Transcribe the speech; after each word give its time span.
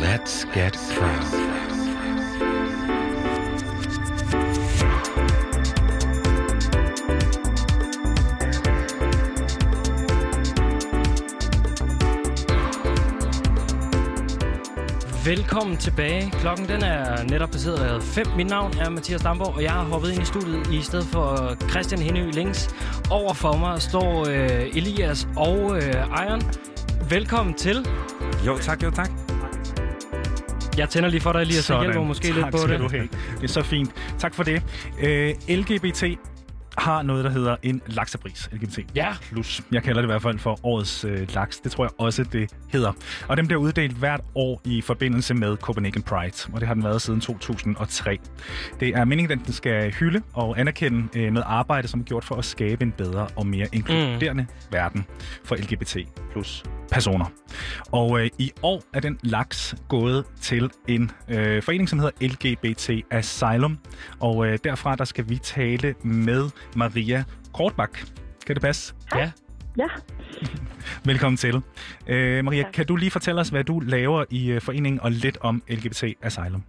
Let's 0.00 0.44
Get 0.54 0.78
Proud. 0.94 1.24
Velkommen 15.24 15.76
tilbage. 15.76 16.30
Klokken 16.30 16.68
den 16.68 16.82
er 16.82 17.22
netop 17.22 17.50
passeret 17.50 18.02
5. 18.02 18.26
Mit 18.36 18.46
navn 18.46 18.72
er 18.78 18.90
Mathias 18.90 19.22
Damborg, 19.22 19.54
og 19.54 19.62
jeg 19.62 19.72
har 19.72 19.84
hoppet 19.84 20.12
ind 20.12 20.22
i 20.22 20.24
studiet 20.24 20.66
i 20.72 20.82
stedet 20.82 21.04
for 21.04 21.56
Christian 21.70 22.02
Henø 22.02 22.30
Links. 22.30 22.70
Over 23.10 23.34
for 23.34 23.56
mig 23.56 23.82
står 23.82 24.28
øh, 24.28 24.76
Elias 24.76 25.28
og 25.36 25.76
øh, 25.76 25.94
Ejern. 25.94 26.42
Velkommen 27.08 27.54
til. 27.54 27.88
Jo, 28.46 28.58
tak, 28.58 28.82
jo, 28.82 28.90
tak. 28.90 29.25
Jeg 30.78 30.88
tænder 30.88 31.08
lige 31.08 31.20
for 31.20 31.32
dig, 31.32 31.40
Elias, 31.40 31.64
så 31.64 31.80
hjælper 31.80 32.02
måske 32.02 32.26
tak 32.26 32.36
lidt 32.36 32.50
på 32.50 32.66
det. 32.68 32.80
Du 32.80 32.88
have. 32.88 33.08
Det 33.34 33.44
er 33.44 33.48
så 33.48 33.62
fint. 33.62 33.90
Tak 34.18 34.34
for 34.34 34.42
det. 34.42 34.62
Øh, 35.02 35.34
LGBT 35.48 36.04
har 36.78 37.02
noget, 37.02 37.24
der 37.24 37.30
hedder 37.30 37.56
en 37.62 37.82
laksepris, 37.86 38.48
LGBT+. 38.52 38.78
Ja. 38.94 39.14
Plus. 39.22 39.62
Jeg 39.72 39.82
kalder 39.82 40.00
det 40.00 40.06
i 40.08 40.12
hvert 40.12 40.22
fald 40.22 40.38
for 40.38 40.58
årets 40.62 41.04
øh, 41.04 41.34
laks. 41.34 41.58
Det 41.58 41.72
tror 41.72 41.84
jeg 41.84 41.90
også, 41.98 42.24
det 42.24 42.50
hedder. 42.68 42.92
Og 43.28 43.36
den 43.36 43.46
bliver 43.46 43.60
uddelt 43.60 43.96
hvert 43.96 44.20
år 44.34 44.60
i 44.64 44.80
forbindelse 44.80 45.34
med 45.34 45.56
Copenhagen 45.56 46.02
Pride, 46.02 46.52
og 46.52 46.60
det 46.60 46.66
har 46.68 46.74
den 46.74 46.84
været 46.84 47.02
siden 47.02 47.20
2003. 47.20 48.18
Det 48.80 48.88
er 48.88 49.04
meningen, 49.04 49.40
at 49.40 49.46
den 49.46 49.52
skal 49.52 49.92
hylde 49.92 50.22
og 50.32 50.60
anerkende 50.60 51.18
øh, 51.18 51.32
noget 51.32 51.46
arbejde, 51.48 51.88
som 51.88 52.00
er 52.00 52.04
gjort 52.04 52.24
for 52.24 52.34
at 52.34 52.44
skabe 52.44 52.82
en 52.84 52.92
bedre 52.92 53.26
og 53.36 53.46
mere 53.46 53.66
inkluderende 53.72 54.42
mm. 54.42 54.72
verden 54.72 55.06
for 55.44 55.54
LGBT 55.56 55.96
plus 56.32 56.64
personer. 56.90 57.26
Og 57.92 58.20
øh, 58.20 58.30
i 58.38 58.52
år 58.62 58.82
er 58.92 59.00
den 59.00 59.18
laks 59.22 59.74
gået 59.88 60.24
til 60.40 60.70
en 60.88 61.10
øh, 61.28 61.62
forening, 61.62 61.88
som 61.88 61.98
hedder 61.98 62.26
LGBT 62.28 62.90
Asylum. 63.10 63.78
Og 64.20 64.46
øh, 64.46 64.58
derfra 64.64 64.96
der 64.96 65.04
skal 65.04 65.28
vi 65.28 65.38
tale 65.38 65.94
med 66.02 66.50
Maria 66.76 67.24
Kortbak. 67.54 67.98
Kan 68.46 68.54
det 68.54 68.62
passe? 68.62 68.94
Ja. 69.14 69.30
Ja, 69.78 69.86
Velkommen 71.10 71.36
til. 71.36 71.62
Øh, 72.06 72.44
Maria, 72.44 72.62
Tak. 72.62 72.72
kan 72.72 72.86
du 72.86 72.96
lige 72.96 73.10
fortælle 73.10 73.40
os, 73.40 73.48
hvad 73.48 73.64
du 73.64 73.80
laver 73.80 74.24
i 74.30 74.50
øh, 74.50 74.60
foreningen 74.60 75.00
og 75.00 75.10
lidt 75.12 75.38
om 75.40 75.62
LGBT 75.68 76.04
Asylum? 76.22 76.62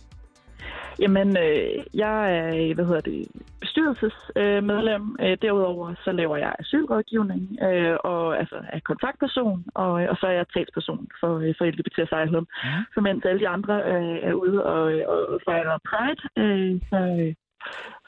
Jamen 0.99 1.37
øh, 1.37 1.83
jeg 1.93 2.17
er 2.37 2.73
hvad 2.75 2.85
hedder 2.85 3.01
det, 3.01 3.27
bestyrelsesmedlem. 3.59 5.15
Øh, 5.19 5.37
derudover 5.41 5.93
så 6.03 6.11
laver 6.11 6.37
jeg 6.37 6.55
asylrådgivning 6.59 7.57
øh, 7.67 7.97
og 8.03 8.39
altså 8.39 8.57
er 8.69 8.79
kontaktperson, 8.79 9.65
og, 9.75 9.91
og 9.91 10.15
så 10.19 10.25
er 10.27 10.31
jeg 10.31 10.45
talsperson 10.53 11.07
for, 11.19 11.31
øh, 11.39 11.53
for 11.57 11.65
LGBT 11.65 11.97
Asylum. 11.99 12.47
Ja. 12.63 12.69
Så 12.93 13.01
mens 13.01 13.25
alle 13.25 13.39
de 13.39 13.47
andre 13.47 13.75
øh, 13.93 14.17
er 14.29 14.33
ude 14.33 14.65
og, 14.65 14.83
og 15.11 15.41
fejrer 15.45 15.77
Pride, 15.89 16.23
øh, 16.41 16.81
så, 16.89 16.99
øh, 17.19 17.33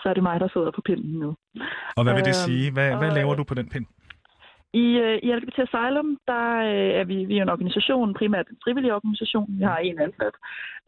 så 0.02 0.10
er 0.10 0.14
det 0.14 0.24
mig, 0.24 0.40
der 0.40 0.48
sidder 0.54 0.72
på 0.72 0.82
pinden 0.86 1.20
nu. 1.20 1.36
Og 1.98 2.04
hvad 2.04 2.14
vil 2.14 2.26
det 2.30 2.38
Øhm, 2.38 2.46
sige? 2.48 2.72
Hvad, 2.72 2.90
hvad 3.02 3.10
og, 3.10 3.16
laver 3.16 3.32
øh, 3.32 3.38
du 3.38 3.44
på 3.44 3.54
den 3.54 3.70
pind? 3.70 3.86
I, 4.74 4.86
øh, 4.98 5.20
i 5.24 5.34
LGBT 5.34 5.60
Asylum, 5.60 6.18
der 6.28 6.46
øh, 6.58 6.92
er 7.00 7.04
vi, 7.04 7.26
vi 7.26 7.38
er 7.38 7.42
en 7.42 7.50
organisation, 7.50 8.14
primært 8.14 8.48
en 8.48 8.58
frivillig 8.64 8.94
organisation. 8.94 9.48
Vi 9.60 9.64
har 9.64 9.78
en 9.78 10.00
ansat. 10.00 10.36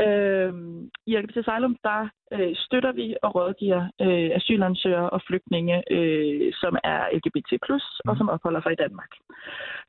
Øh, 0.05 0.53
I 1.05 1.17
LGBT 1.17 1.37
Asylum, 1.37 1.77
der 1.83 2.09
øh, 2.33 2.55
støtter 2.55 2.91
vi 2.91 3.15
og 3.21 3.35
rådgiver 3.35 3.83
øh, 4.01 4.29
asylansøgere 4.37 5.09
og 5.09 5.21
flygtninge, 5.27 5.83
øh, 5.91 6.53
som 6.53 6.77
er 6.83 7.01
LGBT+, 7.13 7.51
og 8.09 8.17
som 8.17 8.29
opholder 8.29 8.61
sig 8.61 8.71
i 8.71 8.81
Danmark. 8.83 9.11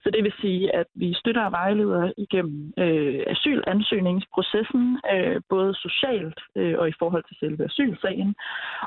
Så 0.03 0.11
det 0.11 0.25
vil 0.25 0.33
sige, 0.41 0.75
at 0.75 0.87
vi 0.95 1.15
støtter 1.15 1.45
og 1.45 1.53
vejleder 1.53 2.13
igennem 2.17 2.73
øh, 2.79 3.23
asylansøgningsprocessen, 3.27 5.01
øh, 5.13 5.41
både 5.49 5.75
socialt 5.75 6.41
øh, 6.57 6.75
og 6.79 6.89
i 6.89 6.99
forhold 6.99 7.25
til 7.29 7.37
selve 7.41 7.65
asylsagen. 7.65 8.35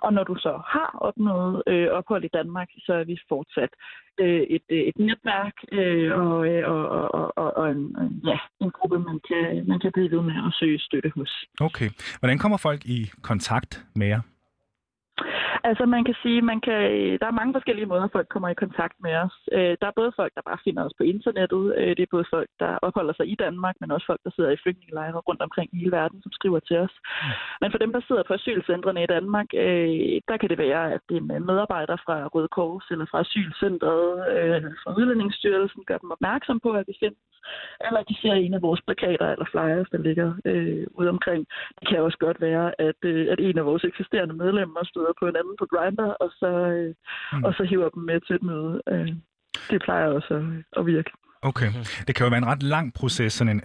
Og 0.02 0.14
når 0.14 0.24
du 0.24 0.36
så 0.36 0.62
har 0.68 0.98
opnået 1.02 1.64
øh, 1.68 1.88
ophold 1.88 2.24
i 2.24 2.34
Danmark, 2.34 2.70
så 2.86 2.94
er 2.94 3.04
vi 3.04 3.18
fortsat 3.30 3.70
Øh, 4.20 4.42
et, 4.56 4.62
et, 4.70 4.88
et 4.90 4.98
netværk 5.00 5.54
øh, 5.72 6.06
øh, 6.06 6.20
og, 6.72 6.90
og, 6.90 7.14
og, 7.14 7.38
og, 7.38 7.58
og, 7.58 7.72
en, 7.72 7.78
en- 7.78 8.22
ja, 8.26 8.38
en 8.62 8.72
gruppe, 8.72 9.00
man 9.00 9.20
kan, 9.30 9.68
man 9.68 9.80
kan 9.80 9.92
blive 9.94 10.12
ved 10.12 10.22
med 10.22 10.34
at 10.48 10.54
søge 10.60 10.80
støtte 10.80 11.12
hos. 11.16 11.46
Okay. 11.62 11.90
Hvordan 12.20 12.38
kommer 12.38 12.58
folk 12.58 12.86
i 12.86 13.12
kontakt 13.22 13.86
med 13.96 14.08
jer? 14.08 14.22
Altså 15.64 15.86
man 15.86 16.04
kan 16.04 16.16
sige, 16.24 16.42
man 16.42 16.60
kan, 16.62 16.82
der 17.22 17.28
er 17.28 17.40
mange 17.40 17.54
forskellige 17.54 17.86
måder, 17.86 18.08
folk 18.12 18.28
kommer 18.30 18.50
i 18.50 18.62
kontakt 18.64 18.96
med 19.06 19.16
os. 19.16 19.36
Øh, 19.52 19.78
Der 19.82 19.88
er 19.88 20.00
både 20.02 20.12
folk, 20.16 20.32
der 20.36 20.42
bare 20.50 20.64
finder 20.64 20.84
os 20.86 20.94
på 20.98 21.04
internettet. 21.04 21.64
Øh, 21.78 21.88
Det 21.98 22.04
er 22.04 22.16
både 22.16 22.26
folk, 22.30 22.50
der 22.60 22.72
opholder 22.82 23.14
sig 23.14 23.28
i 23.34 23.36
Danmark, 23.36 23.76
men 23.82 23.92
også 23.92 24.06
folk, 24.06 24.22
der 24.24 24.32
sidder 24.36 24.52
i 24.52 24.62
flygtningelejre 24.64 25.20
rundt 25.30 25.42
omkring 25.42 25.70
i 25.74 25.78
hele 25.78 25.92
verden, 25.92 26.22
som 26.22 26.32
skriver 26.32 26.60
til 26.60 26.78
os. 26.78 26.94
Men 27.62 27.72
for 27.72 27.78
dem, 27.78 27.92
der 27.94 28.02
sidder 28.08 28.24
på 28.28 28.34
asylcentrene 28.34 29.04
i 29.04 29.12
Danmark, 29.16 29.48
øh, 29.54 30.22
der 30.30 30.38
kan 30.38 30.50
det 30.50 30.58
være, 30.58 30.94
at 30.94 31.02
det 31.10 31.18
er 31.18 31.28
med 31.32 31.40
medarbejdere 31.40 31.98
fra 32.06 32.28
Røde 32.34 32.48
Kors 32.48 32.86
eller 32.92 33.06
fra 33.12 33.20
Asylcentret 33.20 34.08
øh, 34.32 34.56
eller 34.56 34.72
fra 34.84 34.94
Udlændingsstyrelsen 34.98 35.84
gør 35.86 35.98
dem 35.98 36.12
opmærksom 36.12 36.60
på, 36.60 36.72
at 36.72 36.86
vi 36.88 36.96
findes. 37.00 37.20
Eller 37.86 38.02
de 38.10 38.16
ser 38.22 38.34
en 38.34 38.54
af 38.54 38.62
vores 38.62 38.82
plakater 38.88 39.28
eller 39.32 39.48
flyers, 39.54 39.88
der 39.92 39.98
ligger 40.08 40.30
øh, 40.46 40.84
ude 41.00 41.10
omkring. 41.10 41.42
Det 41.80 41.88
kan 41.90 42.02
også 42.02 42.18
godt 42.18 42.42
være, 42.42 42.82
at, 42.88 43.00
øh, 43.12 43.28
at 43.34 43.40
en 43.40 43.58
af 43.58 43.66
vores 43.66 43.84
eksisterende 43.84 44.36
medlemmer 44.44 44.84
støder 44.84 45.14
på 45.20 45.26
en 45.28 45.36
anden 45.36 45.56
på 45.60 45.66
Grindr, 45.74 46.08
og 46.24 46.30
så, 46.40 46.52
øh, 46.78 46.94
Mm. 47.34 47.44
og 47.44 47.54
så 47.58 47.64
hiver 47.64 47.90
dem 47.90 48.04
med 48.04 48.20
til 48.22 48.36
et 48.36 48.44
møde. 48.44 48.82
Øh, 48.92 49.08
det 49.70 49.82
plejer 49.82 50.08
også 50.08 50.34
at, 50.34 50.80
at 50.80 50.86
virke. 50.86 51.12
Okay. 51.42 51.68
Det 52.08 52.16
kan 52.16 52.24
jo 52.26 52.30
være 52.30 52.38
en 52.38 52.52
ret 52.54 52.64
lang 52.64 52.94
proces, 52.94 53.34
sådan 53.34 53.54
en 53.56 53.62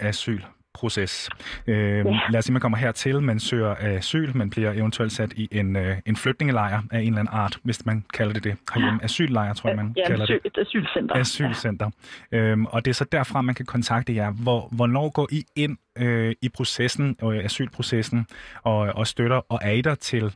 asylproces. 0.80 1.30
Øh, 1.66 2.04
Lad 2.30 2.38
os 2.38 2.44
sige, 2.44 2.52
man 2.52 2.60
kommer 2.60 2.78
hertil, 2.78 3.22
man 3.22 3.40
søger 3.40 3.74
asyl, 3.78 4.36
man 4.36 4.50
bliver 4.50 4.72
eventuelt 4.72 5.12
sat 5.12 5.32
i 5.32 5.48
en, 5.52 5.76
øh, 5.76 5.96
en 6.06 6.16
flygtningelejr 6.16 6.82
af 6.90 7.00
en 7.00 7.06
eller 7.06 7.18
anden 7.18 7.34
art, 7.34 7.58
hvis 7.64 7.86
man 7.86 8.04
kalder 8.14 8.32
det 8.32 8.44
det. 8.44 8.56
Herhjemme 8.74 9.04
asyllejr, 9.04 9.54
tror 9.54 9.70
jeg, 9.70 9.76
man 9.76 9.94
ja, 9.96 10.06
kalder 10.06 10.26
det. 10.26 10.40
et 10.44 10.58
asylcenter. 10.58 11.14
Asylcenter. 11.14 11.90
Øhm, 12.32 12.66
og 12.66 12.84
det 12.84 12.90
er 12.90 12.94
så 12.94 13.04
derfra, 13.12 13.42
man 13.42 13.54
kan 13.54 13.66
kontakte 13.66 14.14
jer. 14.14 14.30
Hvor, 14.42 14.68
hvornår 14.76 15.10
går 15.10 15.28
I 15.32 15.44
ind 15.56 15.78
øh, 15.98 16.34
i 16.42 16.48
processen, 16.48 17.16
øh, 17.24 17.44
asylprocessen, 17.44 18.26
og, 18.62 18.78
og 18.78 19.06
støtter, 19.06 19.40
og 19.48 19.58
er 19.62 19.70
I 19.70 19.80
der 19.80 19.94
til, 19.94 20.34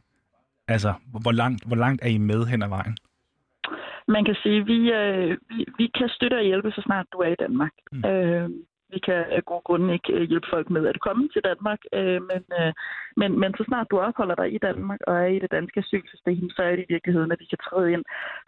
altså, 0.69 0.93
hvor 1.23 1.33
langt, 1.33 1.67
hvor 1.67 1.77
langt 1.77 2.05
er 2.05 2.09
I 2.09 2.19
med 2.19 2.47
hen 2.47 2.63
ad 2.63 2.69
vejen? 2.69 2.97
Man 4.09 4.25
kan 4.25 4.37
sige, 4.43 4.61
at 4.61 4.67
vi, 4.67 4.93
øh, 4.93 5.31
vi, 5.49 5.65
vi 5.79 5.91
kan 5.99 6.09
støtte 6.09 6.35
og 6.35 6.43
hjælpe, 6.45 6.71
så 6.71 6.83
snart 6.85 7.07
du 7.13 7.19
er 7.19 7.29
i 7.29 7.35
Danmark. 7.41 7.73
Mm. 7.93 8.05
Øh, 8.05 8.51
vi 8.95 9.01
kan 9.09 9.21
af 9.37 9.45
gode 9.45 9.65
grunde 9.69 9.95
ikke 9.95 10.13
øh, 10.13 10.29
hjælpe 10.31 10.49
folk 10.55 10.71
med 10.71 10.87
at 10.87 11.01
komme 11.01 11.29
til 11.29 11.43
Danmark, 11.51 11.81
øh, 11.99 12.21
men, 12.31 12.43
øh, 12.61 12.73
men, 13.21 13.31
men 13.41 13.51
så 13.59 13.63
snart 13.69 13.91
du 13.91 13.97
opholder 13.99 14.35
dig 14.35 14.49
i 14.55 14.59
Danmark 14.69 15.01
og 15.07 15.15
er 15.25 15.31
i 15.37 15.39
det 15.39 15.51
danske 15.51 15.81
asylsystem, 15.81 16.51
så 16.51 16.63
er 16.63 16.71
det 16.77 16.85
i 16.85 16.93
virkeligheden, 16.95 17.33
at 17.33 17.41
vi 17.41 17.45
kan 17.53 17.59
træde 17.67 17.93
ind. 17.93 18.05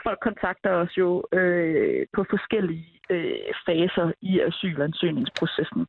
Folk 0.06 0.18
kontakter 0.28 0.70
os 0.70 0.92
jo 0.98 1.08
øh, 1.32 2.06
på 2.16 2.24
forskellige 2.30 2.96
øh, 3.10 3.52
faser 3.66 4.12
i 4.20 4.40
asylansøgningsprocessen. 4.40 5.86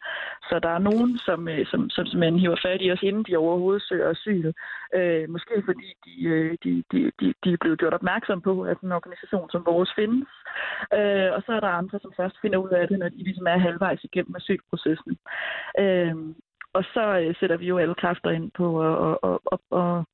Så 0.49 0.59
der 0.59 0.69
er 0.69 0.85
nogen, 0.89 1.17
som, 1.17 1.47
øh, 1.47 1.65
som, 1.71 1.89
som, 1.89 2.05
som 2.05 2.19
man 2.19 2.39
hiver 2.39 2.59
fat 2.65 2.81
i 2.81 2.91
os, 2.91 3.03
inden 3.03 3.23
de 3.23 3.37
overhovedet 3.37 3.83
søger 3.89 4.09
asyl. 4.09 4.53
Øh, 4.95 5.29
måske 5.29 5.55
fordi 5.65 5.87
de, 6.05 6.23
øh, 6.33 6.57
de, 6.63 6.83
de, 6.91 7.11
de, 7.19 7.33
de 7.43 7.49
er 7.53 7.61
blevet 7.61 7.79
gjort 7.79 7.93
opmærksom 7.93 8.41
på, 8.41 8.61
at 8.61 8.77
en 8.79 8.91
organisation 8.91 9.49
som 9.49 9.65
vores 9.65 9.91
findes. 9.95 10.29
Øh, 10.97 11.29
og 11.35 11.39
så 11.45 11.51
er 11.57 11.59
der 11.59 11.79
andre, 11.81 11.99
som 12.01 12.13
først 12.17 12.35
finder 12.41 12.57
ud 12.57 12.69
af 12.69 12.87
det, 12.87 12.99
når 12.99 13.09
de 13.09 13.23
ligesom 13.27 13.47
er 13.47 13.57
halvvejs 13.57 14.03
igennem 14.03 14.35
asylprocessen. 14.47 15.17
Øh, 15.79 16.15
og 16.73 16.83
så 16.93 17.19
øh, 17.19 17.35
sætter 17.39 17.57
vi 17.57 17.67
jo 17.67 17.77
alle 17.77 17.95
kræfter 17.95 18.29
ind 18.29 18.51
på 18.57 18.67
at, 18.87 19.17
at, 19.23 19.37
at, 19.53 19.59
at, 19.71 20.05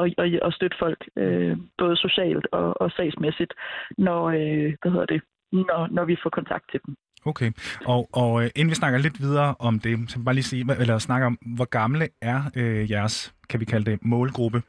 og, 0.00 0.06
og, 0.18 0.26
og 0.42 0.52
støtte 0.52 0.76
folk, 0.78 1.08
øh, 1.16 1.56
både 1.78 1.96
socialt 1.96 2.46
og, 2.52 2.80
og 2.80 2.90
sagsmæssigt, 2.90 3.54
når, 3.98 4.22
øh, 4.26 4.74
hvad 4.82 4.90
hedder 4.92 5.06
det, 5.06 5.22
når, 5.52 5.88
når 5.90 6.04
vi 6.04 6.16
får 6.22 6.30
kontakt 6.30 6.70
til 6.70 6.80
dem. 6.86 6.96
Okay, 7.24 7.52
og, 7.86 8.08
og 8.12 8.42
øh, 8.42 8.50
inden 8.56 8.70
vi 8.70 8.74
snakker 8.74 8.98
lidt 8.98 9.20
videre 9.20 9.54
om 9.58 9.80
det, 9.80 10.10
så 10.10 10.16
vil 10.16 10.20
jeg 10.20 10.24
bare 10.24 10.34
lige 10.34 10.44
sige, 10.44 10.80
eller 10.80 10.98
snakke 10.98 11.26
om, 11.26 11.38
hvor 11.56 11.64
gamle 11.64 12.08
er 12.22 12.40
øh, 12.56 12.90
jeres, 12.90 13.34
kan 13.48 13.60
vi 13.60 13.64
kalde 13.64 13.90
det, 13.90 13.98
målgruppe? 14.02 14.62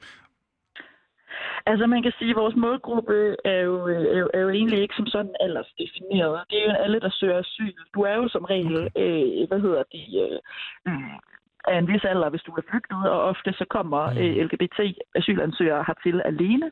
Altså 1.65 1.87
man 1.87 2.03
kan 2.03 2.13
sige, 2.19 2.31
at 2.31 2.35
vores 2.35 2.55
målgruppe 2.55 3.35
er 3.45 3.59
jo, 3.61 3.75
er, 3.87 4.19
jo, 4.19 4.29
er 4.33 4.39
jo 4.39 4.49
egentlig 4.49 4.79
ikke 4.81 4.95
som 4.97 5.07
sådan 5.07 5.35
aldersdefineret. 5.39 6.43
Det 6.49 6.57
er 6.61 6.65
jo 6.65 6.83
alle, 6.83 6.99
der 6.99 7.09
søger 7.09 7.39
asyl. 7.39 7.73
Du 7.93 8.01
er 8.01 8.15
jo 8.15 8.27
som 8.27 8.45
regel, 8.45 8.77
øh, 9.03 9.47
hvad 9.47 9.59
hedder 9.59 9.83
det, 9.91 10.05
øh, 10.23 10.39
øh, 10.87 11.19
af 11.67 11.77
en 11.77 11.87
vis 11.87 12.03
alder, 12.03 12.29
hvis 12.29 12.41
du 12.47 12.51
er 12.51 12.67
flygtet, 12.69 13.09
og 13.13 13.21
ofte 13.21 13.53
så 13.53 13.65
kommer 13.69 14.03
øh, 14.21 14.35
LGBT-asylansøgere 14.45 15.83
hertil 15.87 16.21
alene. 16.25 16.71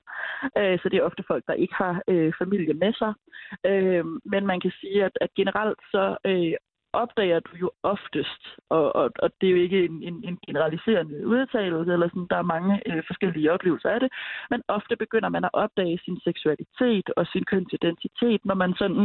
Øh, 0.58 0.80
så 0.80 0.90
det 0.90 0.98
er 0.98 1.08
ofte 1.10 1.24
folk, 1.28 1.44
der 1.48 1.54
ikke 1.54 1.76
har 1.84 2.02
øh, 2.08 2.34
familie 2.42 2.74
med 2.74 2.94
sig. 3.02 3.14
Øh, 3.66 4.06
men 4.26 4.48
man 4.52 4.60
kan 4.60 4.72
sige, 4.82 5.06
at, 5.06 5.16
at 5.22 5.30
generelt 5.40 5.80
så 5.92 6.18
øh, 6.26 6.54
opdager 7.04 7.40
du 7.40 7.52
jo 7.64 7.72
oftest, 7.84 8.42
og, 8.70 8.96
og, 8.96 9.10
og 9.24 9.30
det 9.42 9.48
er 9.48 9.52
jo 9.56 9.62
ikke 9.66 9.86
en, 9.86 10.04
en, 10.04 10.18
en 10.30 10.38
generaliserende 10.48 11.28
udtalelse, 11.28 11.94
eller 11.94 12.08
sådan, 12.10 12.28
der 12.30 12.38
er 12.38 12.52
mange 12.56 12.74
øh, 12.90 13.04
forskellige 13.08 13.52
oplevelser 13.52 13.90
af 13.90 14.00
det, 14.00 14.10
men 14.50 14.62
ofte 14.68 14.96
begynder 14.96 15.30
man 15.30 15.44
at 15.46 15.54
opdage 15.54 16.00
sin 16.06 16.20
seksualitet 16.28 17.08
og 17.18 17.28
sin 17.28 17.46
kønsidentitet, 17.46 18.42
når 18.46 18.56
man 18.56 18.74
sådan 18.82 19.04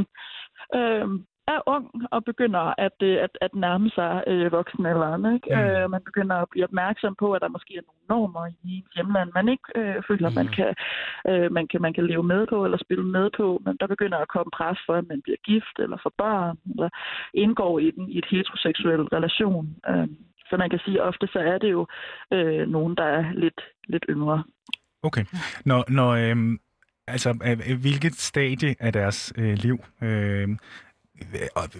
øh, 0.78 1.08
er 1.54 1.60
ung 1.74 1.86
og 2.10 2.24
begynder 2.24 2.64
at, 2.86 2.96
øh, 3.02 3.16
at, 3.26 3.38
at 3.40 3.54
nærme 3.54 3.90
sig 3.90 4.24
øh, 4.26 4.52
voksenalderen. 4.52 5.34
Ikke? 5.34 5.48
Mm. 5.54 5.60
Øh, 5.60 5.90
man 5.90 6.02
begynder 6.04 6.36
at 6.36 6.48
blive 6.50 6.64
opmærksom 6.64 7.14
på, 7.18 7.32
at 7.32 7.42
der 7.42 7.48
måske 7.56 7.72
er 7.76 7.86
nogle 7.88 8.04
normer 8.12 8.46
i 8.46 8.54
ens 8.74 8.92
hjemland, 8.94 9.30
man 9.34 9.48
ikke 9.48 9.68
øh, 9.76 10.02
føler, 10.08 10.28
mm. 10.28 10.34
man, 10.34 10.48
kan, 10.56 10.70
øh, 11.30 11.52
man, 11.56 11.66
kan, 11.70 11.82
man 11.82 11.94
kan 11.94 12.06
leve 12.06 12.22
med 12.22 12.46
på 12.46 12.64
eller 12.64 12.78
spille 12.78 13.06
med 13.16 13.30
på. 13.36 13.62
Men 13.64 13.76
der 13.80 13.86
begynder 13.86 14.18
at 14.18 14.32
komme 14.34 14.50
pres 14.58 14.78
for, 14.86 14.94
at 14.94 15.08
man 15.08 15.20
bliver 15.22 15.40
gift 15.50 15.76
eller 15.78 15.96
får 16.02 16.14
børn, 16.18 16.56
eller 16.72 16.88
indgår 17.34 17.78
i, 17.78 17.90
den, 17.90 18.04
i 18.14 18.18
et 18.18 18.28
heteroseksuel 18.30 19.02
relation. 19.16 19.76
Øh, 19.88 20.08
så 20.50 20.56
man 20.56 20.70
kan 20.70 20.80
sige, 20.84 21.00
at 21.00 21.06
ofte 21.08 21.26
så 21.26 21.38
er 21.38 21.58
det 21.58 21.70
jo 21.70 21.86
øh, 22.32 22.68
nogen, 22.68 22.96
der 22.96 23.04
er 23.04 23.32
lidt, 23.32 23.60
lidt 23.88 24.04
yngre. 24.08 24.44
Okay. 25.02 25.24
Når, 25.64 25.84
når 25.88 26.10
øhm, 26.10 26.58
altså, 27.06 27.30
øh, 27.44 27.80
hvilket 27.80 28.14
stadie 28.14 28.74
af 28.80 28.92
deres 28.92 29.32
øh, 29.38 29.54
liv, 29.54 29.78
øh, 30.02 30.48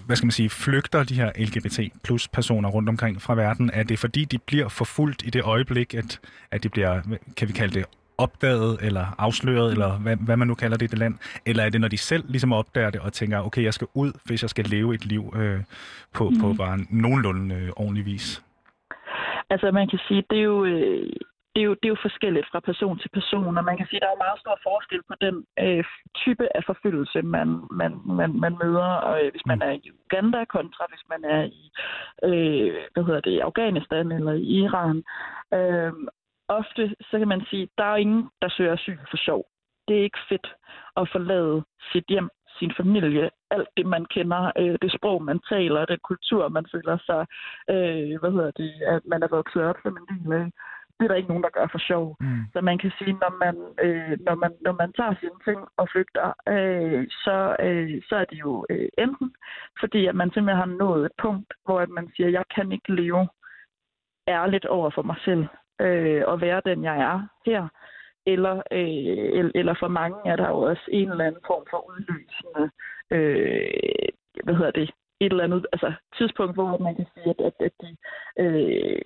hvad 0.06 0.16
skal 0.16 0.26
man 0.26 0.32
sige, 0.32 0.50
flygter 0.50 1.04
de 1.04 1.14
her 1.14 1.32
LGBT 1.38 1.80
plus 2.04 2.28
personer 2.28 2.68
rundt 2.68 2.88
omkring 2.88 3.22
fra 3.22 3.34
verden? 3.34 3.70
Er 3.72 3.82
det 3.82 3.98
fordi, 3.98 4.24
de 4.24 4.38
bliver 4.38 4.68
forfulgt 4.68 5.22
i 5.26 5.30
det 5.30 5.42
øjeblik, 5.42 5.94
at, 5.94 6.20
at 6.50 6.62
de 6.62 6.68
bliver, 6.68 7.00
kan 7.36 7.48
vi 7.48 7.52
kalde 7.52 7.74
det, 7.74 7.84
opdaget 8.18 8.78
eller 8.82 9.06
afsløret, 9.18 9.72
eller 9.72 9.98
hvad, 9.98 10.16
hvad 10.16 10.36
man 10.36 10.48
nu 10.48 10.54
kalder 10.54 10.76
det 10.76 10.86
i 10.86 10.90
det 10.90 10.98
land? 10.98 11.14
Eller 11.46 11.64
er 11.64 11.70
det, 11.70 11.80
når 11.80 11.88
de 11.88 11.96
selv 11.96 12.24
ligesom 12.28 12.52
opdager 12.52 12.90
det 12.90 13.00
og 13.00 13.12
tænker, 13.12 13.46
okay, 13.46 13.62
jeg 13.62 13.74
skal 13.74 13.86
ud, 13.94 14.12
hvis 14.24 14.42
jeg 14.42 14.50
skal 14.50 14.64
leve 14.64 14.94
et 14.94 15.04
liv 15.04 15.34
øh, 15.36 15.60
på, 16.14 16.30
mm. 16.30 16.40
på 16.40 16.52
bare 16.52 16.78
nogenlunde 16.90 17.54
øh, 17.54 17.68
ordentlig 17.76 18.04
vis? 18.06 18.42
Altså 19.50 19.70
man 19.70 19.88
kan 19.88 19.98
sige, 20.08 20.24
det 20.30 20.38
er 20.38 20.42
jo... 20.42 20.64
Øh 20.64 21.12
det 21.54 21.60
er, 21.62 21.66
jo, 21.70 21.74
det 21.74 21.86
er 21.86 21.94
jo 21.96 22.06
forskelligt 22.08 22.46
fra 22.52 22.60
person 22.60 22.98
til 22.98 23.10
person, 23.18 23.58
og 23.58 23.64
man 23.64 23.76
kan 23.76 23.86
sige, 23.86 24.00
at 24.00 24.02
der 24.02 24.12
er 24.12 24.24
meget 24.24 24.40
stor 24.40 24.58
forskel 24.62 25.02
på 25.08 25.14
den 25.24 25.36
øh, 25.64 25.84
type 26.22 26.56
af 26.56 26.62
forfølgelse, 26.66 27.22
man, 27.22 27.48
man, 27.70 27.92
man, 28.18 28.30
man 28.44 28.54
møder, 28.62 28.90
og, 29.08 29.24
øh, 29.24 29.30
hvis 29.30 29.46
man 29.46 29.62
er 29.62 29.70
i 29.70 29.90
Uganda 30.04 30.44
kontra 30.44 30.84
hvis 30.88 31.04
man 31.12 31.22
er 31.24 31.42
i 31.60 31.62
øh, 32.28 32.74
hvad 32.92 33.04
hedder 33.04 33.20
det, 33.20 33.40
Afghanistan 33.40 34.12
eller 34.12 34.32
i 34.32 34.44
Iran. 34.62 34.96
Øh, 35.58 35.92
ofte 36.48 36.94
så 37.00 37.18
kan 37.18 37.28
man 37.28 37.42
sige, 37.50 37.62
at 37.62 37.68
der 37.78 37.84
er 37.84 37.96
ingen, 37.96 38.28
der 38.42 38.48
søger 38.48 38.72
asyl 38.72 38.98
for 39.10 39.16
sjov. 39.16 39.44
Det 39.88 39.98
er 39.98 40.02
ikke 40.02 40.26
fedt 40.28 40.48
at 40.96 41.08
forlade 41.12 41.64
sit 41.92 42.04
hjem, 42.08 42.28
sin 42.58 42.72
familie, 42.76 43.30
alt 43.50 43.68
det, 43.76 43.86
man 43.86 44.04
kender, 44.04 44.52
øh, 44.58 44.78
det 44.82 44.92
sprog, 44.92 45.22
man 45.22 45.40
taler, 45.48 45.84
den 45.84 45.98
kultur, 46.04 46.48
man 46.48 46.66
føler 46.72 46.98
sig, 47.08 47.22
øh, 47.70 48.20
hvad 48.20 48.32
hedder 48.36 48.50
det, 48.50 48.72
at 48.94 49.02
man 49.04 49.22
er 49.22 49.28
vokset 49.28 49.62
op 49.62 49.76
som 49.82 49.96
en 49.96 50.06
del 50.10 50.32
af 50.32 50.46
det 51.00 51.06
er 51.06 51.12
der 51.12 51.20
ikke 51.20 51.28
nogen, 51.28 51.42
der 51.42 51.56
gør 51.58 51.66
for 51.72 51.78
sjov. 51.78 52.16
Mm. 52.20 52.42
Så 52.52 52.60
man 52.60 52.78
kan 52.78 52.92
sige, 52.98 53.12
når 53.12 53.32
man, 53.44 53.56
øh, 53.84 54.18
når 54.26 54.34
man, 54.34 54.52
når 54.60 54.72
man 54.72 54.92
tager 54.92 55.14
sine 55.20 55.38
ting 55.44 55.60
og 55.76 55.88
flygter, 55.92 56.26
øh, 56.54 57.06
så, 57.24 57.56
øh, 57.66 58.02
så 58.08 58.14
er 58.16 58.24
det 58.24 58.38
jo 58.38 58.66
øh, 58.70 58.88
enten 58.98 59.34
fordi, 59.80 60.06
at 60.06 60.14
man 60.14 60.30
simpelthen 60.30 60.62
har 60.64 60.76
nået 60.84 61.04
et 61.06 61.16
punkt, 61.22 61.52
hvor 61.64 61.80
at 61.80 61.88
man 61.88 62.10
siger, 62.16 62.28
jeg 62.28 62.44
kan 62.54 62.72
ikke 62.72 62.94
leve 62.94 63.28
ærligt 64.28 64.66
over 64.66 64.90
for 64.90 65.02
mig 65.02 65.16
selv 65.24 65.44
øh, 65.80 66.22
og 66.26 66.40
være 66.40 66.62
den, 66.64 66.84
jeg 66.84 66.96
er 67.10 67.18
her. 67.46 67.68
Eller, 68.26 68.56
øh, 68.72 69.50
eller 69.54 69.74
for 69.78 69.88
mange 69.88 70.18
er 70.24 70.36
der 70.36 70.48
jo 70.48 70.58
også 70.60 70.86
en 70.88 71.10
eller 71.10 71.24
anden 71.24 71.42
form 71.46 71.64
for 71.70 71.88
udløsende, 71.88 72.70
øh, 73.10 74.08
hvad 74.44 74.54
hedder 74.54 74.70
det, 74.70 74.90
et 75.20 75.30
eller 75.30 75.44
andet 75.44 75.66
altså, 75.72 75.92
tidspunkt, 76.18 76.54
hvor 76.54 76.78
man 76.78 76.96
kan 76.96 77.06
sige, 77.14 77.30
at, 77.30 77.40
at, 77.48 77.54
at 77.66 77.72
de, 77.80 77.96
øh, 78.38 79.02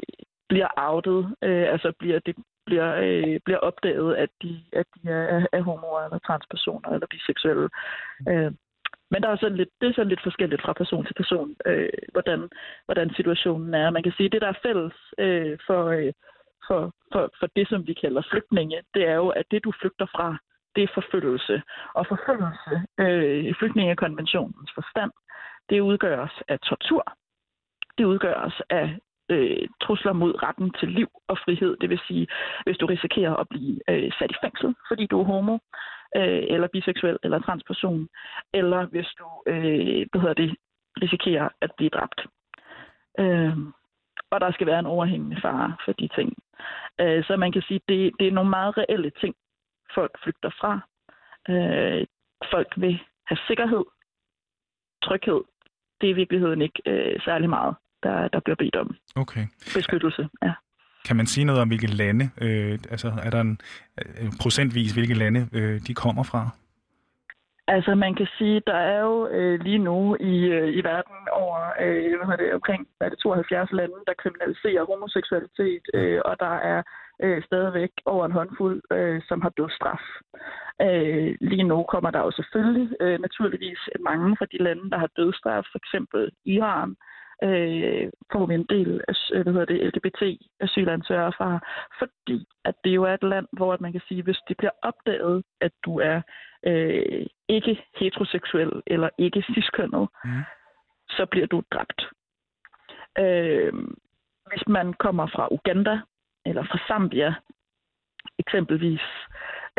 bliver 0.49 0.69
outet, 0.77 1.35
øh, 1.43 1.73
altså 1.73 1.93
bliver, 1.99 2.19
det 2.27 2.37
bliver, 2.67 2.95
øh, 2.95 3.41
bliver 3.45 3.59
opdaget, 3.59 4.17
at 4.17 4.31
de, 4.43 4.65
at 4.73 4.87
de 4.95 5.11
er, 5.11 5.47
er 5.53 5.63
homoer 5.63 6.01
eller 6.05 6.19
transpersoner 6.19 6.89
eller 6.91 7.07
biseksuelle. 7.07 7.69
Øh, 8.29 8.53
men 9.11 9.23
der 9.23 9.29
er 9.29 9.37
sådan 9.37 9.57
lidt, 9.57 9.69
det 9.81 9.89
er 9.89 9.93
sådan 9.95 10.09
lidt 10.09 10.23
forskelligt 10.23 10.63
fra 10.63 10.73
person 10.73 11.07
til 11.07 11.15
person, 11.15 11.57
øh, 11.67 11.89
hvordan, 12.13 12.49
hvordan 12.85 13.15
situationen 13.15 13.75
er. 13.75 13.91
Man 13.91 14.03
kan 14.03 14.13
sige, 14.17 14.27
at 14.27 14.33
det, 14.33 14.41
der 14.43 14.49
er 14.49 14.63
fælles 14.63 14.95
øh, 15.19 15.59
for, 15.67 15.83
øh, 15.87 16.13
for, 16.67 16.93
for, 17.13 17.31
for 17.39 17.47
det, 17.57 17.69
som 17.69 17.87
vi 17.87 17.95
kalder 17.95 18.23
flygtninge, 18.31 18.83
det 18.95 19.09
er 19.09 19.15
jo, 19.15 19.29
at 19.29 19.47
det, 19.51 19.65
du 19.65 19.73
flygter 19.81 20.07
fra, 20.07 20.37
det 20.77 20.83
er 20.83 20.95
forfølgelse. 20.95 21.63
Og 21.95 22.07
forfølgelse 22.07 22.75
øh, 22.99 23.45
i 23.45 23.55
flygtningekonventionens 23.59 24.71
forstand, 24.75 25.13
det 25.71 25.81
udgøres 25.81 26.33
af 26.49 26.59
tortur, 26.61 27.05
det 27.99 28.05
udgøres 28.05 28.61
af 28.71 28.99
øh, 29.29 29.69
trusler 29.83 30.13
mod 30.13 30.43
retten 30.43 30.73
til 30.81 30.89
liv 30.89 31.09
og 31.29 31.39
frihed. 31.45 31.77
Det 31.81 31.91
vil 31.91 32.01
sige, 32.09 32.27
hvis 32.65 32.77
du 32.77 32.87
risikerer 32.87 33.35
at 33.37 33.49
blive 33.49 33.81
øh, 33.89 34.13
sat 34.19 34.31
i 34.31 34.35
fængsel, 34.43 34.75
fordi 34.89 35.07
du 35.07 35.21
er 35.21 35.25
homo, 35.25 35.59
øh, 36.17 36.45
eller 36.55 36.69
biseksuel, 36.69 37.19
eller 37.23 37.39
transperson, 37.39 38.09
eller 38.53 38.87
hvis 38.87 39.09
du 39.19 39.27
øh, 39.47 40.07
hvad 40.11 40.21
hedder 40.21 40.35
det, 40.35 40.57
risikerer 41.03 41.49
at 41.61 41.71
blive 41.77 41.91
dræbt. 41.91 42.21
Øh, 43.19 43.57
og 44.31 44.41
der 44.41 44.53
skal 44.53 44.67
være 44.67 44.79
en 44.79 44.87
overhængende 44.87 45.41
fare 45.41 45.77
for 45.85 45.93
de 45.93 46.09
ting. 46.09 46.33
Øh, 47.01 47.25
så 47.25 47.37
man 47.37 47.53
kan 47.53 47.63
sige, 47.63 47.77
at 47.77 47.89
det, 47.89 48.13
det 48.21 48.29
er 48.29 48.33
nogle 48.33 48.51
meget 48.51 48.79
reelle 48.79 49.11
ting, 49.21 49.35
folk 49.95 50.13
flygter 50.23 50.51
fra. 50.61 50.81
Øh, 51.49 52.07
folk 52.51 52.73
vil 52.77 53.01
have 53.27 53.39
sikkerhed, 53.47 53.85
tryghed. 55.03 55.43
Det 56.01 56.07
er 56.07 56.15
i 56.15 56.21
virkeligheden 56.23 56.63
ikke 56.63 56.83
øh, 56.87 57.21
særlig 57.25 57.51
meget 57.51 57.75
der, 58.07 58.29
der 58.29 58.41
bliver 58.45 58.57
bedt 58.57 58.77
om 58.77 58.97
okay. 59.17 59.45
beskyttelse. 59.75 60.29
Ja. 60.43 60.53
Kan 61.07 61.17
man 61.17 61.27
sige 61.27 61.45
noget 61.45 61.61
om, 61.63 61.69
hvilke 61.69 61.87
lande, 61.87 62.25
øh, 62.41 62.79
altså 62.91 63.13
er 63.23 63.31
der 63.31 63.41
en 63.41 63.59
øh, 64.01 64.31
procentvis, 64.43 64.93
hvilke 64.93 65.15
lande 65.15 65.49
øh, 65.53 65.81
de 65.87 65.95
kommer 65.95 66.23
fra? 66.23 66.51
Altså 67.69 67.95
man 67.95 68.15
kan 68.15 68.29
sige, 68.39 68.63
der 68.67 68.77
er 68.77 69.01
jo 69.01 69.29
øh, 69.29 69.61
lige 69.61 69.79
nu 69.79 70.17
i, 70.21 70.37
øh, 70.57 70.69
i 70.79 70.81
verden 70.85 71.17
over 71.33 71.59
øh, 71.81 72.27
hvad 72.27 72.39
det, 72.39 72.55
omkring 72.55 72.87
hvad 72.99 73.11
det, 73.11 73.19
72 73.19 73.73
lande, 73.73 73.99
der 74.07 74.21
kriminaliserer 74.23 74.85
homoseksualitet, 74.87 75.85
øh, 75.95 76.21
og 76.25 76.35
der 76.41 76.55
er 76.73 76.83
øh, 77.23 77.43
stadigvæk 77.43 77.93
over 78.05 78.25
en 78.27 78.33
håndfuld, 78.39 78.83
øh, 78.93 79.23
som 79.29 79.43
har 79.43 79.53
dødsstraf. 79.59 80.05
Øh, 80.87 81.37
lige 81.41 81.69
nu 81.73 81.79
kommer 81.93 82.11
der 82.11 82.21
jo 82.21 82.31
selvfølgelig 82.31 82.89
øh, 83.01 83.21
naturligvis 83.21 83.81
mange 84.01 84.37
fra 84.39 84.47
de 84.53 84.59
lande, 84.63 84.91
der 84.91 84.99
har 84.99 85.11
dødsstraf, 85.17 85.65
for 85.73 85.79
eksempel 85.83 86.31
Iran, 86.45 86.97
øh, 87.43 88.11
får 88.33 88.47
vi 88.47 88.55
en 88.55 88.67
del 88.69 89.01
af 89.09 89.15
hvad 89.43 89.53
hedder 89.53 89.65
det, 89.65 89.95
LGBT-asylansøgere 89.95 91.33
fra, 91.33 91.61
fordi 91.99 92.47
at 92.65 92.75
det 92.85 92.91
jo 92.91 93.03
er 93.03 93.15
et 93.15 93.23
land, 93.23 93.47
hvor 93.53 93.77
man 93.81 93.93
kan 93.93 94.01
sige, 94.09 94.23
hvis 94.23 94.41
det 94.49 94.57
bliver 94.57 94.77
opdaget, 94.83 95.45
at 95.61 95.73
du 95.85 96.01
er 96.01 96.21
øh, 96.67 97.27
ikke 97.49 97.85
heteroseksuel 97.97 98.83
eller 98.87 99.09
ikke 99.19 99.45
ciskønnet, 99.55 100.09
mm. 100.25 100.43
så 101.09 101.27
bliver 101.31 101.47
du 101.47 101.63
dræbt. 101.71 102.01
Øh, 103.19 103.73
hvis 104.51 104.67
man 104.67 104.93
kommer 104.93 105.27
fra 105.27 105.49
Uganda 105.51 106.01
eller 106.47 106.63
fra 106.63 106.79
Zambia 106.89 107.35
eksempelvis, 108.39 109.07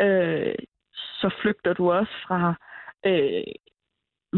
øh, 0.00 0.54
så 0.92 1.30
flygter 1.42 1.72
du 1.72 1.92
også 1.92 2.12
fra 2.26 2.54
øh, 3.06 3.52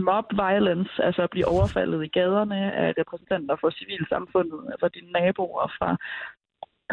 mob 0.04 0.24
violence, 0.32 0.92
altså 1.02 1.22
at 1.22 1.30
blive 1.30 1.48
overfaldet 1.48 2.04
i 2.04 2.08
gaderne 2.08 2.72
af 2.72 2.94
repræsentanter 2.98 3.56
for 3.60 3.70
civilsamfundet, 3.70 4.60
altså 4.72 4.88
dine 4.94 5.12
naboer 5.12 5.72
fra 5.78 5.96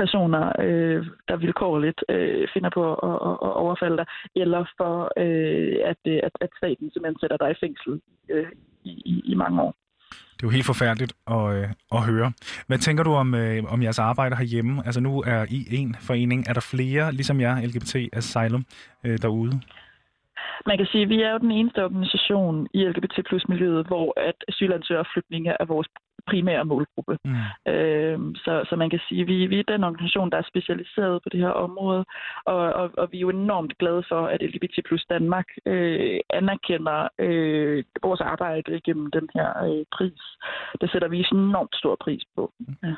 personer, 0.01 0.43
øh, 0.59 1.05
der 1.27 1.35
vilkårligt 1.35 2.03
øh, 2.09 2.47
finder 2.53 2.69
på 2.69 2.83
at, 2.93 3.17
at, 3.29 3.35
at 3.47 3.53
overfalde 3.63 3.97
dig, 3.97 4.05
eller 4.35 4.65
for 4.77 4.95
øh, 5.17 5.75
at, 5.91 6.01
øh, 6.07 6.19
at, 6.27 6.33
at 6.41 6.49
staten 6.57 6.91
simpelthen 6.91 7.19
sætter 7.19 7.37
dig 7.37 7.51
i 7.51 7.59
fængsel 7.63 8.01
øh, 8.29 8.51
i, 8.83 8.91
i, 9.11 9.21
i 9.31 9.35
mange 9.35 9.61
år. 9.61 9.75
Det 10.35 10.43
er 10.43 10.47
jo 10.47 10.49
helt 10.49 10.65
forfærdeligt 10.65 11.13
at, 11.27 11.55
øh, 11.55 11.67
at 11.91 12.01
høre. 12.01 12.31
Hvad 12.67 12.77
tænker 12.77 13.03
du 13.03 13.13
om, 13.13 13.35
øh, 13.35 13.63
om 13.73 13.83
jeres 13.83 13.99
arbejde 13.99 14.35
herhjemme? 14.35 14.81
Altså 14.85 15.01
nu 15.01 15.21
er 15.21 15.45
I 15.49 15.75
en 15.75 15.95
forening. 15.99 16.49
Er 16.49 16.53
der 16.53 16.61
flere, 16.61 17.11
ligesom 17.11 17.41
jer, 17.41 17.61
LGBT 17.61 17.95
Asylum, 18.13 18.65
øh, 19.05 19.17
derude? 19.21 19.61
Man 20.65 20.77
kan 20.77 20.87
sige, 20.91 21.03
at 21.03 21.09
vi 21.09 21.21
er 21.21 21.31
jo 21.31 21.37
den 21.37 21.51
eneste 21.51 21.83
organisation 21.83 22.67
i 22.73 22.85
LGBT 22.85 23.15
plus 23.27 23.47
miljøet, 23.47 23.87
hvor 23.87 24.13
at 24.17 24.35
asylansøgere 24.47 25.05
og 25.05 25.11
flygtninge 25.13 25.55
er 25.59 25.65
vores 25.65 25.87
primære 26.27 26.65
målgruppe. 26.65 27.17
Mm. 27.25 27.71
Øhm, 27.73 28.35
så, 28.35 28.65
så 28.69 28.75
man 28.75 28.89
kan 28.89 28.99
sige, 29.09 29.21
at 29.21 29.27
vi, 29.27 29.45
vi 29.45 29.59
er 29.59 29.71
den 29.73 29.83
organisation, 29.83 30.31
der 30.31 30.37
er 30.37 30.51
specialiseret 30.51 31.23
på 31.23 31.29
det 31.29 31.39
her 31.39 31.49
område, 31.49 32.05
og, 32.45 32.57
og, 32.57 32.91
og 32.97 33.11
vi 33.11 33.17
er 33.17 33.21
jo 33.21 33.29
enormt 33.29 33.77
glade 33.77 34.03
for, 34.09 34.27
at 34.27 34.41
LGBT 34.41 34.75
plus 34.85 35.05
Danmark 35.09 35.45
øh, 35.65 36.19
anerkender 36.29 37.07
øh, 37.19 37.83
vores 38.03 38.21
arbejde 38.21 38.81
gennem 38.85 39.11
den 39.11 39.29
her 39.35 39.63
øh, 39.63 39.85
pris. 39.91 40.21
Det 40.81 40.91
sætter 40.91 41.07
vi 41.07 41.25
enormt 41.31 41.75
stor 41.75 41.95
pris 42.01 42.23
på. 42.35 42.51
Mm. 42.59 42.75
Ja. 42.83 42.95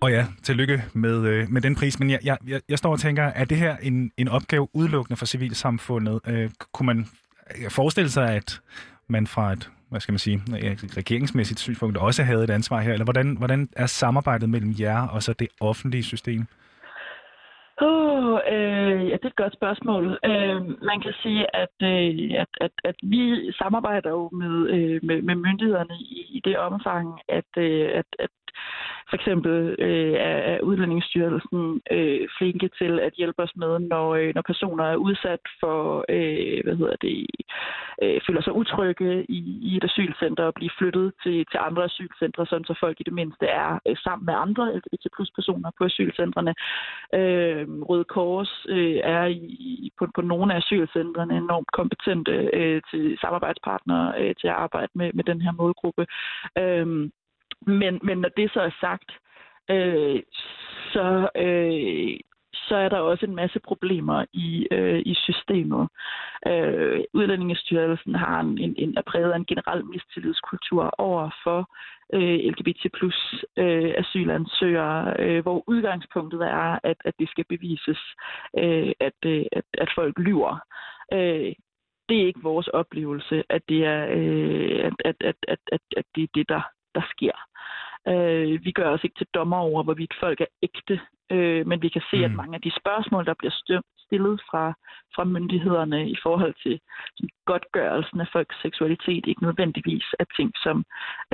Og 0.00 0.10
ja, 0.10 0.26
tillykke 0.42 0.82
med, 0.94 1.26
øh, 1.26 1.50
med 1.50 1.60
den 1.62 1.74
pris. 1.74 1.98
Men 2.00 2.10
jeg, 2.10 2.20
jeg, 2.24 2.60
jeg 2.68 2.78
står 2.78 2.92
og 2.92 2.98
tænker, 3.00 3.22
er 3.22 3.44
det 3.44 3.56
her 3.56 3.76
en, 3.76 4.12
en 4.16 4.28
opgave 4.28 4.68
udelukkende 4.72 5.16
for 5.16 5.26
civilsamfundet? 5.26 6.20
Øh, 6.26 6.50
kunne 6.72 6.86
man 6.86 7.06
forestille 7.70 8.10
sig, 8.10 8.30
at 8.30 8.60
man 9.08 9.26
fra 9.26 9.52
et 9.52 9.70
hvad 9.90 10.00
skal 10.00 10.12
man 10.12 10.18
sige, 10.18 10.38
regeringsmæssigt 10.96 11.60
synspunkt 11.60 11.96
også 11.96 12.22
havde 12.22 12.44
et 12.44 12.50
ansvar 12.50 12.80
her? 12.80 12.92
Eller 12.92 13.04
hvordan, 13.04 13.36
hvordan 13.36 13.68
er 13.76 13.86
samarbejdet 13.86 14.48
mellem 14.48 14.74
jer 14.80 15.08
og 15.08 15.22
så 15.22 15.32
det 15.32 15.48
offentlige 15.60 16.02
system? 16.02 16.46
Uh, 17.82 18.38
øh, 18.52 19.00
ja, 19.10 19.14
det 19.20 19.24
er 19.24 19.34
et 19.34 19.42
godt 19.44 19.52
spørgsmål. 19.52 20.04
Øh, 20.24 20.60
man 20.90 21.00
kan 21.04 21.14
sige, 21.22 21.56
at, 21.62 21.76
øh, 21.82 22.30
at, 22.42 22.52
at, 22.60 22.70
at 22.84 22.94
vi 23.02 23.52
samarbejder 23.58 24.10
jo 24.10 24.30
med, 24.32 24.54
øh, 24.74 25.00
med, 25.02 25.22
med 25.22 25.34
myndighederne 25.34 25.96
i, 26.00 26.20
i 26.36 26.40
det 26.44 26.58
omfang, 26.58 27.20
at, 27.28 27.50
øh, 27.56 27.88
at, 27.94 28.06
at 28.18 28.30
for 29.08 29.16
eksempel 29.16 29.76
øh, 29.78 30.12
er, 30.12 30.38
er 30.52 30.60
Udlændingsstyrelsen 30.60 31.80
øh, 31.90 32.28
flinke 32.38 32.68
til 32.78 33.00
at 33.00 33.12
hjælpe 33.12 33.42
os 33.42 33.56
med, 33.56 33.78
når, 33.78 34.14
øh, 34.14 34.34
når 34.34 34.42
personer 34.42 34.84
er 34.84 34.96
udsat 34.96 35.40
for, 35.60 36.04
øh, 36.08 36.60
hvad 36.64 36.76
hedder 36.76 36.96
det, 37.02 37.26
øh, 38.02 38.20
føler 38.26 38.42
sig 38.42 38.52
utrygge 38.52 39.26
i, 39.28 39.40
i 39.62 39.76
et 39.76 39.84
asylcenter 39.84 40.44
og 40.44 40.54
blive 40.54 40.70
flyttet 40.78 41.12
til, 41.22 41.46
til 41.50 41.58
andre 41.68 41.84
asylcentre, 41.84 42.46
sådan 42.46 42.64
så 42.64 42.74
folk 42.80 43.00
i 43.00 43.06
det 43.08 43.12
mindste 43.12 43.46
er 43.46 43.78
øh, 43.88 43.96
sammen 43.96 44.26
med 44.26 44.34
andre 44.34 44.76
LGBT 44.76 45.04
plus 45.16 45.30
personer 45.34 45.70
på 45.78 45.84
asylcentrene. 45.84 46.54
Øh, 47.14 47.66
Røde 47.88 48.04
Kors 48.04 48.66
øh, 48.68 48.98
er 49.02 49.26
i, 49.26 49.92
på, 49.98 50.06
på 50.14 50.20
nogle 50.20 50.54
af 50.54 50.58
asylcentrene 50.58 51.36
enormt 51.36 51.72
kompetente 51.72 52.32
øh, 52.52 52.82
til 52.90 53.18
samarbejdspartnere 53.20 54.14
øh, 54.20 54.34
til 54.40 54.48
at 54.48 54.54
arbejde 54.64 54.92
med, 54.94 55.10
med 55.14 55.24
den 55.24 55.40
her 55.40 55.52
målgruppe. 55.52 56.06
Øh, 56.58 57.10
men, 57.66 58.00
men 58.02 58.18
når 58.18 58.28
det 58.36 58.50
så 58.52 58.60
er 58.60 58.70
sagt, 58.80 59.10
øh, 59.70 60.22
så, 60.92 61.28
øh, 61.36 62.18
så 62.68 62.76
er 62.76 62.88
der 62.88 62.98
også 62.98 63.26
en 63.26 63.34
masse 63.34 63.60
problemer 63.60 64.24
i, 64.32 64.68
øh, 64.70 65.02
i 65.06 65.14
systemet. 65.14 65.88
Øh, 66.46 67.00
Udlændingestyrelsen 67.14 68.14
har 68.14 68.40
en, 68.40 68.58
en, 68.58 68.74
en, 68.78 68.94
er 68.96 69.02
præget 69.02 69.32
af 69.32 69.36
en 69.36 69.44
generel 69.44 69.84
mistillidskultur 69.84 70.94
over 70.98 71.30
for 71.44 71.70
øh, 72.14 72.38
LGBT 72.50 72.92
plus 72.94 73.44
øh, 73.56 73.94
asylansøgere, 73.96 75.16
øh, 75.18 75.42
hvor 75.42 75.64
udgangspunktet 75.66 76.40
er, 76.40 76.78
at, 76.82 76.96
at 77.04 77.14
det 77.18 77.28
skal 77.28 77.44
bevises, 77.48 78.00
øh, 78.58 78.92
at, 79.00 79.18
øh, 79.26 79.44
at, 79.52 79.64
at 79.74 79.88
folk 79.94 80.18
lyver. 80.18 80.58
Øh, 81.12 81.52
det 82.08 82.22
er 82.22 82.26
ikke 82.26 82.42
vores 82.42 82.68
oplevelse, 82.68 83.44
at 83.48 83.62
det 83.68 83.84
er, 83.84 84.06
øh, 84.10 84.84
at, 84.84 84.92
at, 85.04 85.16
at, 85.20 85.36
at, 85.48 85.58
at, 85.72 85.80
at 85.96 86.04
det 86.14 86.22
er 86.22 86.28
det, 86.34 86.48
der, 86.48 86.62
der 86.96 87.04
sker. 87.14 87.36
Øh, 88.12 88.64
vi 88.64 88.70
gør 88.78 88.90
os 88.94 89.04
ikke 89.04 89.18
til 89.18 89.32
dommer 89.34 89.56
over, 89.68 89.82
hvorvidt 89.82 90.14
folk 90.20 90.40
er 90.40 90.50
ægte, 90.62 90.96
øh, 91.34 91.66
men 91.66 91.82
vi 91.82 91.88
kan 91.88 92.02
se, 92.10 92.18
mm. 92.18 92.24
at 92.24 92.34
mange 92.40 92.54
af 92.54 92.62
de 92.62 92.72
spørgsmål, 92.80 93.26
der 93.26 93.34
bliver 93.38 93.54
stillet 94.06 94.40
fra, 94.50 94.64
fra 95.14 95.24
myndighederne 95.24 96.10
i 96.10 96.16
forhold 96.22 96.54
til 96.62 96.80
sådan, 97.16 97.30
godtgørelsen 97.46 98.20
af 98.20 98.28
folks 98.32 98.56
seksualitet, 98.62 99.24
ikke 99.26 99.42
nødvendigvis 99.42 100.06
er 100.18 100.24
ting, 100.36 100.50
som, 100.64 100.84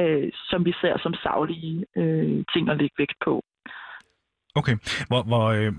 øh, 0.00 0.30
som 0.50 0.64
vi 0.64 0.72
ser 0.80 0.98
som 0.98 1.14
savlige 1.14 1.84
øh, 1.96 2.44
ting 2.52 2.64
at 2.68 2.78
lægge 2.80 2.94
vægt 2.98 3.18
på. 3.24 3.42
Okay, 4.54 4.76
hvor, 5.08 5.22
hvor, 5.30 5.46
øh, 5.58 5.72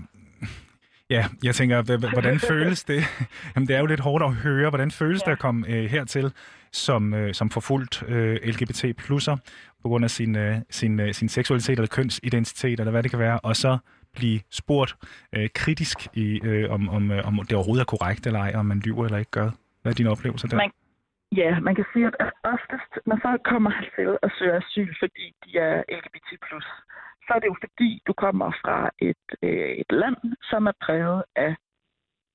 Ja, 1.10 1.24
jeg 1.44 1.54
tænker, 1.54 2.12
hvordan 2.12 2.38
føles 2.38 2.84
det? 2.84 3.00
Jamen, 3.54 3.68
det 3.68 3.76
er 3.76 3.80
jo 3.80 3.86
lidt 3.86 4.00
hårdt 4.00 4.24
at 4.24 4.34
høre. 4.34 4.68
Hvordan 4.68 4.90
føles 4.90 5.22
ja. 5.26 5.30
det 5.30 5.32
at 5.32 5.38
komme 5.38 5.68
øh, 5.68 5.84
hertil 5.84 6.32
som, 6.72 7.14
øh, 7.14 7.34
som 7.34 7.50
forfulgt 7.50 8.02
øh, 8.08 8.34
LGBT-plusser 8.34 9.36
på 9.82 9.88
grund 9.88 10.04
af 10.04 10.10
sin, 10.10 10.36
øh, 10.36 10.56
sin, 10.70 11.00
øh, 11.00 11.14
sin 11.14 11.28
seksualitet 11.28 11.78
eller 11.78 11.94
kønsidentitet, 11.96 12.80
eller 12.80 12.90
hvad 12.90 13.02
det 13.02 13.10
kan 13.10 13.20
være, 13.20 13.40
og 13.40 13.56
så 13.56 13.78
blive 14.14 14.40
spurgt 14.50 14.96
øh, 15.34 15.48
kritisk 15.54 15.98
i, 16.14 16.40
øh, 16.44 16.70
om, 16.70 16.88
om, 16.88 17.10
øh, 17.10 17.26
om 17.28 17.34
det 17.48 17.52
overhovedet 17.52 17.82
er 17.82 17.92
korrekt 17.94 18.26
eller 18.26 18.40
ej, 18.40 18.52
om 18.54 18.66
man 18.66 18.78
lyver 18.78 19.04
eller 19.04 19.18
ikke 19.18 19.30
gør. 19.30 19.50
Hvad 19.82 19.92
er 19.92 19.96
dine 19.96 20.10
oplevelser 20.10 20.48
der? 20.48 20.56
Man, 20.56 20.72
ja, 21.36 21.60
man 21.60 21.74
kan 21.74 21.84
sige, 21.92 22.06
at 22.06 22.32
oftest, 22.44 22.92
når 23.06 23.18
folk 23.22 23.40
kommer 23.52 23.70
hertil 23.70 24.18
og 24.22 24.30
søger 24.38 24.56
asyl, 24.56 24.94
fordi 25.02 25.24
de 25.44 25.58
er 25.58 25.82
LGBT+, 25.98 26.28
så 27.26 27.30
er 27.36 27.38
det 27.38 27.46
jo 27.52 27.56
fordi, 27.64 28.02
du 28.06 28.12
kommer 28.12 28.48
fra 28.62 28.90
et, 28.98 29.26
øh, 29.42 29.70
et 29.82 29.90
land, 30.02 30.16
som 30.50 30.66
er 30.66 30.72
præget 30.82 31.22
af 31.36 31.56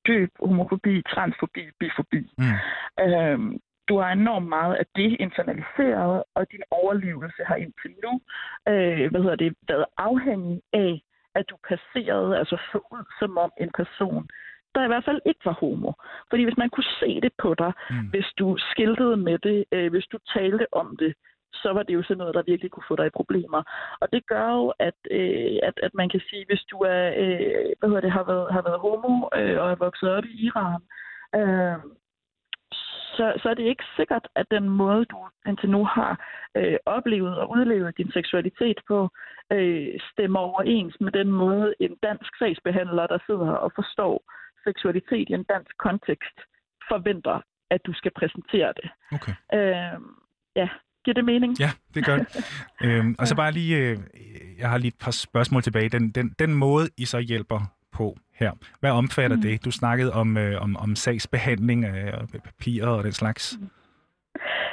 dyb 0.07 0.31
homofobi, 0.39 1.01
transfobi, 1.01 1.63
bifobi. 1.79 2.21
Mm. 2.37 2.57
Øhm, 3.05 3.59
du 3.89 3.99
har 3.99 4.11
enormt 4.11 4.47
meget 4.47 4.75
af 4.75 4.85
det 4.95 5.17
internaliseret, 5.19 6.23
og 6.35 6.51
din 6.51 6.63
overlevelse 6.71 7.43
har 7.45 7.55
indtil 7.55 7.93
nu 8.05 8.13
øh, 8.71 9.11
hvad 9.11 9.21
hedder 9.21 9.35
det, 9.35 9.53
været 9.67 9.85
afhængig 9.97 10.61
af, 10.73 11.01
at 11.35 11.45
du 11.49 11.55
passerede, 11.69 12.37
altså 12.37 12.57
så 12.71 12.77
ud 12.91 13.05
som 13.19 13.37
om 13.37 13.51
en 13.59 13.71
person, 13.77 14.27
der 14.75 14.83
i 14.83 14.87
hvert 14.87 15.05
fald 15.05 15.21
ikke 15.25 15.45
var 15.45 15.57
homo. 15.61 15.91
Fordi 16.29 16.43
hvis 16.43 16.57
man 16.57 16.69
kunne 16.69 16.91
se 16.99 17.21
det 17.21 17.33
på 17.43 17.53
dig, 17.53 17.71
mm. 17.89 18.07
hvis 18.11 18.29
du 18.39 18.57
skiltede 18.71 19.17
med 19.17 19.37
det, 19.37 19.65
øh, 19.71 19.89
hvis 19.91 20.07
du 20.11 20.17
talte 20.33 20.65
om 20.73 20.97
det, 20.99 21.13
så 21.53 21.73
var 21.73 21.83
det 21.83 21.93
jo 21.93 22.03
sådan 22.03 22.17
noget, 22.17 22.35
der 22.35 22.49
virkelig 22.51 22.71
kunne 22.71 22.87
få 22.87 22.95
dig 22.95 23.07
i 23.07 23.17
problemer. 23.19 23.61
Og 24.01 24.07
det 24.13 24.27
gør 24.27 24.49
jo, 24.51 24.73
at, 24.79 24.97
øh, 25.11 25.59
at, 25.63 25.73
at 25.83 25.93
man 25.93 26.09
kan 26.09 26.21
sige, 26.29 26.45
hvis 26.45 26.63
du 26.71 26.77
er, 26.77 27.13
øh, 27.17 27.65
hvad 27.79 27.89
hedder 27.89 28.01
det, 28.01 28.11
har 28.11 28.23
været, 28.23 28.53
har 28.53 28.61
været 28.61 28.79
homo 28.79 29.13
øh, 29.35 29.61
og 29.61 29.71
er 29.71 29.75
vokset 29.75 30.09
op 30.09 30.25
i 30.25 30.45
Iran, 30.45 30.81
øh, 31.35 31.79
så, 33.15 33.33
så 33.41 33.49
er 33.49 33.53
det 33.53 33.63
ikke 33.63 33.83
sikkert, 33.95 34.27
at 34.35 34.45
den 34.51 34.69
måde, 34.69 35.05
du 35.05 35.17
indtil 35.47 35.69
nu 35.69 35.85
har 35.85 36.13
øh, 36.57 36.77
oplevet 36.85 37.37
og 37.37 37.49
udlevet 37.51 37.97
din 37.97 38.11
seksualitet 38.11 38.79
på, 38.87 39.09
øh, 39.51 39.99
stemmer 40.11 40.39
overens 40.39 40.95
med 40.99 41.11
den 41.11 41.31
måde, 41.31 41.73
en 41.79 41.95
dansk 42.03 42.31
sagsbehandler, 42.39 43.07
der 43.07 43.19
sidder 43.25 43.51
og 43.51 43.71
forstår 43.75 44.15
seksualitet 44.63 45.29
i 45.29 45.33
en 45.33 45.43
dansk 45.43 45.77
kontekst, 45.77 46.37
forventer, 46.91 47.41
at 47.69 47.81
du 47.85 47.93
skal 47.93 48.11
præsentere 48.11 48.73
det. 48.79 48.89
Okay. 49.11 49.33
Øh, 49.53 49.99
ja, 50.55 50.69
Giver 51.05 51.13
det 51.13 51.25
mening? 51.25 51.59
Ja, 51.59 51.71
det 51.95 52.05
gør 52.05 52.17
det. 52.17 52.27
øhm, 52.85 53.15
og 53.19 53.27
så 53.27 53.35
bare 53.35 53.51
lige, 53.51 53.77
øh, 53.77 53.97
jeg 54.59 54.69
har 54.69 54.77
lige 54.77 54.87
et 54.87 54.99
par 54.99 55.11
spørgsmål 55.11 55.61
tilbage. 55.61 55.89
Den, 55.89 56.09
den, 56.09 56.29
den 56.39 56.53
måde, 56.53 56.89
I 56.97 57.05
så 57.05 57.19
hjælper 57.19 57.59
på 57.91 58.17
her, 58.33 58.51
hvad 58.79 58.91
omfatter 58.91 59.35
mm. 59.35 59.41
det? 59.41 59.65
Du 59.65 59.71
snakkede 59.71 60.13
om, 60.13 60.37
øh, 60.37 60.61
om, 60.61 60.77
om 60.77 60.95
sagsbehandling 60.95 61.85
af 61.85 62.27
papirer 62.43 62.87
og 62.87 63.03
den 63.03 63.11
slags. 63.11 63.57
Mm. 63.61 63.69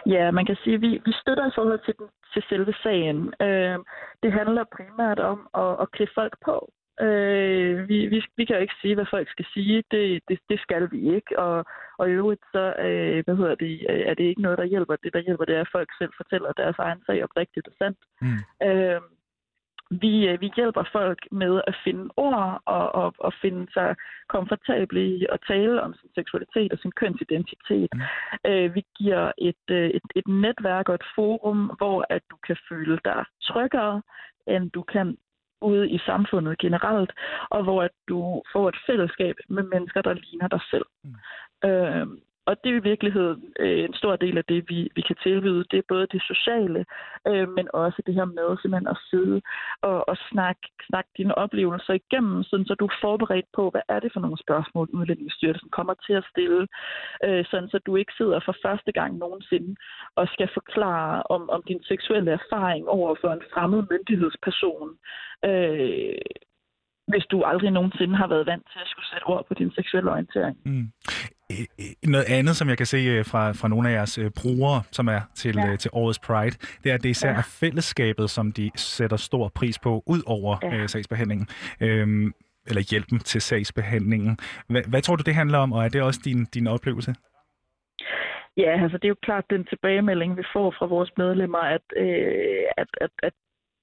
Ja, 0.07 0.31
man 0.31 0.47
kan 0.47 0.57
sige, 0.65 0.75
at 0.75 0.81
vi, 0.81 0.91
vi 1.07 1.13
støtter 1.23 1.47
i 1.47 1.55
forhold 1.55 1.81
til, 1.85 1.95
den, 1.99 2.07
til 2.33 2.43
selve 2.49 2.73
sagen. 2.83 3.35
Øh, 3.47 3.79
det 4.23 4.33
handler 4.33 4.65
primært 4.77 5.19
om 5.19 5.39
at, 5.55 5.73
at 5.83 5.91
klæde 5.91 6.11
folk 6.15 6.35
på. 6.45 6.73
Øh, 7.01 7.89
vi, 7.89 8.07
vi, 8.07 8.25
vi 8.37 8.45
kan 8.45 8.57
jo 8.57 8.63
ikke 8.63 8.81
sige, 8.83 8.95
hvad 8.95 9.07
folk 9.11 9.31
skal 9.31 9.47
sige. 9.55 9.85
Det, 9.91 10.23
det, 10.29 10.39
det 10.49 10.61
skal 10.61 10.91
vi 10.91 11.15
ikke. 11.17 11.39
Og, 11.39 11.65
og 11.99 12.09
i 12.09 12.13
øvrigt 12.13 12.45
så 12.53 12.75
øh, 12.87 13.25
hvad 13.25 13.37
hedder 13.37 13.55
det, 13.55 13.73
er 14.11 14.15
det 14.15 14.25
ikke 14.25 14.43
noget, 14.43 14.59
der 14.59 14.65
hjælper. 14.65 14.97
Det, 14.97 15.13
der 15.13 15.21
hjælper, 15.21 15.45
det 15.45 15.57
er, 15.57 15.61
at 15.61 15.73
folk 15.73 15.91
selv 15.99 16.13
fortæller 16.17 16.53
deres 16.53 16.79
egen 16.79 17.03
sag 17.07 17.25
oprigtigt 17.25 17.69
og 17.69 17.75
sandt. 17.79 17.99
Mm. 18.21 18.67
Øh, 18.67 19.01
vi, 19.91 20.29
øh, 20.29 20.41
vi 20.41 20.51
hjælper 20.57 20.85
folk 20.93 21.19
med 21.31 21.61
at 21.67 21.77
finde 21.85 22.11
ord 22.17 22.63
og, 22.65 22.95
og, 22.95 23.15
og 23.19 23.33
finde 23.43 23.73
sig 23.73 23.97
komfortable 24.29 25.07
i 25.17 25.27
at 25.33 25.41
tale 25.49 25.83
om 25.83 25.95
sin 25.95 26.11
seksualitet 26.15 26.73
og 26.73 26.79
sin 26.79 26.93
kønsidentitet. 26.93 27.91
Mm. 27.95 28.51
Øh, 28.51 28.75
vi 28.75 28.85
giver 28.99 29.33
et, 29.39 29.65
øh, 29.71 29.91
et, 29.91 30.03
et 30.17 30.29
netværk 30.29 30.89
og 30.89 30.95
et 30.95 31.07
forum, 31.15 31.71
hvor 31.79 32.07
at 32.11 32.23
du 32.31 32.37
kan 32.47 32.57
føle 32.69 32.99
dig 33.05 33.25
tryggere, 33.43 34.03
end 34.47 34.71
du 34.71 34.83
kan 34.83 35.17
ude 35.61 35.91
i 35.91 35.99
samfundet 35.99 36.59
generelt, 36.59 37.13
og 37.51 37.63
hvor 37.63 37.83
at 37.83 37.91
du 38.09 38.43
får 38.53 38.69
et 38.69 38.79
fællesskab 38.87 39.37
med 39.49 39.63
mennesker, 39.63 40.03
der 40.03 40.15
ligner 40.15 40.49
dig 40.49 40.61
selv. 40.71 40.87
Mm. 41.05 41.69
Øh, 41.69 42.07
og 42.47 42.57
det 42.65 42.71
er 42.73 42.77
i 42.77 42.89
virkeligheden 42.93 43.43
øh, 43.61 43.85
en 43.85 43.95
stor 43.95 44.17
del 44.17 44.39
af 44.39 44.45
det, 44.45 44.65
vi, 44.69 44.91
vi 44.95 45.03
kan 45.09 45.17
tilbyde. 45.23 45.65
Det 45.71 45.79
er 45.79 45.93
både 45.93 46.07
det 46.13 46.23
sociale, 46.23 46.85
øh, 47.29 47.49
men 47.57 47.67
også 47.73 48.03
det 48.07 48.15
her 48.15 48.25
med 48.25 48.49
simpelthen 48.57 48.89
at 48.95 48.99
sidde 49.11 49.43
og, 49.83 50.09
og 50.09 50.17
snakke, 50.31 50.65
snakke 50.89 51.11
dine 51.17 51.39
oplevelser 51.39 51.95
igennem, 51.95 52.43
sådan 52.43 52.67
så 52.67 52.75
du 52.75 52.85
er 52.85 53.01
forberedt 53.01 53.49
på, 53.55 53.71
hvad 53.71 53.85
er 53.89 54.01
det 54.01 54.11
for 54.13 54.21
nogle 54.21 54.39
spørgsmål, 54.39 54.89
Udlændingsstyrelsen 54.93 55.69
kommer 55.69 55.95
til 56.07 56.13
at 56.13 56.29
stille, 56.31 56.67
øh, 57.25 57.45
sådan 57.51 57.69
så 57.69 57.79
du 57.87 57.97
ikke 57.97 58.13
sidder 58.17 58.41
for 58.45 58.57
første 58.65 58.93
gang 58.93 59.17
nogensinde 59.17 59.77
og 60.17 60.29
skal 60.35 60.49
forklare 60.55 61.23
om, 61.35 61.51
om 61.51 61.63
din 61.69 61.83
seksuelle 61.83 62.31
erfaring 62.31 62.89
over 62.89 63.15
for 63.21 63.31
en 63.33 63.43
fremmed 63.53 63.83
myndighedsperson. 63.91 64.89
Øh, 65.45 66.19
hvis 67.09 67.27
du 67.31 67.43
aldrig 67.43 67.71
nogensinde 67.71 68.17
har 68.17 68.29
været 68.29 68.47
vant 68.47 68.67
til 68.73 68.79
at 68.79 68.89
skulle 68.89 69.09
sætte 69.13 69.25
ord 69.25 69.45
på 69.49 69.55
din 69.55 69.71
seksuelle 69.71 70.11
orientering. 70.11 70.57
Mm. 70.65 70.87
Noget 72.07 72.25
andet, 72.29 72.57
som 72.57 72.69
jeg 72.69 72.77
kan 72.77 72.87
se 72.87 72.97
øh, 72.97 73.25
fra, 73.25 73.53
fra 73.53 73.69
nogle 73.69 73.89
af 73.89 73.93
jeres 73.93 74.19
øh, 74.19 74.31
brugere, 74.31 74.83
som 74.91 75.09
er 75.09 75.21
til, 75.35 75.57
ja. 75.57 75.73
Øh, 75.73 75.79
til 75.79 75.91
årets 75.95 76.19
Pride, 76.19 76.57
det 76.85 76.91
er, 76.91 76.95
at 76.95 77.03
det 77.03 77.09
især 77.09 77.31
ja. 77.31 77.37
er 77.37 77.43
fællesskabet, 77.61 78.31
som 78.31 78.53
de 78.53 78.71
sætter 78.77 79.17
stor 79.17 79.49
pris 79.49 79.79
på, 79.79 80.03
ud 80.07 80.23
over 80.27 80.57
ja. 80.63 80.77
øh, 80.77 80.89
sagsbehandlingen. 80.89 81.49
Øhm, 81.81 82.33
eller 82.69 82.83
hjælpen 82.91 83.19
til 83.19 83.41
sagsbehandlingen. 83.41 84.39
Hvad, 84.69 84.83
hvad 84.89 85.03
tror 85.03 85.17
du, 85.17 85.23
det 85.23 85.35
handler 85.35 85.59
om, 85.59 85.73
og 85.73 85.85
er 85.85 85.89
det 85.89 86.03
også 86.03 86.21
din, 86.25 86.45
din 86.45 86.67
oplevelse? 86.67 87.15
Ja, 88.57 88.83
altså 88.83 88.99
det 88.99 89.05
er 89.05 89.09
jo 89.09 89.23
klart 89.23 89.45
den 89.51 89.65
tilbagemelding, 89.65 90.37
vi 90.37 90.45
får 90.53 90.75
fra 90.79 90.87
vores 90.87 91.11
medlemmer, 91.17 91.59
at, 91.59 91.87
øh, 91.97 92.65
at, 92.77 92.89
at, 93.01 93.11
at 93.23 93.33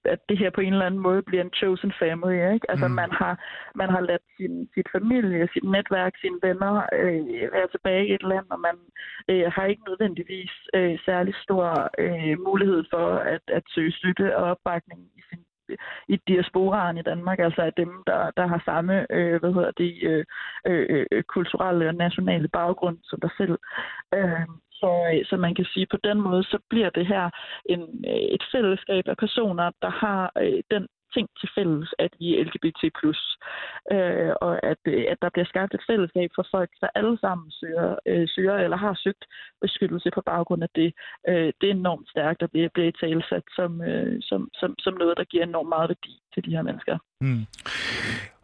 at 0.05 0.19
det 0.29 0.37
her 0.37 0.49
på 0.49 0.61
en 0.61 0.73
eller 0.73 0.85
anden 0.85 1.01
måde 1.07 1.21
bliver 1.21 1.43
en 1.43 1.53
chosen 1.53 1.93
family. 1.99 2.53
Ikke? 2.53 2.71
Altså 2.71 2.87
mm. 2.87 2.93
man 2.93 3.11
har 3.11 3.33
man 3.75 3.89
har 3.89 4.01
ladt 4.01 4.25
sin 4.37 4.69
sit 4.73 4.87
familie, 4.91 5.49
sit 5.53 5.63
netværk, 5.63 6.13
sine 6.21 6.39
venner 6.41 6.73
øh, 6.99 7.51
være 7.55 7.67
tilbage 7.71 8.07
i 8.07 8.13
et 8.13 8.23
land, 8.23 8.45
og 8.49 8.59
man 8.59 8.77
øh, 9.29 9.51
har 9.55 9.65
ikke 9.65 9.83
nødvendigvis 9.89 10.53
øh, 10.73 10.99
særlig 11.05 11.33
stor 11.45 11.89
øh, 11.97 12.39
mulighed 12.47 12.83
for 12.93 13.07
at, 13.35 13.45
at 13.47 13.63
søge 13.67 13.91
støtte 13.91 14.37
og 14.37 14.43
opbakning 14.43 15.01
i 15.15 15.21
sin 15.29 15.39
i 16.07 16.15
diasporaen 16.27 16.97
i 16.97 17.01
Danmark, 17.01 17.39
altså 17.39 17.61
af 17.61 17.73
dem, 17.73 18.03
der, 18.07 18.31
der 18.37 18.47
har 18.47 18.61
samme 18.65 19.11
øh, 19.11 19.39
hvad 19.39 19.53
hedder 19.53 19.71
det, 19.71 19.93
øh, 20.03 20.25
øh, 20.67 21.05
øh, 21.11 21.23
kulturelle 21.23 21.87
og 21.87 21.95
nationale 21.95 22.47
baggrund 22.47 22.97
som 23.03 23.19
dig 23.19 23.29
selv. 23.37 23.57
Øh, 24.13 24.47
så, 24.83 24.91
øh, 25.13 25.25
så 25.29 25.35
man 25.37 25.55
kan 25.55 25.65
sige, 25.73 25.87
på 25.91 25.97
den 26.03 26.17
måde, 26.21 26.43
så 26.43 26.57
bliver 26.69 26.89
det 26.89 27.05
her 27.07 27.25
en, 27.73 27.81
øh, 28.11 28.25
et 28.35 28.43
fællesskab 28.51 29.03
af 29.07 29.17
personer, 29.17 29.71
der 29.81 29.89
har 29.89 30.31
øh, 30.43 30.59
den 30.71 30.87
ting 31.15 31.27
til 31.39 31.49
fælles, 31.57 31.89
at 31.99 32.11
vi 32.19 32.27
er 32.33 32.43
LGBT+. 32.45 32.81
Øh, 33.95 34.33
og 34.45 34.53
at, 34.71 34.81
øh, 34.93 35.03
at 35.13 35.17
der 35.21 35.29
bliver 35.33 35.47
skabt 35.53 35.73
et 35.73 35.87
fællesskab 35.89 36.29
for 36.35 36.45
folk, 36.55 36.71
der 36.81 36.89
alle 36.99 37.17
sammen 37.23 37.51
søger, 37.59 37.89
øh, 38.11 38.27
søger 38.35 38.57
eller 38.65 38.77
har 38.77 38.93
søgt 39.03 39.23
beskyttelse 39.61 40.09
på 40.15 40.21
baggrund 40.31 40.63
af 40.63 40.71
det. 40.75 40.89
Øh, 41.29 41.49
det 41.59 41.67
er 41.67 41.77
enormt 41.81 42.09
stærkt 42.09 42.41
at 42.41 42.51
blive, 42.51 42.69
blive 42.73 42.91
talsat 42.91 43.45
som, 43.57 43.71
øh, 43.81 44.17
som, 44.29 44.49
som, 44.53 44.75
som 44.79 44.93
noget, 44.93 45.17
der 45.17 45.23
giver 45.23 45.43
enormt 45.43 45.69
meget 45.69 45.89
værdi 45.89 46.13
til 46.33 46.45
de 46.45 46.51
her 46.55 46.61
mennesker. 46.61 46.97
Mm. 47.21 47.45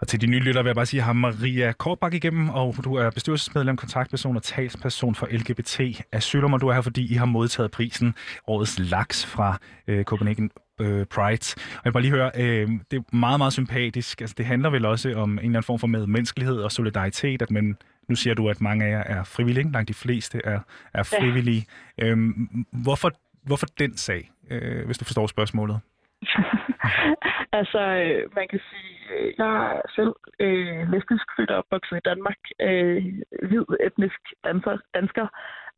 Og 0.01 0.07
til 0.07 0.21
de 0.21 0.27
nye 0.27 0.39
lyttere 0.39 0.63
vil 0.63 0.69
jeg 0.69 0.75
bare 0.75 0.85
sige, 0.85 1.03
at 1.09 1.15
Maria 1.15 1.71
Korbak 1.71 2.13
igennem, 2.13 2.49
og 2.49 2.75
du 2.83 2.95
er 2.95 3.09
bestyrelsesmedlem, 3.09 3.77
kontaktperson 3.77 4.35
og 4.35 4.43
talsperson 4.43 5.15
for 5.15 5.25
LGBT 5.25 5.79
Asylum, 6.11 6.53
og 6.53 6.61
du 6.61 6.67
er 6.67 6.73
her, 6.73 6.81
fordi 6.81 7.13
I 7.13 7.15
har 7.15 7.25
modtaget 7.25 7.71
prisen 7.71 8.15
Årets 8.47 8.79
Laks 8.91 9.25
fra 9.25 9.57
øh, 9.87 10.03
Copenhagen 10.03 10.51
øh, 10.79 11.05
Pride. 11.05 11.45
Og 11.55 11.81
jeg 11.83 11.85
vil 11.85 11.91
bare 11.91 12.03
lige 12.03 12.15
høre, 12.15 12.31
øh, 12.35 12.67
det 12.91 12.97
er 12.99 13.15
meget, 13.15 13.39
meget 13.39 13.53
sympatisk. 13.53 14.21
Altså, 14.21 14.35
det 14.37 14.45
handler 14.45 14.69
vel 14.69 14.85
også 14.85 15.13
om 15.15 15.31
en 15.31 15.37
eller 15.37 15.49
anden 15.49 15.63
form 15.63 15.79
for 15.79 15.87
medmenneskelighed 15.87 16.57
og 16.57 16.71
solidaritet, 16.71 17.41
at 17.41 17.51
man 17.51 17.77
nu 18.09 18.15
siger 18.15 18.33
du, 18.33 18.49
at 18.49 18.61
mange 18.61 18.85
af 18.85 18.89
jer 18.89 19.03
er 19.03 19.23
frivillige, 19.23 19.71
langt 19.71 19.87
de 19.87 19.93
fleste 19.93 20.41
er, 20.43 20.59
er 20.93 21.03
frivillige. 21.03 21.65
Ja. 21.97 22.05
Øhm, 22.05 22.65
hvorfor, 22.83 23.11
hvorfor 23.47 23.67
den 23.79 23.97
sag, 23.97 24.31
øh, 24.51 24.85
hvis 24.85 24.97
du 24.97 25.05
forstår 25.05 25.27
spørgsmålet? 25.27 25.79
altså, 27.59 27.81
øh, 28.03 28.35
man 28.35 28.47
kan 28.51 28.59
sige, 28.69 28.95
øh, 29.13 29.33
jeg 29.37 29.53
er 29.75 29.81
selv 29.95 30.13
øh, 30.39 30.91
lesbisk 30.91 31.25
født 31.35 31.51
og 31.51 31.57
opvokset 31.57 31.97
i 31.97 32.07
Danmark. 32.09 32.39
Øh, 32.61 33.03
hvid 33.49 33.65
etnisk 33.87 34.21
danser, 34.43 34.77
dansker. 34.93 35.27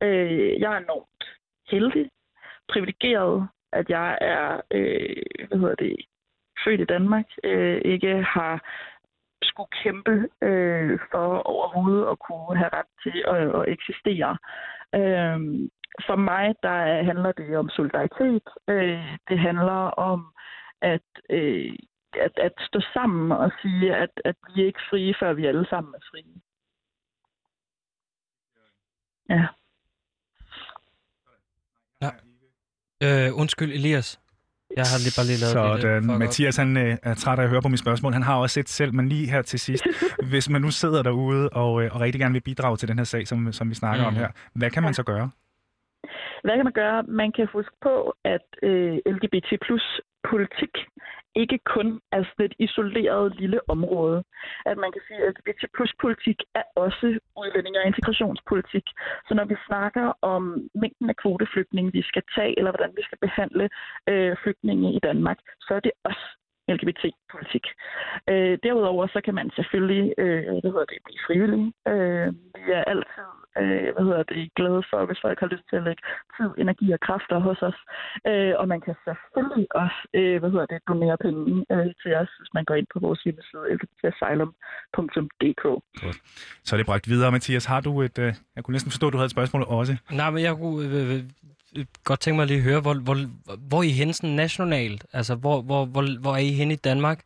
Øh, 0.03 0.59
jeg 0.61 0.73
er 0.73 0.77
enormt 0.77 1.23
heldig, 1.71 2.09
privilegeret, 2.71 3.47
at 3.73 3.89
jeg 3.89 4.17
er, 4.21 4.61
øh, 4.71 5.47
hvad 5.47 5.57
hedder 5.59 5.75
det, 5.75 5.95
født 6.63 6.81
i 6.81 6.85
Danmark, 6.85 7.25
øh, 7.43 7.81
ikke 7.85 8.23
har 8.23 8.63
skulle 9.43 9.69
kæmpe 9.83 10.29
øh, 10.41 10.99
for 11.11 11.37
overhovedet 11.37 12.07
at 12.11 12.19
kunne 12.19 12.57
have 12.57 12.69
ret 12.73 12.91
til 13.03 13.23
at, 13.27 13.61
at 13.61 13.73
eksistere. 13.73 14.37
Øh, 14.95 15.39
for 16.07 16.15
mig, 16.15 16.55
der 16.63 17.03
handler 17.03 17.31
det 17.31 17.57
om 17.57 17.69
solidaritet. 17.69 18.43
Øh, 18.67 19.17
det 19.29 19.39
handler 19.39 19.81
om 20.11 20.33
at, 20.81 21.07
øh, 21.29 21.75
at, 22.13 22.31
at 22.37 22.53
stå 22.59 22.79
sammen 22.93 23.31
og 23.31 23.51
sige, 23.61 23.95
at, 23.95 24.21
at 24.25 24.35
vi 24.55 24.61
er 24.61 24.65
ikke 24.65 24.87
frie, 24.89 25.15
før 25.19 25.33
vi 25.33 25.45
alle 25.45 25.67
sammen 25.69 25.93
er 25.95 26.05
frie. 26.11 26.41
Ja. 29.29 29.47
Øh, 33.03 33.39
undskyld, 33.41 33.71
Elias. 33.71 34.19
Jeg 34.79 34.85
har 34.91 34.97
lige 35.05 35.15
bare 35.17 35.27
lige 35.29 35.41
lavet 35.43 35.81
Sådan. 35.81 36.09
Det, 36.09 36.19
Mathias 36.19 36.57
han, 36.57 36.77
øh, 36.77 36.97
er 37.03 37.13
træt 37.13 37.39
af 37.39 37.43
at 37.43 37.49
høre 37.49 37.61
på 37.61 37.67
mit 37.73 37.79
spørgsmål. 37.79 38.13
Han 38.13 38.23
har 38.23 38.35
også 38.35 38.59
et 38.59 38.69
selv, 38.69 38.93
men 38.93 39.09
lige 39.09 39.27
her 39.33 39.41
til 39.41 39.59
sidst. 39.59 39.83
hvis 40.31 40.49
man 40.49 40.61
nu 40.61 40.71
sidder 40.71 41.03
derude 41.03 41.49
og, 41.49 41.83
øh, 41.83 41.95
og 41.95 42.01
rigtig 42.01 42.19
gerne 42.21 42.33
vil 42.33 42.41
bidrage 42.41 42.77
til 42.77 42.87
den 42.87 42.97
her 42.97 43.03
sag, 43.03 43.27
som, 43.27 43.51
som 43.51 43.69
vi 43.69 43.75
snakker 43.75 44.03
mm. 44.03 44.07
om 44.07 44.15
her, 44.15 44.29
hvad 44.53 44.69
kan 44.69 44.83
man 44.83 44.93
så 44.93 45.03
gøre? 45.03 45.29
Hvad 46.43 46.55
kan 46.55 46.65
man 46.65 46.73
gøre? 46.73 47.03
Man 47.03 47.31
kan 47.31 47.47
huske 47.53 47.75
på, 47.81 48.13
at 48.23 48.47
øh, 48.63 48.95
LGBT 49.13 49.49
plus 49.65 50.01
politik 50.29 50.73
ikke 51.35 51.59
kun 51.65 52.01
er 52.11 52.23
sådan 52.23 52.45
et 52.45 52.55
isoleret 52.59 53.35
lille 53.35 53.59
område. 53.69 54.23
At 54.65 54.77
man 54.77 54.91
kan 54.91 55.01
sige, 55.07 55.19
at 55.19 55.29
LGBT 55.29 55.65
plus 55.75 55.93
politik 56.01 56.39
er 56.55 56.63
også 56.75 57.19
udlænding- 57.37 57.77
og 57.77 57.85
integrationspolitik. 57.85 58.85
Så 59.27 59.33
når 59.33 59.45
vi 59.45 59.55
snakker 59.67 60.13
om 60.21 60.69
mængden 60.75 61.09
af 61.09 61.15
kvoteflygtninge, 61.15 61.91
vi 61.91 62.01
skal 62.01 62.23
tage, 62.35 62.57
eller 62.57 62.71
hvordan 62.71 62.93
vi 62.97 63.03
skal 63.03 63.17
behandle 63.21 63.69
øh, 64.09 64.35
flygtninge 64.43 64.93
i 64.93 64.99
Danmark, 64.99 65.39
så 65.61 65.73
er 65.73 65.79
det 65.79 65.91
også 66.03 66.25
LGBT-politik. 66.69 67.65
Øh, 68.29 68.57
derudover 68.63 69.07
så 69.07 69.21
kan 69.25 69.35
man 69.35 69.51
selvfølgelig 69.55 70.13
øh, 70.17 70.43
hvad 70.61 70.71
hedder 70.73 70.91
det, 70.91 70.97
blive 71.05 71.25
frivillig. 71.27 71.73
Øh, 71.87 72.27
vi 72.65 72.71
er 72.71 72.83
altid 72.83 73.40
øh, 73.59 73.89
hvad 73.95 74.03
hedder 74.07 74.23
det, 74.23 74.53
glade 74.59 74.83
for, 74.89 74.99
hvis 75.07 75.21
folk 75.25 75.39
har 75.39 75.49
lyst 75.53 75.65
til 75.69 75.77
at 75.79 75.85
lægge 75.87 76.03
tid, 76.37 76.49
energi 76.63 76.87
og 76.95 76.99
kræfter 77.07 77.37
hos 77.47 77.59
os. 77.69 77.79
Øh, 78.29 78.53
og 78.59 78.65
man 78.73 78.81
kan 78.85 78.95
selvfølgelig 79.05 79.67
også 79.81 79.99
øh, 80.17 80.35
hvad 80.39 80.51
hedder 80.53 80.67
det, 80.73 80.79
donere 80.87 81.17
penge 81.25 81.65
øh, 81.73 81.89
til 82.01 82.11
os, 82.21 82.31
hvis 82.39 82.51
man 82.57 82.65
går 82.67 82.75
ind 82.79 82.87
på 82.93 82.99
vores 83.05 83.21
hjemmeside 83.25 83.65
lgbtasylum.dk. 83.75 85.63
Så 86.65 86.69
er 86.75 86.77
det 86.77 86.85
bragt 86.91 87.09
videre, 87.09 87.31
Mathias. 87.31 87.65
Har 87.65 87.81
du 87.81 88.01
et... 88.01 88.17
Øh, 88.19 88.33
jeg 88.55 88.63
kunne 88.63 88.75
næsten 88.75 88.91
forstå, 88.91 89.07
at 89.07 89.13
du 89.13 89.17
havde 89.17 89.31
et 89.31 89.37
spørgsmål 89.37 89.63
også. 89.67 89.93
Nej, 90.11 90.29
men 90.29 90.43
jeg 90.43 90.55
kunne... 90.55 90.79
Øh, 90.87 91.15
øh 91.15 91.23
godt 92.03 92.19
tænke 92.19 92.37
mig 92.37 92.47
lige 92.47 92.57
at 92.57 92.63
høre, 92.63 92.81
hvor, 92.81 92.93
hvor, 92.93 93.17
hvor 93.67 93.77
er 93.77 93.83
I 93.83 93.89
henne 93.89 94.13
sådan 94.13 94.35
nationalt? 94.35 95.05
Altså, 95.13 95.35
hvor, 95.35 95.61
hvor, 95.61 95.85
hvor, 95.85 96.19
hvor 96.19 96.33
er 96.33 96.37
I 96.37 96.51
henne 96.51 96.73
i 96.73 96.77
Danmark? 96.77 97.19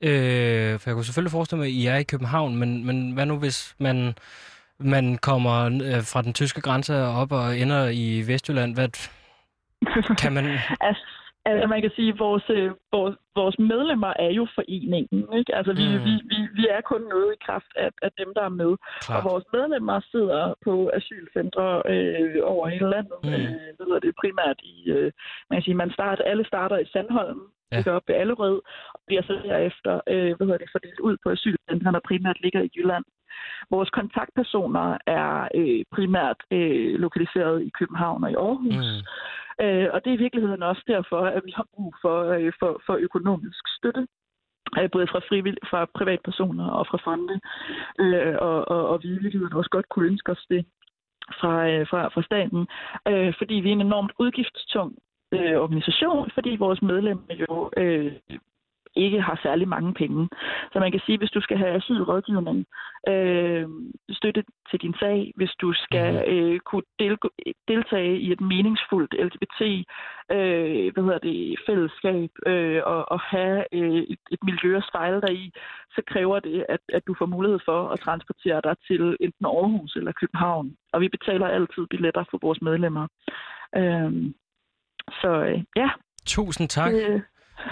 Øh, 0.00 0.78
for 0.80 0.90
jeg 0.90 0.94
kunne 0.94 1.04
selvfølgelig 1.04 1.32
forestille 1.32 1.58
mig, 1.58 1.66
at 1.66 1.72
I 1.72 1.86
er 1.86 1.96
i 1.96 2.02
København, 2.02 2.56
men, 2.56 2.86
men 2.86 3.12
hvad 3.12 3.26
nu, 3.26 3.38
hvis 3.38 3.74
man, 3.78 4.14
man 4.78 5.18
kommer 5.18 5.64
øh, 5.64 6.02
fra 6.12 6.22
den 6.22 6.32
tyske 6.32 6.60
grænse 6.60 6.94
op 7.02 7.32
og 7.32 7.58
ender 7.58 7.88
i 7.88 8.22
Vestjylland? 8.28 8.74
Hvad, 8.74 8.88
kan 10.22 10.32
man... 10.32 10.44
altså, 10.88 11.04
Altså 11.46 11.66
man 11.66 11.80
kan 11.80 11.92
sige, 11.96 12.12
at 12.12 12.18
vores, 12.18 12.46
øh, 12.50 12.70
vores, 12.92 13.16
vores 13.34 13.56
medlemmer 13.58 14.12
er 14.26 14.30
jo 14.38 14.46
foreningen. 14.54 15.22
Ikke? 15.38 15.54
Altså 15.58 15.72
vi, 15.80 15.86
mm. 15.88 16.04
vi, 16.06 16.12
vi, 16.30 16.38
vi 16.58 16.64
er 16.76 16.80
kun 16.80 17.02
noget 17.14 17.30
i 17.32 17.44
kraft 17.46 17.72
af, 17.76 17.90
af 18.02 18.10
dem, 18.20 18.28
der 18.36 18.44
er 18.44 18.54
med. 18.62 18.72
Klar. 19.04 19.16
Og 19.16 19.24
vores 19.30 19.44
medlemmer 19.52 20.00
sidder 20.12 20.54
på 20.64 20.90
asylcentre 20.98 21.82
øh, 21.92 22.40
over 22.52 22.68
hele 22.68 22.90
landet. 22.90 23.18
Mm. 23.24 23.32
Øh, 23.32 23.68
det 23.78 23.84
er 23.96 24.04
det 24.06 24.20
primært 24.22 24.58
i, 24.74 24.76
øh, 24.96 25.12
man 25.48 25.56
kan 25.56 25.64
sige, 25.64 25.82
man 25.82 25.92
starter, 25.98 26.24
alle 26.24 26.46
starter 26.46 26.78
i 26.78 26.86
Sandholm, 26.92 27.40
ja. 27.72 27.76
ligger 27.76 27.92
op 27.92 28.08
ved 28.08 28.14
Allerød, 28.14 28.58
og 28.94 29.00
bliver 29.06 29.22
så 29.22 29.32
derefter 29.44 29.94
øh, 30.12 30.30
hvad 30.36 30.46
hedder 30.46 30.62
det, 30.62 30.74
fordelt 30.74 31.00
ud 31.08 31.16
på 31.22 31.28
asylcentre, 31.30 31.92
der 31.92 32.08
primært 32.08 32.40
ligger 32.40 32.62
i 32.62 32.70
Jylland. 32.76 33.04
Vores 33.70 33.90
kontaktpersoner 33.90 34.98
er 35.06 35.48
øh, 35.54 35.84
primært 35.94 36.36
øh, 36.50 36.94
lokaliseret 37.00 37.62
i 37.62 37.70
København 37.78 38.24
og 38.24 38.30
i 38.30 38.34
Aarhus. 38.34 38.88
Mm. 39.58 39.64
Øh, 39.64 39.88
og 39.92 40.04
det 40.04 40.10
er 40.10 40.14
i 40.14 40.24
virkeligheden 40.24 40.62
også 40.62 40.82
derfor, 40.86 41.20
at 41.20 41.42
vi 41.44 41.52
har 41.56 41.66
brug 41.74 41.94
for, 42.02 42.18
øh, 42.36 42.52
for, 42.58 42.82
for 42.86 42.94
økonomisk 42.94 43.62
støtte 43.78 44.06
øh, 44.78 44.90
både 44.90 45.06
fra, 45.06 45.20
frivill, 45.28 45.58
fra 45.70 45.84
privatpersoner 45.84 46.68
og 46.70 46.86
fra 46.86 46.98
fonde, 47.04 47.40
øh, 48.00 48.36
og, 48.38 48.68
og, 48.68 48.88
og 48.88 49.00
vi 49.02 49.08
i 49.08 49.18
virkeligheden 49.22 49.56
også 49.56 49.70
godt 49.70 49.88
kunne 49.88 50.06
ønske 50.06 50.32
os 50.32 50.46
det 50.50 50.66
fra, 51.40 51.68
øh, 51.68 51.86
fra, 51.90 52.08
fra 52.08 52.22
staten, 52.22 52.66
øh, 53.08 53.34
fordi 53.38 53.54
vi 53.54 53.68
er 53.68 53.72
en 53.72 53.80
enormt 53.80 54.12
udgiftstung 54.18 54.98
øh, 55.32 55.56
organisation, 55.64 56.30
fordi 56.34 56.56
vores 56.56 56.82
medlemmer 56.82 57.34
jo 57.48 57.70
øh, 57.76 58.12
ikke 58.96 59.20
har 59.20 59.40
særlig 59.42 59.68
mange 59.68 59.94
penge. 59.94 60.28
Så 60.72 60.78
man 60.80 60.90
kan 60.90 61.00
sige, 61.06 61.18
hvis 61.18 61.30
du 61.30 61.40
skal 61.40 61.58
have 61.58 61.76
asylrådgivning, 61.76 62.66
øh, 63.08 63.66
støtte 64.10 64.44
til 64.70 64.80
din 64.80 64.94
sag, 65.00 65.32
hvis 65.36 65.52
du 65.60 65.72
skal 65.72 66.12
mhm. 66.12 66.32
øh, 66.32 66.60
kunne 66.60 66.88
del, 66.98 67.16
deltage 67.68 68.18
i 68.18 68.32
et 68.32 68.40
meningsfuldt 68.40 69.14
LGBT 69.26 69.60
øh, 70.32 70.92
hvad 70.92 71.02
hedder 71.06 71.18
det, 71.18 71.58
fællesskab 71.66 72.30
øh, 72.46 72.80
og, 72.84 73.12
og 73.12 73.20
have 73.20 73.64
øh, 73.72 74.02
et, 74.12 74.22
et 74.30 74.42
miljø 74.42 74.76
at 74.76 74.88
spejle 74.90 75.20
dig 75.20 75.34
i, 75.34 75.52
så 75.94 76.02
kræver 76.06 76.38
det, 76.40 76.66
at, 76.68 76.80
at 76.88 77.06
du 77.06 77.14
får 77.18 77.26
mulighed 77.26 77.58
for 77.64 77.88
at 77.88 78.00
transportere 78.00 78.60
dig 78.64 78.76
til 78.86 79.16
enten 79.20 79.46
Aarhus 79.46 79.96
eller 79.96 80.12
København. 80.20 80.76
Og 80.92 81.00
vi 81.00 81.08
betaler 81.08 81.46
altid 81.46 81.86
billetter 81.90 82.24
for 82.30 82.38
vores 82.42 82.62
medlemmer. 82.62 83.06
Øh, 83.76 84.12
så 85.20 85.30
øh, 85.50 85.62
ja. 85.76 85.90
Tusind 86.26 86.68
tak. 86.68 86.92
Øh, 86.92 87.20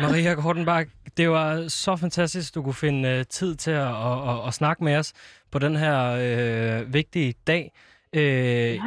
Maria 0.01 0.35
Kortenbach, 0.35 0.91
det 1.17 1.31
var 1.31 1.69
så 1.69 1.97
fantastisk, 1.97 2.55
du 2.55 2.63
kunne 2.63 2.75
finde 2.75 3.19
uh, 3.19 3.27
tid 3.31 3.57
til 3.57 3.71
at, 3.71 3.89
at, 3.89 4.29
at, 4.29 4.47
at 4.47 4.55
snakke 4.55 4.85
med 4.85 4.97
os 4.97 5.13
på 5.51 5.59
den 5.59 5.77
her 5.77 6.13
uh, 6.81 6.95
vigtige 6.95 7.35
dag. 7.47 7.73
Uh, 8.17 8.23
ja. 8.23 8.81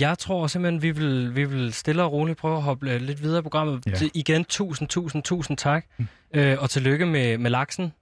Jeg 0.00 0.18
tror 0.18 0.46
simpelthen, 0.46 0.82
vi 0.82 0.90
vil, 0.90 1.36
vi 1.36 1.44
vil 1.44 1.72
stille 1.72 2.02
og 2.02 2.12
roligt 2.12 2.38
prøve 2.38 2.56
at 2.56 2.62
hoppe 2.62 2.98
lidt 2.98 3.22
videre 3.22 3.38
i 3.38 3.42
programmet. 3.42 3.86
Ja. 3.86 4.08
Igen, 4.14 4.44
tusind, 4.44 4.88
tusind, 4.88 5.22
tusind 5.22 5.56
tak. 5.56 5.84
Mm. 5.98 6.08
Uh, 6.38 6.62
og 6.62 6.70
tillykke 6.70 7.06
med, 7.06 7.38
med 7.38 7.50
laksen. 7.50 7.92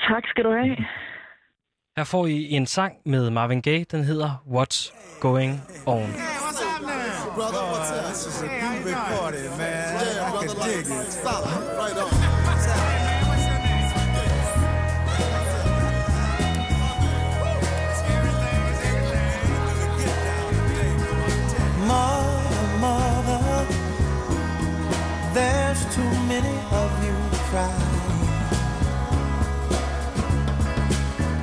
Tak 0.00 0.22
skal 0.26 0.44
du 0.44 0.50
have. 0.50 0.76
Her 1.96 2.04
får 2.04 2.26
I 2.26 2.50
en 2.50 2.66
sang 2.66 2.94
med 3.04 3.30
Marvin 3.30 3.62
Gaye. 3.62 3.84
Den 3.84 4.04
hedder 4.04 4.42
What's 4.46 4.92
Going 5.20 5.62
On. 5.86 6.02
Hey, 6.02 6.08
what's 6.08 6.62
up 6.62 6.82
now? 6.82 7.34
Brother, 7.34 7.64
what's 7.72 7.92
up? 7.98 8.04
This 8.08 8.26
is 8.26 8.42
a 8.42 8.46
good 8.46 8.84
recording, 8.86 9.58
man. 9.58 9.93
Yeah, 10.66 10.70
I 10.70 10.82
can 10.82 10.84
dig 10.84 11.06
it. 11.06 11.12
Stop. 11.12 11.44
crying. 27.54 27.94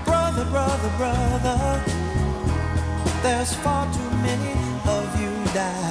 Brother, 0.04 0.46
brother, 0.46 0.92
brother, 0.98 1.84
there's 3.24 3.54
far 3.64 3.86
too 3.94 4.12
many 4.28 4.54
of 4.86 5.22
you 5.22 5.32
dying. 5.54 5.90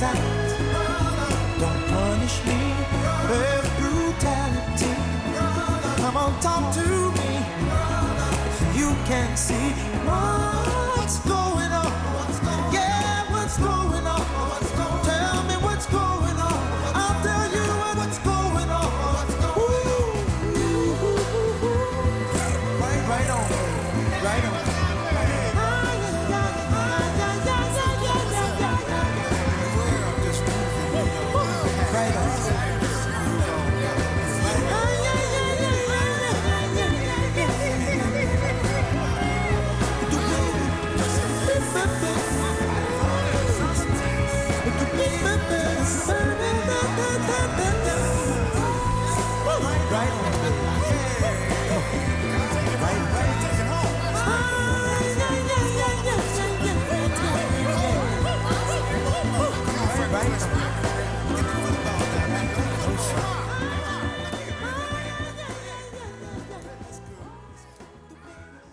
picket. 0.00 0.16
Don't 1.60 1.82
punish 1.88 2.44
me 2.46 2.60
with 3.28 3.66
brutality. 3.78 4.94
Come 6.00 6.16
on, 6.16 6.40
talk 6.40 6.74
to 6.74 6.86
me. 7.18 7.32
So 8.58 8.64
you 8.78 8.96
can 9.04 9.36
see 9.36 9.70
what's 10.06 10.81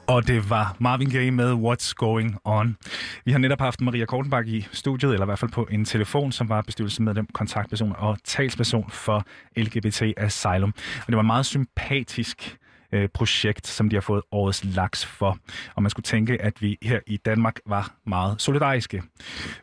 Og 0.10 0.28
det 0.28 0.50
var 0.50 0.76
Marvin 0.80 1.10
Gaye 1.10 1.32
med 1.32 1.54
What's 1.54 1.94
Going 1.94 2.38
On. 2.44 2.78
Vi 3.26 3.32
har 3.32 3.40
netop 3.40 3.60
haft 3.60 3.82
Maria 3.82 4.06
Kortenbak 4.06 4.48
i 4.48 4.68
studiet, 4.72 5.14
eller 5.14 5.26
i 5.26 5.26
hvert 5.26 5.40
fald 5.40 5.52
på 5.52 5.68
en 5.72 5.86
telefon, 5.86 6.32
som 6.32 6.50
var 6.50 6.62
bestyrelsesmedlem, 6.62 7.28
kontaktperson 7.34 7.96
og 7.98 8.18
talsperson 8.24 8.90
for 8.90 9.26
LGBT 9.58 10.02
Asylum. 10.18 10.74
Og 11.00 11.08
det 11.08 11.16
var 11.16 11.22
et 11.22 11.26
meget 11.26 11.46
sympatisk 11.46 12.58
øh, 12.92 13.10
projekt, 13.10 13.68
som 13.68 13.90
de 13.90 13.96
har 13.96 14.02
fået 14.02 14.22
årets 14.32 14.64
laks 14.64 15.06
for. 15.06 15.38
Og 15.76 15.84
man 15.84 15.90
skulle 15.90 16.04
tænke, 16.04 16.42
at 16.42 16.62
vi 16.62 16.78
her 16.82 17.00
i 17.08 17.18
Danmark 17.18 17.60
var 17.66 17.96
meget 18.06 18.42
solidariske. 18.42 19.04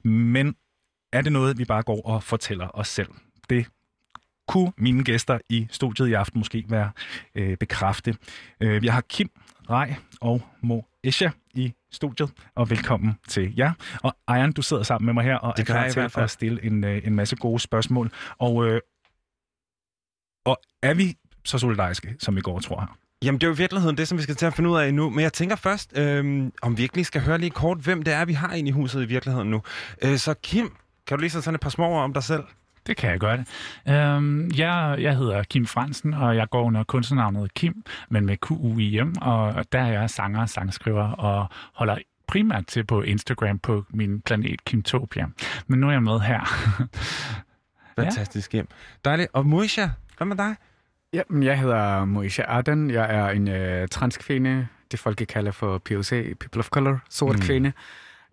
Men 0.04 0.54
er 1.12 1.20
det 1.20 1.32
noget, 1.32 1.58
vi 1.58 1.64
bare 1.64 1.82
går 1.82 2.06
og 2.06 2.22
fortæller 2.22 2.68
os 2.74 2.88
selv? 2.88 3.08
Det 3.50 3.66
kunne 4.48 4.72
mine 4.76 5.04
gæster 5.04 5.38
i 5.48 5.66
studiet 5.70 6.08
i 6.08 6.12
aften 6.12 6.38
måske 6.40 6.64
være 6.68 6.90
øh, 7.34 7.56
bekræfte. 7.56 8.16
Øh, 8.60 8.84
jeg 8.84 8.92
har 8.92 9.00
Kim 9.00 9.30
Rej 9.70 9.96
og 10.26 10.42
Mo 10.60 10.80
i 11.54 11.72
studiet, 11.92 12.30
og 12.54 12.70
velkommen 12.70 13.18
til 13.28 13.56
jer. 13.56 13.72
Og 14.02 14.16
Ejern, 14.28 14.52
du 14.52 14.62
sidder 14.62 14.82
sammen 14.82 15.06
med 15.06 15.14
mig 15.14 15.24
her 15.24 15.36
og 15.36 15.56
Det 15.56 15.62
er 15.62 15.90
klar 15.90 16.08
til 16.08 16.20
at 16.20 16.30
stille 16.30 16.64
en, 16.64 16.84
øh, 16.84 17.06
en 17.06 17.14
masse 17.14 17.36
gode 17.36 17.60
spørgsmål. 17.60 18.10
Og, 18.38 18.66
øh, 18.66 18.80
og 20.46 20.56
er 20.82 20.94
vi 20.94 21.16
så 21.44 21.58
solidariske, 21.58 22.16
som 22.18 22.36
vi 22.36 22.40
går 22.40 22.54
og 22.54 22.62
tror 22.62 22.80
her? 22.80 22.98
Jamen, 23.24 23.40
det 23.40 23.46
er 23.46 23.48
jo 23.48 23.54
i 23.54 23.56
virkeligheden 23.56 23.96
det, 23.96 24.08
som 24.08 24.18
vi 24.18 24.22
skal 24.22 24.34
til 24.34 24.46
at 24.46 24.54
finde 24.54 24.70
ud 24.70 24.78
af 24.78 24.94
nu. 24.94 25.10
Men 25.10 25.20
jeg 25.20 25.32
tænker 25.32 25.56
først, 25.56 25.98
øhm, 25.98 26.52
om 26.62 26.78
vi 26.78 26.82
ikke 26.82 26.94
lige 26.94 27.04
skal 27.04 27.20
høre 27.20 27.38
lige 27.38 27.50
kort, 27.50 27.78
hvem 27.78 28.02
det 28.02 28.14
er, 28.14 28.24
vi 28.24 28.32
har 28.32 28.54
inde 28.54 28.68
i 28.68 28.72
huset 28.72 29.02
i 29.02 29.06
virkeligheden 29.06 29.50
nu. 29.50 29.62
Øh, 30.02 30.16
så 30.18 30.34
Kim, 30.34 30.76
kan 31.06 31.18
du 31.18 31.20
lige 31.20 31.30
sætte 31.30 31.44
sådan 31.44 31.54
et 31.54 31.60
par 31.60 31.70
små 31.70 31.86
ord 31.86 32.04
om 32.04 32.12
dig 32.12 32.22
selv? 32.22 32.44
Det 32.86 32.96
kan 32.96 33.10
jeg 33.10 33.20
godt. 33.20 33.40
Øhm, 33.88 34.50
jeg, 34.56 34.96
jeg 34.98 35.16
hedder 35.16 35.42
Kim 35.42 35.66
Fransen, 35.66 36.14
og 36.14 36.36
jeg 36.36 36.50
går 36.50 36.62
under 36.62 36.84
kunstnernavnet 36.84 37.54
Kim, 37.54 37.84
men 38.10 38.26
med 38.26 38.36
QUIM, 38.36 39.14
og 39.20 39.72
der 39.72 39.80
er 39.80 40.00
jeg 40.00 40.10
sanger 40.10 40.40
og 40.40 40.48
sangskriver 40.48 41.10
og 41.10 41.48
holder 41.74 41.96
primært 42.26 42.66
til 42.66 42.84
på 42.84 43.02
Instagram 43.02 43.58
på 43.58 43.84
min 43.90 44.20
planet 44.20 44.64
Kimtopia. 44.64 45.26
Men 45.66 45.80
nu 45.80 45.88
er 45.88 45.92
jeg 45.92 46.02
med 46.02 46.20
her. 46.20 46.40
Fantastisk, 47.98 48.50
Kim. 48.50 48.68
Dejligt. 49.04 49.28
Og 49.32 49.46
Moisha, 49.46 49.86
hvad 50.16 50.26
med 50.26 50.36
dig? 50.36 50.56
Ja, 51.12 51.22
men 51.28 51.42
jeg 51.42 51.60
hedder 51.60 52.04
Moisha 52.04 52.42
Arden. 52.42 52.90
Jeg 52.90 53.14
er 53.14 53.28
en 53.28 53.48
øh, 53.48 53.88
transkvinde, 53.88 54.66
det 54.90 55.00
folk 55.00 55.16
kalder 55.28 55.50
for 55.50 55.78
POC, 55.78 56.10
People 56.10 56.58
of 56.58 56.68
Color, 56.68 56.98
sort 57.10 57.36
mm. 57.36 57.42
kvinde. 57.42 57.72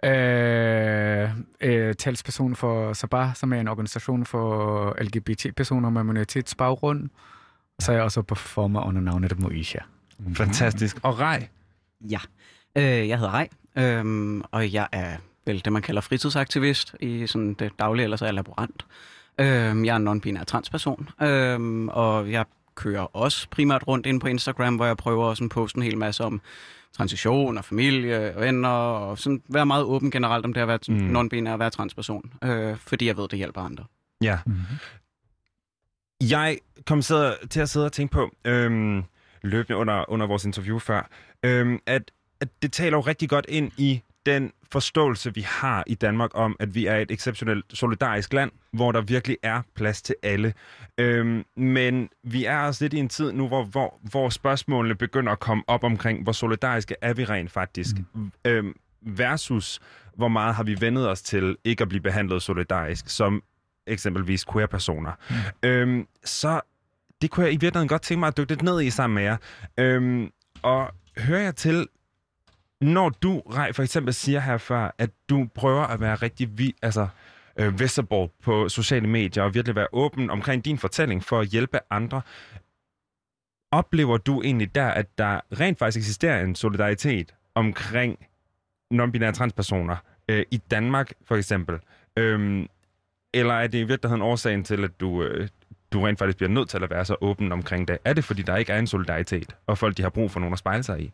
Øh, 0.05 1.29
øh, 1.61 1.95
talsperson 1.95 2.55
for 2.55 2.93
Sabah, 2.93 3.35
som 3.35 3.53
er 3.53 3.59
en 3.59 3.67
organisation 3.67 4.25
for 4.25 4.95
LGBT-personer 5.01 5.89
med 5.89 6.03
minoritetsbaggrund. 6.03 7.09
Så 7.79 7.91
er 7.91 7.95
jeg 7.95 8.03
også 8.03 8.21
performer 8.21 8.81
under 8.87 9.01
navnet 9.01 9.39
Moisha. 9.39 9.79
Fantastisk. 10.35 10.97
Og 11.03 11.19
Rej, 11.19 11.47
Ja, 12.09 12.19
øh, 12.75 12.83
jeg 12.83 13.17
hedder 13.17 13.33
Rej, 13.33 13.47
øhm, 13.75 14.41
og 14.51 14.73
jeg 14.73 14.87
er 14.91 15.17
vel 15.45 15.61
det, 15.65 15.73
man 15.73 15.81
kalder 15.81 16.01
fritidsaktivist 16.01 16.95
i 16.99 17.27
sådan 17.27 17.53
det 17.53 17.71
daglige, 17.79 18.03
ellers 18.03 18.21
er 18.21 18.25
jeg 18.25 18.33
laborant. 18.33 18.85
Øhm, 19.39 19.85
jeg 19.85 19.91
er 19.91 19.95
en 19.95 20.07
non-binær 20.07 20.43
transperson, 20.43 21.09
øhm, 21.21 21.89
og 21.89 22.31
jeg 22.31 22.45
kører 22.75 23.15
også 23.15 23.47
primært 23.49 23.87
rundt 23.87 24.05
ind 24.05 24.21
på 24.21 24.27
Instagram, 24.27 24.75
hvor 24.75 24.85
jeg 24.85 24.97
prøver 24.97 25.31
at 25.31 25.37
sådan 25.37 25.49
poste 25.49 25.77
en 25.77 25.83
hel 25.83 25.97
masse 25.97 26.23
om 26.23 26.41
transition 26.97 27.57
og 27.57 27.65
familie 27.65 28.35
og 28.35 28.41
venner, 28.41 28.69
og 28.69 29.19
sådan 29.19 29.41
være 29.49 29.65
meget 29.65 29.83
åben 29.83 30.11
generelt 30.11 30.45
om 30.45 30.53
det 30.53 30.61
at 30.61 30.67
være 30.67 30.79
Mm. 30.87 31.15
non-binær 31.17 31.51
og 31.51 31.59
være 31.59 31.69
transperson, 31.69 32.31
øh, 32.43 32.77
fordi 32.77 33.07
jeg 33.07 33.17
ved, 33.17 33.27
det 33.27 33.37
hjælper 33.37 33.61
andre. 33.61 33.85
Ja. 34.21 34.39
Mhm. 34.45 34.55
Jeg 36.29 36.57
kom 36.85 37.01
sidde, 37.01 37.37
til 37.49 37.59
at 37.59 37.69
sidde 37.69 37.85
og 37.85 37.91
tænke 37.91 38.11
på, 38.11 38.31
øhm, 38.45 39.03
løbende 39.41 39.77
under, 39.77 40.09
under 40.09 40.27
vores 40.27 40.45
interview 40.45 40.79
før, 40.79 41.09
øhm, 41.43 41.79
at, 41.85 42.11
at 42.41 42.47
det 42.61 42.73
taler 42.73 42.97
jo 42.97 43.01
rigtig 43.01 43.29
godt 43.29 43.45
ind 43.49 43.71
i 43.77 44.01
den 44.25 44.51
forståelse, 44.71 45.35
vi 45.35 45.41
har 45.41 45.83
i 45.87 45.95
Danmark 45.95 46.29
om, 46.33 46.55
at 46.59 46.75
vi 46.75 46.85
er 46.85 46.95
et 46.95 47.11
exceptionelt 47.11 47.65
solidarisk 47.73 48.33
land, 48.33 48.51
hvor 48.73 48.91
der 48.91 49.01
virkelig 49.01 49.37
er 49.43 49.61
plads 49.75 50.01
til 50.01 50.15
alle. 50.23 50.53
Øhm, 50.97 51.45
men 51.57 52.09
vi 52.23 52.45
er 52.45 52.59
også 52.59 52.83
lidt 52.83 52.93
i 52.93 52.97
en 52.97 53.09
tid 53.09 53.31
nu, 53.31 53.47
hvor, 53.47 53.63
hvor, 53.63 53.99
hvor 54.01 54.29
spørgsmålene 54.29 54.95
begynder 54.95 55.31
at 55.31 55.39
komme 55.39 55.63
op 55.67 55.83
omkring, 55.83 56.23
hvor 56.23 56.31
solidariske 56.31 56.95
er 57.01 57.13
vi 57.13 57.25
rent 57.25 57.51
faktisk, 57.51 57.95
mm. 58.13 58.31
øhm, 58.45 58.75
versus 59.01 59.79
hvor 60.15 60.27
meget 60.27 60.55
har 60.55 60.63
vi 60.63 60.81
vendet 60.81 61.09
os 61.09 61.21
til 61.21 61.57
ikke 61.63 61.81
at 61.81 61.89
blive 61.89 62.01
behandlet 62.01 62.41
solidarisk, 62.41 63.09
som 63.09 63.43
eksempelvis 63.87 64.45
queer-personer. 64.45 65.11
Mm. 65.29 65.35
Øhm, 65.69 66.07
så 66.25 66.61
det 67.21 67.31
kunne 67.31 67.45
jeg 67.45 67.53
i 67.53 67.57
virkeligheden 67.57 67.87
godt 67.87 68.01
tænke 68.01 68.19
mig 68.19 68.27
at 68.27 68.37
dykke 68.37 68.51
lidt 68.51 68.61
ned 68.61 68.81
i 68.81 68.89
sammen 68.89 69.15
med 69.15 69.23
jer. 69.23 69.37
Øhm, 69.77 70.31
og 70.61 70.91
hører 71.17 71.41
jeg 71.41 71.55
til, 71.55 71.87
når 72.83 73.09
du, 73.09 73.39
Rej, 73.39 73.73
for 73.73 73.83
eksempel 73.83 74.13
siger 74.13 74.39
her 74.39 74.57
før, 74.57 74.95
at 74.97 75.09
du 75.29 75.47
prøver 75.55 75.83
at 75.83 75.99
være 75.99 76.15
rigtig 76.15 76.57
vi, 76.57 76.75
altså, 76.81 77.07
øh, 77.57 77.79
visible 77.79 78.29
på 78.43 78.69
sociale 78.69 79.07
medier 79.07 79.43
og 79.43 79.53
virkelig 79.53 79.75
være 79.75 79.87
åben 79.93 80.29
omkring 80.29 80.65
din 80.65 80.77
fortælling 80.77 81.23
for 81.23 81.39
at 81.39 81.47
hjælpe 81.47 81.79
andre, 81.89 82.21
oplever 83.71 84.17
du 84.17 84.41
egentlig 84.41 84.75
der, 84.75 84.87
at 84.87 85.17
der 85.17 85.39
rent 85.59 85.79
faktisk 85.79 85.97
eksisterer 85.97 86.43
en 86.43 86.55
solidaritet 86.55 87.33
omkring 87.55 88.27
non-binære 88.93 89.31
transpersoner 89.31 89.95
øh, 90.29 90.45
i 90.51 90.57
Danmark 90.57 91.13
for 91.25 91.35
eksempel? 91.35 91.79
Øhm, 92.17 92.67
eller 93.33 93.53
er 93.53 93.67
det 93.67 93.77
i 93.77 93.83
virkeligheden 93.83 94.21
årsagen 94.21 94.63
til, 94.63 94.83
at 94.83 94.99
du, 94.99 95.23
øh, 95.23 95.47
du 95.93 96.01
rent 96.01 96.19
faktisk 96.19 96.37
bliver 96.37 96.49
nødt 96.49 96.69
til 96.69 96.83
at 96.83 96.89
være 96.89 97.05
så 97.05 97.15
åben 97.21 97.51
omkring 97.51 97.87
det? 97.87 97.97
Er 98.05 98.13
det, 98.13 98.23
fordi 98.23 98.41
der 98.41 98.57
ikke 98.57 98.71
er 98.71 98.79
en 98.79 98.87
solidaritet, 98.87 99.55
og 99.67 99.77
folk 99.77 99.97
de 99.97 100.01
har 100.01 100.09
brug 100.09 100.31
for 100.31 100.39
nogen 100.39 100.53
at 100.53 100.59
spejle 100.59 100.83
sig 100.83 101.01
i? 101.01 101.11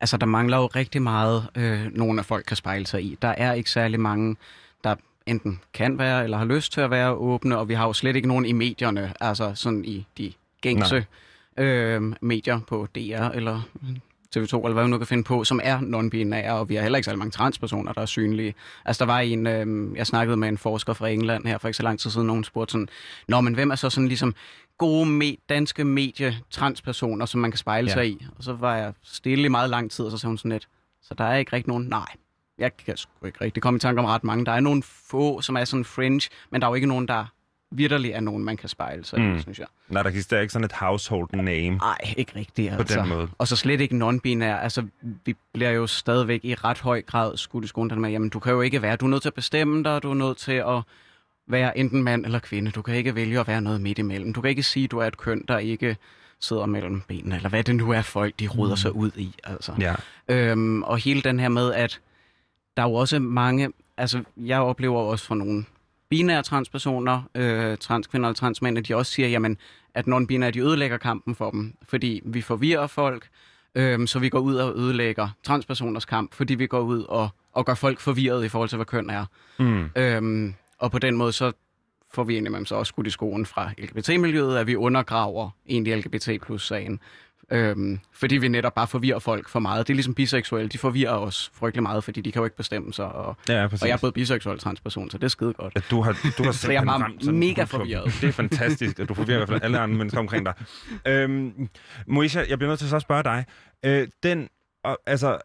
Altså, 0.00 0.16
der 0.16 0.26
mangler 0.26 0.56
jo 0.56 0.66
rigtig 0.66 1.02
meget, 1.02 1.46
øh, 1.54 1.86
nogle 1.92 2.20
af 2.20 2.24
folk 2.24 2.44
kan 2.46 2.56
spejle 2.56 2.86
sig 2.86 3.02
i. 3.02 3.18
Der 3.22 3.28
er 3.28 3.52
ikke 3.52 3.70
særlig 3.70 4.00
mange, 4.00 4.36
der 4.84 4.94
enten 5.26 5.60
kan 5.74 5.98
være 5.98 6.24
eller 6.24 6.38
har 6.38 6.44
lyst 6.44 6.72
til 6.72 6.80
at 6.80 6.90
være 6.90 7.12
åbne, 7.12 7.58
og 7.58 7.68
vi 7.68 7.74
har 7.74 7.86
jo 7.86 7.92
slet 7.92 8.16
ikke 8.16 8.28
nogen 8.28 8.46
i 8.46 8.52
medierne, 8.52 9.12
altså 9.20 9.52
sådan 9.54 9.84
i 9.84 10.06
de 10.18 10.32
gængse 10.60 11.06
øh, 11.56 12.02
medier 12.20 12.60
på 12.68 12.88
DR 12.94 13.28
eller 13.34 13.60
TV2, 14.36 14.56
eller 14.56 14.72
hvad 14.72 14.82
man 14.82 14.90
nu 14.90 14.98
kan 14.98 15.06
finde 15.06 15.24
på, 15.24 15.44
som 15.44 15.60
er 15.62 15.78
non-binære, 15.78 16.50
og 16.50 16.68
vi 16.68 16.74
har 16.74 16.82
heller 16.82 16.96
ikke 16.96 17.10
så 17.10 17.16
mange 17.16 17.30
transpersoner, 17.30 17.92
der 17.92 18.00
er 18.00 18.06
synlige. 18.06 18.54
Altså, 18.84 19.04
der 19.04 19.12
var 19.12 19.20
en, 19.20 19.46
øh, 19.46 19.96
jeg 19.96 20.06
snakkede 20.06 20.36
med 20.36 20.48
en 20.48 20.58
forsker 20.58 20.92
fra 20.92 21.08
England 21.08 21.46
her 21.46 21.58
for 21.58 21.68
ikke 21.68 21.76
så 21.76 21.82
lang 21.82 22.00
tid 22.00 22.10
siden, 22.10 22.26
nogen 22.26 22.44
spurgte 22.44 22.72
sådan, 22.72 22.88
Nå, 23.28 23.40
men 23.40 23.54
hvem 23.54 23.70
er 23.70 23.74
så 23.74 23.90
sådan 23.90 24.08
ligesom 24.08 24.34
gode 24.78 25.06
me- 25.18 25.44
danske 25.48 25.84
medie-transpersoner, 25.84 27.26
som 27.26 27.40
man 27.40 27.50
kan 27.50 27.58
spejle 27.58 27.88
Ja. 27.88 27.92
sig 27.94 28.08
i? 28.08 28.26
Og 28.38 28.44
så 28.44 28.52
var 28.52 28.76
jeg 28.76 28.92
stille 29.02 29.44
i 29.44 29.48
meget 29.48 29.70
lang 29.70 29.90
tid, 29.90 30.04
og 30.04 30.10
så 30.10 30.18
sagde 30.18 30.30
hun 30.30 30.38
sådan 30.38 30.52
lidt, 30.52 30.68
så 31.02 31.14
der 31.14 31.24
er 31.24 31.36
ikke 31.36 31.52
rigtig 31.52 31.68
nogen, 31.68 31.86
nej, 31.88 32.06
jeg 32.58 32.76
kan 32.76 32.96
sgu 32.96 33.26
ikke 33.26 33.38
rigtig 33.44 33.62
komme 33.62 33.76
i 33.76 33.80
tanke 33.80 33.98
om 33.98 34.04
ret 34.04 34.24
mange. 34.24 34.44
Der 34.46 34.52
er 34.52 34.60
nogle 34.60 34.82
få, 34.82 35.40
som 35.40 35.56
er 35.56 35.64
sådan 35.64 35.84
fringe, 35.84 36.28
men 36.50 36.60
der 36.60 36.66
er 36.66 36.70
jo 36.70 36.74
ikke 36.74 36.86
nogen, 36.86 37.08
der 37.08 37.24
vidderlig 37.70 38.10
er 38.10 38.20
nogen, 38.20 38.44
man 38.44 38.56
kan 38.56 38.68
spejle 38.68 39.04
sig 39.04 39.20
Mm. 39.20 39.40
synes 39.40 39.58
jeg. 39.58 39.66
Nej, 39.88 40.02
der 40.02 40.10
eksisterer 40.10 40.40
ikke 40.40 40.52
sådan 40.52 40.64
et 40.64 40.72
household 40.72 41.28
name 41.32 41.76
Nej, 41.76 41.98
ikke 42.16 42.32
rigtigt. 42.36 42.72
på 42.72 42.78
Altså. 42.78 43.00
den 43.00 43.08
måde. 43.08 43.28
Og 43.38 43.48
så 43.48 43.56
slet 43.56 43.80
ikke 43.80 43.94
non-binær. 44.08 44.56
Altså, 44.62 44.86
vi 45.24 45.34
bliver 45.52 45.70
jo 45.70 45.86
stadigvæk 45.86 46.40
i 46.44 46.54
ret 46.54 46.80
høj 46.80 47.02
grad 47.02 47.36
skudt 47.36 47.64
i 47.64 47.68
skolen 47.68 48.00
med, 48.00 48.10
jamen, 48.10 48.28
du 48.28 48.38
kan 48.38 48.52
jo 48.52 48.60
ikke 48.60 48.82
være, 48.82 48.96
du 48.96 49.04
er 49.04 49.10
nødt 49.10 49.22
til 49.22 49.28
at 49.28 49.34
bestemme 49.34 49.82
dig, 49.84 50.02
du 50.02 50.10
er 50.10 50.14
nødt 50.14 50.36
til 50.36 50.52
at 50.52 50.82
være 51.46 51.78
enten 51.78 52.02
mand 52.02 52.24
eller 52.24 52.38
kvinde. 52.38 52.70
Du 52.70 52.82
kan 52.82 52.94
ikke 52.94 53.14
vælge 53.14 53.40
at 53.40 53.46
være 53.46 53.60
noget 53.60 53.80
midt 53.80 53.98
imellem. 53.98 54.32
Du 54.32 54.40
kan 54.40 54.50
ikke 54.50 54.62
sige, 54.62 54.84
at 54.84 54.90
du 54.90 54.98
er 54.98 55.06
et 55.06 55.16
køn, 55.16 55.44
der 55.48 55.58
ikke 55.58 55.96
sidder 56.40 56.66
mellem 56.66 57.00
benene, 57.00 57.36
eller 57.36 57.48
hvad 57.48 57.64
det 57.64 57.76
nu 57.76 57.90
er, 57.90 58.02
folk 58.02 58.34
de 58.40 58.48
ruder 58.48 58.74
sig 58.74 58.96
ud 58.96 59.10
i. 59.16 59.34
Altså. 59.44 59.72
Ja. 59.80 59.94
Øhm, 60.28 60.82
og 60.82 60.98
hele 60.98 61.22
den 61.22 61.40
her 61.40 61.48
med, 61.48 61.72
at 61.72 62.00
der 62.76 62.82
er 62.82 62.88
jo 62.88 62.94
også 62.94 63.18
mange, 63.18 63.72
altså 63.96 64.22
jeg 64.36 64.60
oplever 64.60 65.00
også 65.00 65.26
fra 65.26 65.34
nogle 65.34 65.64
binære 66.08 66.42
transpersoner, 66.42 67.22
øh, 67.34 67.78
transkvinder 67.78 68.28
og 68.28 68.36
transmænd, 68.36 68.78
at 68.78 68.88
de 68.88 68.96
også 68.96 69.12
siger, 69.12 69.28
jamen, 69.28 69.58
at 69.94 70.06
non-binære, 70.06 70.50
de 70.50 70.60
ødelægger 70.60 70.96
kampen 70.96 71.34
for 71.34 71.50
dem, 71.50 71.74
fordi 71.88 72.20
vi 72.24 72.40
forvirrer 72.40 72.86
folk, 72.86 73.28
øhm, 73.74 74.06
så 74.06 74.18
vi 74.18 74.28
går 74.28 74.38
ud 74.38 74.54
og 74.54 74.78
ødelægger 74.78 75.28
transpersoners 75.42 76.04
kamp, 76.04 76.34
fordi 76.34 76.54
vi 76.54 76.66
går 76.66 76.80
ud 76.80 77.02
og, 77.02 77.28
og 77.52 77.66
gør 77.66 77.74
folk 77.74 78.00
forvirret 78.00 78.44
i 78.44 78.48
forhold 78.48 78.68
til, 78.68 78.76
hvad 78.76 78.86
køn 78.86 79.10
er. 79.10 79.24
Mm. 79.58 79.90
Øhm, 79.96 80.54
og 80.84 80.90
på 80.90 80.98
den 80.98 81.16
måde, 81.16 81.32
så 81.32 81.52
får 82.14 82.24
vi 82.24 82.36
indimellem 82.36 82.66
så 82.66 82.74
også 82.74 82.88
skudt 82.90 83.06
i 83.06 83.10
skoen 83.10 83.46
fra 83.46 83.70
LGBT-miljøet, 83.78 84.58
at 84.58 84.66
vi 84.66 84.76
undergraver 84.76 85.50
egentlig 85.68 85.96
LGBT 85.98 86.28
plus 86.42 86.66
sagen. 86.66 87.00
Øhm, 87.50 87.98
fordi 88.12 88.36
vi 88.36 88.48
netop 88.48 88.74
bare 88.74 88.86
forvirrer 88.86 89.18
folk 89.18 89.48
for 89.48 89.60
meget. 89.60 89.86
Det 89.88 89.92
er 89.92 89.94
ligesom 89.94 90.14
biseksuelle, 90.14 90.68
de 90.68 90.78
forvirrer 90.78 91.12
os 91.16 91.50
frygtelig 91.54 91.82
meget, 91.82 92.04
fordi 92.04 92.20
de 92.20 92.32
kan 92.32 92.40
jo 92.40 92.44
ikke 92.44 92.56
bestemme 92.56 92.92
sig. 92.92 93.04
Og, 93.12 93.36
Ja, 93.48 93.66
præcis. 93.68 93.82
og 93.82 93.88
jeg 93.88 93.94
er 93.94 93.98
både 93.98 94.12
biseksuel 94.12 94.54
og 94.54 94.60
transperson, 94.60 95.10
så 95.10 95.18
det 95.18 95.24
er 95.24 95.28
skide 95.28 95.52
godt. 95.52 95.72
At 95.76 95.84
du 95.90 96.00
har, 96.00 96.16
du 96.38 96.42
har 96.42 96.52
Så 96.64 96.72
jeg 96.72 96.84
er 96.84 97.28
en 97.28 97.38
mega 97.38 97.64
forvirret. 97.64 98.12
Det 98.20 98.28
er 98.28 98.32
fantastisk, 98.32 98.98
at 99.00 99.08
du 99.08 99.14
forvirrer 99.14 99.36
i 99.36 99.40
hvert 99.40 99.48
fald 99.48 99.62
alle 99.62 99.78
andre 99.78 99.96
mennesker 99.98 100.20
omkring 100.20 100.46
dig. 100.46 100.54
Øhm, 101.06 101.68
Moisha, 102.06 102.44
jeg 102.48 102.58
bliver 102.58 102.70
nødt 102.70 102.78
til 102.78 102.88
så 102.88 102.96
at 102.96 103.02
spørge 103.02 103.22
dig. 103.22 103.44
Øh, 103.84 104.08
den, 104.22 104.48
og, 104.84 104.98
altså, 105.06 105.38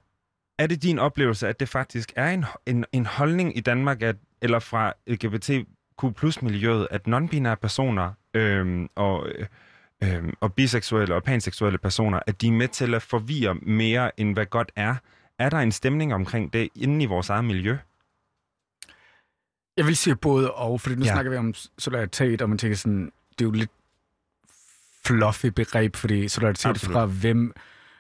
er 0.60 0.68
det 0.68 0.84
din 0.84 1.00
oplevelse, 1.00 1.48
at 1.48 1.60
det 1.60 1.70
faktisk 1.70 2.14
er 2.16 2.30
en, 2.32 2.46
en, 2.66 2.86
en 2.92 3.06
holdning 3.06 3.58
i 3.58 3.62
Danmark, 3.62 4.02
at, 4.02 4.16
eller 4.42 4.60
fra 4.60 4.94
LGBTQ 5.08 6.16
plus 6.16 6.42
miljøet, 6.42 6.88
at 6.92 7.02
non-binære 7.08 7.56
personer 7.56 8.12
øhm, 8.34 8.90
og, 8.96 9.28
øh, 10.04 10.24
og 10.40 10.54
biseksuelle 10.54 11.16
og 11.16 11.24
panseksuelle 11.24 11.78
personer, 11.78 12.20
at 12.28 12.42
de 12.42 12.48
er 12.48 12.52
med 12.52 12.68
til 12.68 12.94
at 12.94 13.02
forvirre 13.02 13.56
mere, 13.56 14.20
end 14.20 14.34
hvad 14.34 14.46
godt 14.46 14.72
er? 14.76 14.96
Er 15.40 15.50
der 15.50 15.58
en 15.58 15.72
stemning 15.72 16.14
omkring 16.14 16.54
det 16.54 16.70
inde 16.76 17.04
i 17.04 17.06
vores 17.06 17.30
eget 17.30 17.46
miljø? 17.46 17.78
Jeg 19.78 19.86
vil 19.88 19.98
sige 19.98 20.16
både 20.16 20.54
og, 20.54 20.82
fordi 20.82 20.96
nu 20.96 21.06
Ja. 21.06 21.12
snakker 21.12 21.32
vi 21.32 21.38
om 21.38 21.54
solidaritet, 21.78 22.42
og 22.42 22.50
man 22.50 22.58
tænker 22.58 22.78
sådan, 22.78 23.12
det 23.32 23.42
er 23.42 23.46
jo 23.46 23.52
lidt 23.52 23.72
fluffy 25.06 25.46
begreb, 25.46 25.96
fordi 25.96 26.28
solidaritet 26.28 26.70
Absolut. 26.70 26.94
fra 26.94 27.06
hvem, 27.06 27.54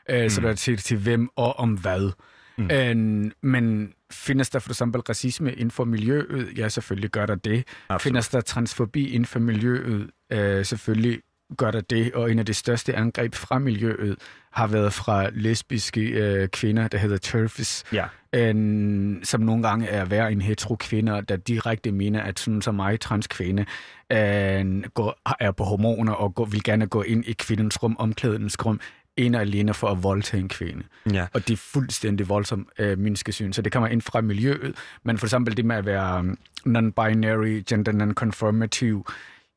øh, 0.09 0.29
solidaritet 0.29 0.79
til 0.79 0.97
hvem 0.97 1.29
og 1.35 1.59
om 1.59 1.73
hvad. 1.73 2.11
Mm. 2.59 2.69
Øh, 2.71 3.31
men 3.41 3.93
findes 4.11 4.49
der 4.49 4.59
for 4.59 4.69
eksempel 4.69 5.01
racisme 5.01 5.51
inden 5.53 5.71
for 5.71 5.83
miljøet? 5.83 6.57
Ja, 6.57 6.69
selvfølgelig 6.69 7.09
gør 7.09 7.25
der 7.25 7.35
det. 7.35 7.63
Absolut. 7.89 8.01
Findes 8.01 8.29
der 8.29 8.41
transfobi 8.41 9.07
inden 9.07 9.25
for 9.25 9.39
miljøet? 9.39 10.09
Øh, 10.31 10.65
selvfølgelig 10.65 11.19
gør 11.57 11.71
der 11.71 11.81
det, 11.81 12.13
og 12.13 12.31
en 12.31 12.39
af 12.39 12.45
de 12.45 12.53
største 12.53 12.95
angreb 12.95 13.35
fra 13.35 13.59
miljøet 13.59 14.15
har 14.51 14.67
været 14.67 14.93
fra 14.93 15.29
lesbiske 15.33 16.01
øh, 16.01 16.47
kvinder, 16.47 16.87
der 16.87 16.97
hedder 16.97 17.17
turfs, 17.17 17.83
Ja. 17.93 18.05
en, 18.33 19.19
som 19.23 19.41
nogle 19.41 19.63
gange 19.63 19.87
er 19.87 20.05
værre 20.05 20.31
end 20.31 20.41
hetero 20.41 20.75
kvinder, 20.75 21.21
der 21.21 21.35
direkte 21.35 21.91
mener, 21.91 22.21
at 22.21 22.39
sådan 22.39 22.61
som 22.61 22.75
mig, 22.75 22.99
transkvinde, 22.99 23.65
en, 24.11 24.85
går, 24.93 25.19
er 25.39 25.51
på 25.51 25.63
hormoner 25.63 26.13
og 26.13 26.35
går, 26.35 26.45
vil 26.45 26.63
gerne 26.63 26.87
gå 26.87 27.01
ind 27.01 27.25
i 27.25 27.33
kvindens 27.33 27.83
rum, 27.83 27.95
omklædningsrum, 27.99 28.79
en 29.19 29.35
og 29.35 29.41
alene 29.41 29.73
for 29.73 29.87
at 29.87 30.03
voldtage 30.03 30.41
en 30.41 30.49
kvinde. 30.49 30.83
Ja. 31.13 31.27
Og 31.33 31.47
det 31.47 31.53
er 31.53 31.57
fuldstændig 31.57 32.29
voldsomt 32.29 32.67
øh, 32.79 32.97
menneskesyn. 32.97 33.53
Så 33.53 33.61
det 33.61 33.71
kommer 33.71 33.89
ind 33.89 34.01
fra 34.01 34.21
miljøet. 34.21 34.75
Men 35.03 35.17
for 35.17 35.25
eksempel 35.25 35.57
det 35.57 35.65
med 35.65 35.75
at 35.75 35.85
være 35.85 36.19
um, 36.19 36.37
non-binary, 36.67 37.63
gender 37.69 37.91
non-conformative. 37.91 39.03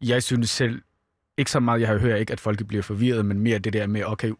Jeg 0.09 0.22
synes 0.22 0.51
selv, 0.51 0.83
ikke 1.38 1.51
så 1.51 1.61
meget, 1.61 1.81
jeg 1.81 1.88
har 1.88 1.98
hørt 1.98 2.20
ikke, 2.20 2.33
at 2.33 2.40
folk 2.40 2.66
bliver 2.66 2.83
forvirret, 2.83 3.27
men 3.27 3.40
mere 3.40 3.59
det 3.59 3.72
der 3.72 3.87
med, 3.87 4.03
okay, 4.05 4.33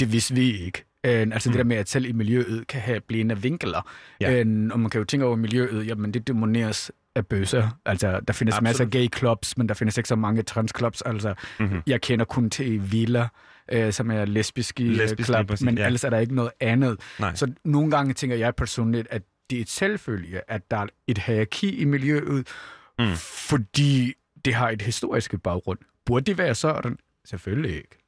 det 0.00 0.12
vidste 0.12 0.34
vi 0.34 0.64
ikke. 0.64 0.84
Øh, 1.06 1.10
altså 1.12 1.48
mm. 1.48 1.52
det 1.52 1.58
der 1.58 1.64
med, 1.64 1.76
at 1.76 1.88
selv 1.88 2.04
i 2.04 2.12
miljøet 2.12 2.66
kan 2.66 2.80
have 2.80 3.00
blinde 3.00 3.42
vinkler. 3.42 3.90
Ja. 4.20 4.32
Øh, 4.44 4.70
og 4.72 4.80
man 4.80 4.90
kan 4.90 4.98
jo 4.98 5.04
tænke 5.04 5.26
over 5.26 5.36
miljøet, 5.36 5.86
jamen 5.86 6.14
det 6.14 6.26
demoneres 6.28 6.90
af 7.14 7.26
bøsser. 7.26 7.68
Altså, 7.86 8.20
der 8.28 8.32
findes 8.32 8.54
Absolut. 8.54 8.62
masser 8.62 8.84
af 8.84 8.90
gay 8.90 9.06
clubs, 9.16 9.56
men 9.58 9.68
der 9.68 9.74
findes 9.74 9.96
ikke 9.98 10.08
så 10.08 10.16
mange 10.16 10.42
trans 10.42 10.72
clubs. 10.78 11.02
Altså, 11.02 11.34
Mhm. 11.60 11.82
jeg 11.86 12.00
kender 12.00 12.24
kun 12.24 12.50
til 12.50 12.92
Villa, 12.92 13.28
øh, 13.72 13.92
som 13.92 14.10
er 14.10 14.24
Lesbisk, 14.24 14.78
lesbisk 14.78 15.18
lige 15.18 15.26
club, 15.26 15.46
præcis, 15.46 15.64
men 15.64 15.78
ja. 15.78 15.86
ellers 15.86 16.04
er 16.04 16.10
der 16.10 16.18
ikke 16.18 16.34
noget 16.34 16.50
andet. 16.60 17.00
Nej. 17.18 17.34
Så 17.34 17.52
nogle 17.64 17.90
gange 17.90 18.14
tænker 18.14 18.36
jeg 18.36 18.54
personligt, 18.54 19.08
at 19.10 19.22
det 19.50 19.58
er 19.58 19.62
et 19.62 19.70
selvfølge, 19.70 20.40
at 20.48 20.70
der 20.70 20.76
er 20.76 20.86
et 21.06 21.18
hierarki 21.18 21.76
i 21.76 21.84
miljøet, 21.84 22.48
Mm. 22.98 23.14
fordi 23.48 24.14
det 24.44 24.54
har 24.54 24.70
et 24.70 24.82
historisk 24.82 25.34
baggrund. 25.44 25.78
Burde 26.06 26.24
det 26.24 26.38
være 26.38 26.54
sådan? 26.54 26.98
Selvfølgelig 27.24 27.76
ikke. 27.76 27.98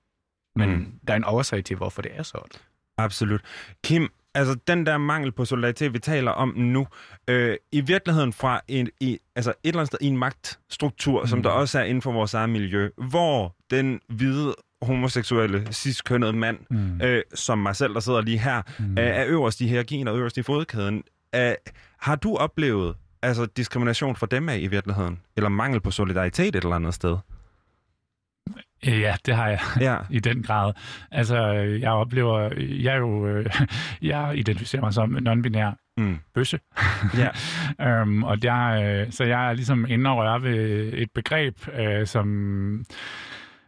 Men 0.56 0.70
mm. 0.70 0.86
der 1.06 1.12
er 1.12 1.16
en 1.16 1.24
årsag 1.24 1.64
til, 1.64 1.76
hvorfor 1.76 2.02
det 2.02 2.10
er 2.14 2.22
sådan. 2.22 2.60
Absolut. 2.98 3.40
Kim, 3.84 4.08
altså 4.34 4.54
den 4.66 4.86
der 4.86 4.98
mangel 4.98 5.32
på 5.32 5.44
solidaritet, 5.44 5.92
vi 5.92 5.98
taler 5.98 6.30
om 6.30 6.54
nu, 6.56 6.86
øh, 7.28 7.56
i 7.72 7.80
virkeligheden 7.80 8.32
fra 8.32 8.60
en, 8.68 8.88
i, 9.00 9.18
altså 9.36 9.50
et 9.50 9.56
eller 9.64 9.78
andet 9.80 9.86
sted 9.86 9.98
i 10.00 10.06
en 10.06 10.18
magtstruktur, 10.18 11.20
mm. 11.20 11.26
som 11.26 11.42
der 11.42 11.50
også 11.50 11.78
er 11.78 11.84
inden 11.84 12.02
for 12.02 12.12
vores 12.12 12.34
eget 12.34 12.50
miljø, 12.50 12.90
hvor 12.96 13.56
den 13.70 14.00
hvide 14.08 14.54
homoseksuelle, 14.82 15.72
cis-kønnede 15.72 16.32
mand, 16.32 16.58
mm. 16.70 17.00
øh, 17.02 17.22
som 17.34 17.58
mig 17.58 17.76
selv, 17.76 17.94
der 17.94 18.00
sidder 18.00 18.20
lige 18.20 18.38
her, 18.38 18.62
mm. 18.78 18.98
øh, 18.98 19.04
er 19.06 19.24
øverst 19.26 19.60
i 19.60 19.66
hierarkien 19.66 20.08
og 20.08 20.18
øverst 20.18 20.38
i 20.38 20.42
fodkæden. 20.42 21.02
Øh, 21.34 21.52
har 22.00 22.16
du 22.16 22.36
oplevet 22.36 22.94
altså, 23.22 23.46
diskrimination 23.46 24.16
fra 24.16 24.26
dem 24.30 24.48
af 24.48 24.58
i 24.58 24.66
virkeligheden? 24.66 25.18
Eller 25.36 25.48
mangel 25.48 25.80
på 25.80 25.90
solidaritet 25.90 26.56
et 26.56 26.64
eller 26.64 26.76
andet 26.76 26.94
sted? 26.94 27.16
Øh, 28.86 29.00
Ja, 29.00 29.16
det 29.26 29.36
har 29.36 29.48
jeg 29.48 29.60
Ja. 29.80 29.96
i 30.16 30.20
den 30.20 30.42
grad. 30.42 30.72
Altså, 31.12 31.36
jeg 31.80 31.90
oplever, 31.90 32.40
jeg 32.58 32.94
er 32.94 32.98
jo, 32.98 33.26
øh, 33.26 33.46
jeg 34.02 34.32
identificerer 34.36 34.82
mig 34.82 34.94
som 34.94 35.16
non-binær 35.16 35.82
Mm. 35.98 36.18
bøsse. 36.34 36.58
Ja. 37.16 37.28
øhm, 38.00 38.22
og 38.24 38.38
jeg, 38.42 38.82
øh, 39.06 39.12
så 39.12 39.24
jeg 39.24 39.48
er 39.48 39.52
ligesom 39.52 39.86
inde 39.88 40.10
og 40.10 40.16
røre 40.16 40.42
ved 40.42 40.90
et 40.92 41.08
begreb, 41.14 41.68
øh, 41.78 42.06
som 42.06 42.84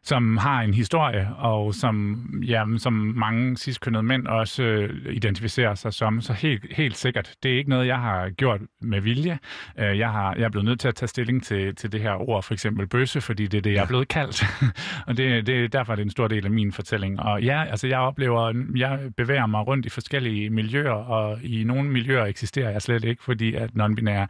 som 0.08 0.36
har 0.36 0.62
en 0.62 0.74
historie, 0.74 1.28
og 1.38 1.74
som, 1.74 2.26
ja, 2.46 2.64
som 2.76 2.92
mange 2.92 3.56
cis-kønnede 3.56 4.02
mænd 4.02 4.26
også 4.26 4.62
øh, 4.62 5.14
identificerer 5.14 5.74
sig 5.74 5.92
som. 5.94 6.20
Så 6.20 6.32
helt, 6.32 6.66
helt 6.70 6.96
sikkert, 6.96 7.34
det 7.42 7.52
er 7.52 7.56
ikke 7.56 7.70
noget, 7.70 7.86
jeg 7.86 7.98
har 7.98 8.30
gjort 8.30 8.60
med 8.80 9.00
vilje. 9.00 9.38
Øh, 9.78 9.98
jeg, 9.98 10.10
har, 10.10 10.34
jeg 10.34 10.44
er 10.44 10.48
blevet 10.48 10.64
nødt 10.64 10.80
til 10.80 10.88
at 10.88 10.94
tage 10.94 11.08
stilling 11.08 11.42
til, 11.42 11.74
til 11.74 11.92
det 11.92 12.00
her 12.00 12.28
ord, 12.28 12.42
for 12.42 12.54
eksempel 12.54 12.86
bøsse, 12.86 13.20
fordi 13.20 13.46
det 13.46 13.58
er 13.58 13.62
det, 13.62 13.72
jeg 13.72 13.82
er 13.82 13.86
blevet 13.86 14.08
kaldt. 14.08 14.44
og 15.06 15.16
det, 15.16 15.46
det, 15.46 15.72
derfor 15.72 15.92
er 15.92 15.96
det 15.96 16.02
en 16.02 16.10
stor 16.10 16.28
del 16.28 16.44
af 16.44 16.50
min 16.50 16.72
fortælling. 16.72 17.20
Og 17.20 17.42
ja, 17.42 17.64
altså 17.64 17.86
jeg 17.86 17.98
oplever, 17.98 18.64
jeg 18.76 18.98
bevæger 19.16 19.46
mig 19.46 19.66
rundt 19.66 19.86
i 19.86 19.88
forskellige 19.88 20.50
miljøer, 20.50 20.90
og 20.90 21.38
i 21.42 21.64
nogle 21.64 21.90
miljøer 21.90 22.24
eksisterer 22.24 22.70
jeg 22.70 22.82
slet 22.82 23.04
ikke, 23.04 23.22
fordi 23.22 23.54
at 23.54 23.70
non-binær 23.70 24.26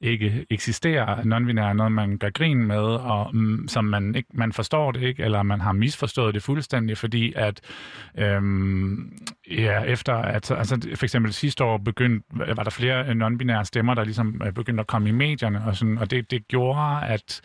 ikke 0.00 0.46
eksisterer. 0.50 1.16
Non-binær 1.16 1.68
er 1.68 1.72
noget, 1.72 1.92
man 1.92 2.18
gør 2.18 2.30
grin 2.30 2.66
med, 2.66 2.84
og 2.84 3.36
mm, 3.36 3.68
som 3.68 3.84
man 3.84 4.14
ikke 4.14 4.28
man 4.32 4.52
forstår 4.52 4.92
det 4.92 5.02
ikke, 5.02 5.19
eller 5.20 5.42
man 5.42 5.60
har 5.60 5.72
misforstået 5.72 6.34
det 6.34 6.42
fuldstændig, 6.42 6.98
fordi 6.98 7.32
at 7.36 7.60
øhm, 8.18 9.12
ja, 9.50 9.82
efter 9.82 10.14
at 10.14 10.50
altså 10.50 10.88
for 10.94 11.04
eksempel 11.04 11.32
sidste 11.32 11.64
år 11.64 11.78
begyndte, 11.78 12.26
var 12.30 12.62
der 12.62 12.70
flere 12.70 13.10
non-binære 13.10 13.64
stemmer, 13.64 13.94
der 13.94 14.04
ligesom 14.04 14.42
øh, 14.46 14.52
begyndte 14.52 14.80
at 14.80 14.86
komme 14.86 15.08
i 15.08 15.12
medierne, 15.12 15.64
og, 15.66 15.76
sådan, 15.76 15.98
og 15.98 16.10
det, 16.10 16.30
det 16.30 16.48
gjorde, 16.48 17.06
at 17.06 17.40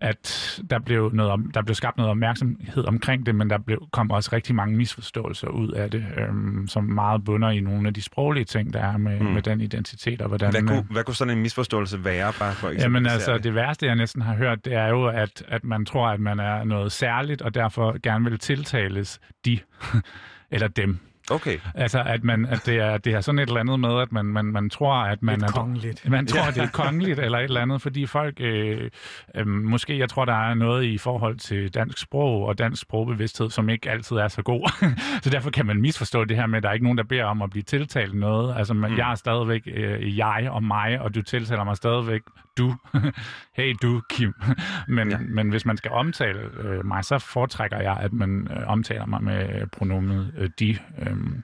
at 0.00 0.60
der 0.70 0.78
blev, 0.78 1.10
noget, 1.12 1.54
der 1.54 1.62
blev 1.62 1.74
skabt 1.74 1.96
noget 1.96 2.10
opmærksomhed 2.10 2.84
omkring 2.84 3.26
det, 3.26 3.34
men 3.34 3.50
der 3.50 3.58
blev, 3.58 3.88
kom 3.92 4.10
også 4.10 4.30
rigtig 4.32 4.54
mange 4.54 4.76
misforståelser 4.76 5.48
ud 5.48 5.68
af 5.70 5.90
det, 5.90 6.04
øhm, 6.16 6.68
som 6.68 6.84
meget 6.84 7.24
bunder 7.24 7.50
i 7.50 7.60
nogle 7.60 7.88
af 7.88 7.94
de 7.94 8.02
sproglige 8.02 8.44
ting, 8.44 8.72
der 8.72 8.80
er 8.80 8.96
med, 8.96 9.20
Mm. 9.20 9.26
med 9.26 9.42
den 9.42 9.60
identitet, 9.60 10.22
og 10.22 10.28
hvordan... 10.28 10.50
Hvad, 10.50 10.62
kunne, 10.62 10.82
hvad 10.90 11.04
kunne 11.04 11.14
sådan 11.14 11.36
en 11.36 11.42
misforståelse 11.42 12.04
være, 12.04 12.32
bare 12.38 12.54
for 12.54 12.68
eksempel? 12.68 12.82
Jamen 12.82 13.06
altså, 13.06 13.38
det 13.38 13.54
værste, 13.54 13.86
jeg 13.86 13.96
næsten 13.96 14.22
har 14.22 14.34
hørt, 14.34 14.64
det 14.64 14.72
er 14.74 14.86
jo, 14.88 15.06
at, 15.06 15.42
at 15.48 15.64
man 15.64 15.84
tror, 15.86 16.08
at 16.08 16.20
man 16.20 16.40
er 16.40 16.64
noget 16.64 16.92
særligt, 16.92 17.42
og 17.42 17.54
derfor 17.54 17.96
gerne 18.02 18.30
vil 18.30 18.38
tiltales 18.38 19.20
de 19.44 19.58
eller 20.50 20.68
dem. 20.68 20.98
Okay. 21.30 21.58
Altså, 21.74 22.02
at, 22.06 22.24
man, 22.24 22.46
at 22.46 22.66
det, 22.66 22.76
er, 22.76 22.98
det 22.98 23.12
er 23.14 23.20
sådan 23.20 23.38
et 23.38 23.46
eller 23.48 23.60
andet 23.60 23.80
med, 23.80 24.00
at 24.00 24.12
man, 24.12 24.24
man, 24.26 24.44
man 24.44 24.70
tror, 24.70 24.94
at 24.94 25.22
man 25.22 25.38
Lidt 25.38 25.50
er... 25.50 25.52
kongeligt. 25.54 26.08
Man 26.10 26.26
tror, 26.26 26.50
det 26.54 26.62
er 26.62 26.68
kongeligt 26.72 27.18
eller 27.18 27.38
et 27.38 27.44
eller 27.44 27.60
andet, 27.60 27.82
fordi 27.82 28.06
folk... 28.06 28.40
Øh, 28.40 28.90
øh, 29.34 29.46
måske, 29.46 29.98
jeg 29.98 30.08
tror, 30.08 30.24
der 30.24 30.32
er 30.50 30.54
noget 30.54 30.84
i 30.84 30.98
forhold 30.98 31.36
til 31.36 31.74
dansk 31.74 31.98
sprog 31.98 32.46
og 32.46 32.58
dansk 32.58 32.82
sprogbevidsthed, 32.82 33.50
som 33.50 33.68
ikke 33.68 33.90
altid 33.90 34.16
er 34.16 34.28
så 34.28 34.42
god. 34.42 34.70
så 35.22 35.30
derfor 35.30 35.50
kan 35.50 35.66
man 35.66 35.80
misforstå 35.80 36.24
det 36.24 36.36
her 36.36 36.46
med, 36.46 36.56
at 36.56 36.62
der 36.62 36.68
er 36.68 36.72
ikke 36.72 36.84
nogen, 36.84 36.98
der 36.98 37.04
beder 37.04 37.24
om 37.24 37.42
at 37.42 37.50
blive 37.50 37.62
tiltalt 37.62 38.14
noget. 38.14 38.54
Altså, 38.56 38.74
man, 38.74 38.90
Mm. 38.90 38.96
jeg 38.96 39.10
er 39.10 39.14
stadigvæk 39.14 39.62
øh, 39.66 40.18
jeg 40.18 40.48
og 40.50 40.62
mig, 40.64 41.00
og 41.00 41.14
du 41.14 41.22
tiltaler 41.22 41.64
mig 41.64 41.76
stadigvæk 41.76 42.20
du. 42.60 42.74
hey 43.58 43.74
du, 43.82 44.02
Kim. 44.10 44.34
men, 44.96 45.10
Ja. 45.10 45.18
men 45.18 45.50
hvis 45.50 45.64
man 45.66 45.76
skal 45.76 45.90
omtale 45.90 46.40
øh, 46.62 46.86
mig, 46.86 47.04
så 47.04 47.18
foretrækker 47.18 47.80
jeg, 47.80 47.96
at 48.00 48.12
man 48.12 48.48
øh, 48.50 48.62
omtaler 48.66 49.06
mig 49.06 49.22
med 49.22 49.66
pronomet 49.66 50.32
øh, 50.38 50.50
de. 50.58 50.78
Øhm, 51.06 51.42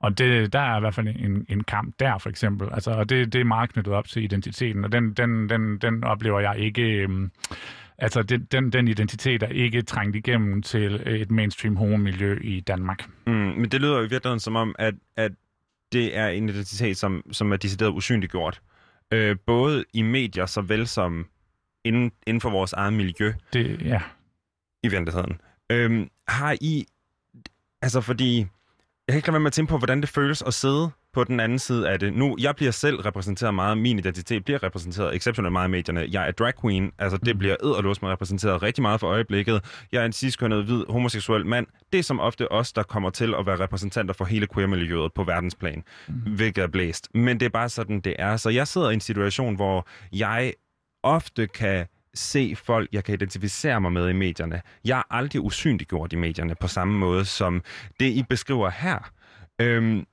og 0.00 0.18
det, 0.18 0.52
der 0.52 0.60
er 0.60 0.76
i 0.76 0.80
hvert 0.80 0.94
fald 0.94 1.08
en, 1.08 1.46
en 1.48 1.64
kamp 1.64 1.94
der, 2.00 2.18
for 2.18 2.28
eksempel. 2.30 2.68
Altså, 2.72 2.90
og 2.90 3.08
det, 3.08 3.32
det 3.32 3.40
er 3.40 3.44
meget 3.44 3.72
knyttet 3.72 3.94
op 3.94 4.08
til 4.08 4.22
identiteten, 4.24 4.84
og 4.84 4.92
den, 4.92 5.12
den, 5.12 5.48
den, 5.48 5.78
den 5.78 6.04
oplever 6.04 6.40
jeg 6.40 6.58
ikke... 6.58 6.82
Øhm, 6.82 7.30
altså, 7.98 8.22
den, 8.22 8.44
den, 8.52 8.72
den 8.72 8.88
identitet 8.88 9.42
er 9.42 9.48
ikke 9.48 9.82
trængt 9.82 10.16
igennem 10.16 10.62
til 10.62 11.02
et 11.06 11.30
mainstream 11.30 11.76
homomiljø 11.76 12.38
i 12.42 12.60
Danmark. 12.60 13.04
Mm, 13.26 13.32
men 13.32 13.64
det 13.64 13.80
lyder 13.80 13.96
jo 13.96 14.04
i 14.04 14.08
virkeligheden 14.08 14.40
som 14.40 14.56
om, 14.56 14.74
at, 14.78 14.94
at 15.16 15.32
det 15.92 16.16
er 16.16 16.28
en 16.28 16.48
identitet, 16.48 16.96
som, 16.96 17.22
som 17.32 17.52
er 17.52 17.56
decideret 17.56 17.90
usynliggjort. 17.90 18.60
Øh, 19.12 19.36
både 19.46 19.84
i 19.92 20.02
medier, 20.02 20.46
såvel 20.46 20.88
som 20.88 21.26
inden, 21.84 22.12
inden 22.26 22.40
for 22.40 22.50
vores 22.50 22.72
eget 22.72 22.92
miljø 22.92 23.32
Det, 23.52 23.82
ja. 23.82 24.02
i 24.82 24.88
virkeligheden. 24.88 25.40
Øhm, 25.70 26.10
har 26.28 26.56
I... 26.60 26.86
Altså, 27.82 28.00
fordi... 28.00 28.38
Jeg 29.08 29.12
kan 29.12 29.16
ikke 29.16 29.28
lade 29.28 29.32
være 29.32 29.40
med 29.40 29.46
at 29.46 29.52
tænke 29.52 29.70
på, 29.70 29.78
hvordan 29.78 30.00
det 30.00 30.08
føles 30.08 30.42
at 30.42 30.54
sidde 30.54 30.90
på 31.16 31.24
den 31.24 31.40
anden 31.40 31.58
side 31.58 31.88
af 31.88 31.98
det. 31.98 32.12
Nu, 32.12 32.36
jeg 32.40 32.56
bliver 32.56 32.72
selv 32.72 32.96
repræsenteret 32.96 33.54
meget, 33.54 33.78
min 33.78 33.98
identitet 33.98 34.44
bliver 34.44 34.62
repræsenteret 34.62 35.16
exceptionelt 35.16 35.52
meget 35.52 35.68
i 35.68 35.70
medierne. 35.70 36.06
Jeg 36.10 36.28
er 36.28 36.30
drag 36.30 36.52
queen, 36.60 36.92
altså 36.98 37.18
det 37.18 37.38
bliver 37.38 37.56
edderlås 37.64 38.02
med 38.02 38.10
repræsenteret 38.10 38.62
rigtig 38.62 38.82
meget 38.82 39.00
for 39.00 39.06
øjeblikket. 39.06 39.64
Jeg 39.92 40.02
er 40.02 40.06
en 40.06 40.12
ciskønnet, 40.12 40.64
hvid, 40.64 40.84
homoseksuel 40.88 41.46
mand. 41.46 41.66
Det 41.92 41.98
er 41.98 42.02
som 42.02 42.20
ofte 42.20 42.52
os, 42.52 42.72
der 42.72 42.82
kommer 42.82 43.10
til 43.10 43.34
at 43.38 43.46
være 43.46 43.60
repræsentanter 43.60 44.14
for 44.14 44.24
hele 44.24 44.46
queer-miljøet 44.54 45.12
på 45.14 45.24
verdensplan, 45.24 45.82
mm. 46.08 46.14
hvilket 46.14 46.62
er 46.62 46.68
blæst. 46.68 47.08
Men 47.14 47.40
det 47.40 47.46
er 47.46 47.50
bare 47.50 47.68
sådan, 47.68 48.00
det 48.00 48.16
er. 48.18 48.36
Så 48.36 48.50
jeg 48.50 48.68
sidder 48.68 48.90
i 48.90 48.94
en 48.94 49.00
situation, 49.00 49.54
hvor 49.54 49.86
jeg 50.12 50.52
ofte 51.02 51.46
kan 51.46 51.86
se 52.14 52.56
folk, 52.56 52.88
jeg 52.92 53.04
kan 53.04 53.14
identificere 53.14 53.80
mig 53.80 53.92
med 53.92 54.08
i 54.08 54.12
medierne. 54.12 54.62
Jeg 54.84 54.98
er 54.98 55.14
aldrig 55.14 55.40
usynliggjort 55.42 56.12
i 56.12 56.16
medierne 56.16 56.54
på 56.60 56.68
samme 56.68 56.98
måde, 56.98 57.24
som 57.24 57.62
det, 58.00 58.06
I 58.06 58.22
beskriver 58.28 58.70
her. 58.70 59.10
Øhm, 59.60 60.06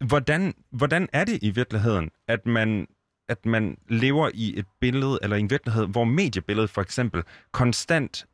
hvordan, 0.00 0.54
hvordan 0.70 1.08
er 1.12 1.24
det 1.24 1.38
i 1.42 1.50
virkeligheden, 1.50 2.10
at 2.28 2.46
man, 2.46 2.86
at 3.28 3.46
man 3.46 3.76
lever 3.88 4.30
i 4.34 4.58
et 4.58 4.66
billede, 4.80 5.18
eller 5.22 5.36
i 5.36 5.40
en 5.40 5.50
virkelighed, 5.50 5.86
hvor 5.86 6.04
mediebilledet 6.04 6.70
for 6.70 6.82
eksempel 6.82 7.22
konstant 7.52 8.26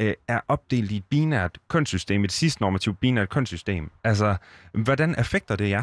øh, 0.00 0.14
er 0.28 0.40
opdelt 0.48 0.90
i 0.90 0.96
et 0.96 1.04
binært 1.04 1.58
kønssystem, 1.68 2.24
et 2.24 2.32
cis-normativt 2.32 3.00
binært 3.00 3.28
kønssystem? 3.28 3.90
Altså, 4.04 4.36
hvordan 4.72 5.14
affekter 5.14 5.56
det 5.56 5.70
jer? 5.70 5.82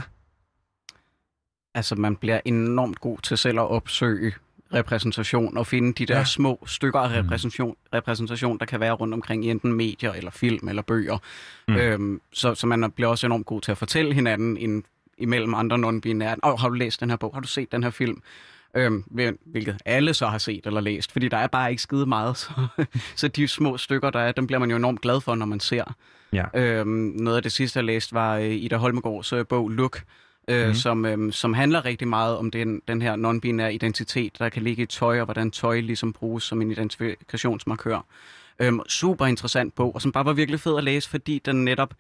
Altså, 1.76 1.96
man 1.96 2.16
bliver 2.16 2.40
enormt 2.46 3.00
god 3.00 3.18
til 3.18 3.38
selv 3.38 3.60
at 3.60 3.68
opsøge 3.68 4.34
repræsentation 4.74 5.58
og 5.58 5.68
finde 5.68 5.94
de 5.94 6.06
der 6.06 6.18
Ja. 6.18 6.24
små 6.24 6.64
stykker 6.66 7.00
af 7.00 7.20
repræsentation, 7.20 7.76
repræsentation, 7.94 8.60
der 8.60 8.66
kan 8.66 8.80
være 8.80 8.92
rundt 8.92 9.14
omkring 9.14 9.46
i 9.46 9.50
enten 9.50 9.74
medier 9.74 10.14
eller 10.14 10.32
film 10.32 10.68
eller 10.68 10.82
bøger. 10.82 11.18
Mm. 11.68 11.74
Mm. 11.74 11.80
Øhm, 11.80 12.22
så, 12.34 12.56
så 12.56 12.68
man 12.68 12.92
bliver 12.92 13.10
også 13.10 13.28
enormt 13.28 13.46
god 13.46 13.62
til 13.62 13.72
at 13.72 13.78
fortælle 13.78 14.14
hinanden 14.14 14.58
en, 14.58 14.84
imellem 15.18 15.54
andre 15.54 15.78
non-binære. 15.78 16.36
Åh, 16.44 16.60
har 16.60 16.70
du 16.70 16.74
læst 16.74 17.00
den 17.02 17.10
her 17.10 17.18
bog? 17.18 17.34
Har 17.34 17.42
du 17.42 17.48
set 17.48 17.72
den 17.72 17.84
her 17.84 17.90
film? 17.90 18.22
Øhm, 18.76 19.04
hvil- 19.08 19.38
hvilket 19.46 19.78
alle 19.86 20.14
så 20.14 20.28
har 20.28 20.38
set 20.38 20.66
eller 20.66 20.82
læst, 20.82 21.12
fordi 21.12 21.28
der 21.28 21.38
er 21.38 21.48
bare 21.48 21.70
ikke 21.70 21.82
skide 21.82 22.06
meget. 22.06 22.38
Så, 22.38 22.52
så 23.16 23.28
de 23.28 23.48
små 23.48 23.78
stykker, 23.78 24.10
der 24.10 24.20
er, 24.20 24.32
dem 24.32 24.48
bliver 24.48 24.60
man 24.60 24.70
jo 24.70 24.76
enormt 24.76 25.02
glad 25.02 25.22
for, 25.22 25.36
når 25.36 25.46
man 25.46 25.60
ser. 25.60 25.84
Ja. 26.34 26.46
Øhm, 26.54 26.90
noget 27.16 27.38
af 27.38 27.44
det 27.44 27.52
sidste, 27.52 27.78
jeg 27.78 27.84
læste, 27.86 28.14
var 28.14 28.38
øh, 28.38 28.52
Ida 28.52 28.76
Holmegårds 28.76 29.34
bog 29.50 29.70
Look, 29.70 30.04
øh, 30.48 30.68
mm. 30.68 30.74
som, 30.74 31.06
øh, 31.06 31.34
som 31.34 31.54
handler 31.54 31.86
rigtig 31.86 32.08
meget 32.08 32.38
om 32.38 32.52
den, 32.52 32.82
den 32.88 33.02
her 33.02 33.16
non-binære 33.16 33.74
identitet, 33.74 34.40
der 34.40 34.50
kan 34.50 34.64
ligge 34.64 34.84
i 34.84 34.86
tøj, 34.86 35.20
og 35.20 35.26
hvordan 35.26 35.52
tøj 35.52 35.80
ligesom 35.80 36.14
bruges 36.14 36.44
som 36.44 36.62
en 36.62 36.72
identifikationsmarkør. 36.72 38.06
Øhm, 38.60 38.82
super 38.88 39.26
interessant 39.26 39.76
bog, 39.76 39.96
og 39.96 40.02
som 40.02 40.12
bare 40.12 40.26
var 40.26 40.34
virkelig 40.34 40.60
fed 40.60 40.78
at 40.78 40.84
læse, 40.84 41.10
fordi 41.10 41.42
den 41.46 41.66
netop 41.66 41.94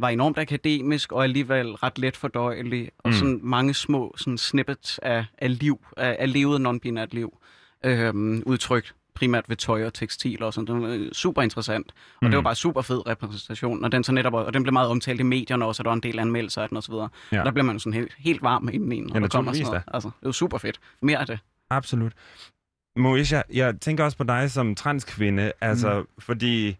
var 0.00 0.08
enormt 0.08 0.38
akademisk 0.38 1.12
og 1.12 1.24
alligevel 1.24 1.72
ret 1.72 1.98
let 1.98 2.16
fordøjelig, 2.16 2.90
og 2.98 3.08
Mm. 3.08 3.10
mm. 3.14 3.18
sådan 3.18 3.40
mange 3.42 3.74
små 3.74 4.14
sådan 4.16 4.38
snippets 4.38 4.98
af, 5.02 5.24
af 5.38 5.58
liv, 5.58 5.84
af, 5.96 6.16
af 6.18 6.32
levet 6.32 6.60
non-binært 6.66 7.08
liv, 7.10 7.38
øhm, 7.84 8.42
udtrykt 8.46 8.94
primært 9.14 9.44
ved 9.48 9.56
tøj 9.56 9.84
og 9.86 9.94
tekstiler 9.94 10.46
og 10.46 10.54
sådan. 10.54 10.66
Det 10.66 10.82
var 10.88 10.94
øh, 10.94 11.12
super 11.12 11.42
interessant. 11.42 11.86
Og 11.88 11.94
Mm. 12.22 12.26
mm. 12.26 12.30
det 12.30 12.36
var 12.36 12.42
bare 12.42 12.54
super 12.54 12.82
fed 12.82 13.06
repræsentation. 13.06 13.84
Og 13.84 13.92
den, 13.92 14.04
så 14.04 14.12
netop, 14.12 14.34
og 14.34 14.54
den 14.54 14.62
blev 14.62 14.72
meget 14.72 14.88
omtalt 14.88 15.20
i 15.20 15.22
medierne 15.22 15.64
også, 15.64 15.80
og 15.80 15.84
der 15.84 15.90
var 15.90 15.94
en 15.96 16.02
del 16.02 16.18
anmeldelser 16.18 16.62
af 16.62 16.68
den 16.68 16.76
osv. 16.78 16.92
Ja. 16.94 17.00
Og 17.40 17.46
der 17.46 17.50
bliver 17.50 17.64
man 17.64 17.78
sådan 17.78 17.92
helt, 17.94 18.12
helt 18.18 18.42
varm 18.42 18.68
inden 18.72 18.88
når 19.06 19.14
Ja, 19.14 19.20
der 19.20 19.28
kommer 19.28 19.52
sådan 19.52 19.66
noget. 19.66 19.82
Altså, 19.94 20.08
det 20.20 20.26
var 20.26 20.32
super 20.32 20.58
fedt. 20.58 20.80
Mere 21.02 21.18
af 21.18 21.26
det. 21.26 21.38
Absolut. 21.70 22.12
Moesha, 22.96 23.40
jeg 23.52 23.80
tænker 23.80 24.04
også 24.04 24.16
på 24.16 24.24
dig 24.24 24.50
som 24.50 24.74
transkvinde, 24.74 25.52
altså, 25.60 26.00
mm. 26.00 26.06
fordi 26.18 26.76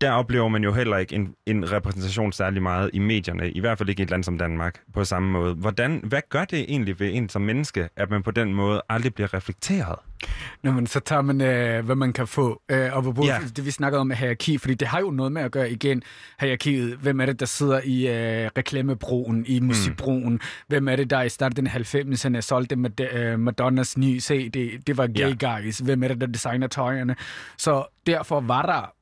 der 0.00 0.10
oplever 0.10 0.48
man 0.48 0.64
jo 0.64 0.72
heller 0.72 0.96
ikke 0.96 1.14
en, 1.14 1.34
en 1.46 1.72
repræsentation 1.72 2.32
særlig 2.32 2.62
meget 2.62 2.90
i 2.92 2.98
medierne, 2.98 3.50
i 3.50 3.60
hvert 3.60 3.78
fald 3.78 3.88
ikke 3.88 4.00
i 4.00 4.02
et 4.02 4.10
land 4.10 4.24
som 4.24 4.38
Danmark 4.38 4.80
på 4.94 5.04
samme 5.04 5.30
måde. 5.30 5.54
Hvordan, 5.54 6.00
hvad 6.04 6.20
gør 6.28 6.44
det 6.44 6.60
egentlig 6.68 7.00
ved 7.00 7.10
en 7.14 7.28
som 7.28 7.42
menneske, 7.42 7.88
at 7.96 8.10
man 8.10 8.22
på 8.22 8.30
den 8.30 8.54
måde 8.54 8.82
aldrig 8.88 9.14
bliver 9.14 9.34
reflekteret? 9.34 9.96
Nå, 10.62 10.70
men 10.72 10.86
så 10.86 11.00
tager 11.00 11.22
man, 11.22 11.40
øh, 11.40 11.84
hvad 11.84 11.94
man 11.96 12.12
kan 12.12 12.26
få. 12.26 12.62
Øh, 12.68 12.96
og 12.96 13.02
hvor 13.02 13.26
Ja. 13.26 13.38
det, 13.56 13.66
vi 13.66 13.70
snakkede 13.70 14.00
om 14.00 14.06
med 14.06 14.16
hierarki, 14.16 14.58
fordi 14.58 14.74
det 14.74 14.88
har 14.88 15.00
jo 15.00 15.10
noget 15.10 15.32
med 15.32 15.42
at 15.42 15.50
gøre 15.52 15.70
igen, 15.70 16.02
hierarkiet. 16.40 16.96
Hvem 16.96 17.20
er 17.20 17.26
det, 17.26 17.40
der 17.40 17.46
sidder 17.46 17.80
i 17.84 18.06
øh, 18.08 18.50
reklamebroen, 18.58 19.44
i 19.46 19.60
musikbroen? 19.60 20.32
Mm. 20.32 20.40
Hvem 20.68 20.88
er 20.88 20.96
det, 20.96 21.10
der 21.10 21.22
i 21.22 21.28
starten 21.28 21.66
af 21.66 21.94
90'erne 21.94 22.40
solgte 22.40 22.76
med, 22.76 23.00
øh, 23.14 23.38
Madonnas 23.38 23.98
nye 23.98 24.20
CD? 24.20 24.80
Det 24.86 24.96
var 24.96 25.06
gay 25.06 25.34
Ja. 25.42 25.56
guys. 25.58 25.78
Hvem 25.78 26.02
er 26.02 26.08
det, 26.08 26.20
der 26.20 26.26
designer 26.26 26.66
tøjerne? 26.66 27.16
Så 27.58 27.84
derfor 28.06 28.40
var 28.40 28.62
der 28.62 28.92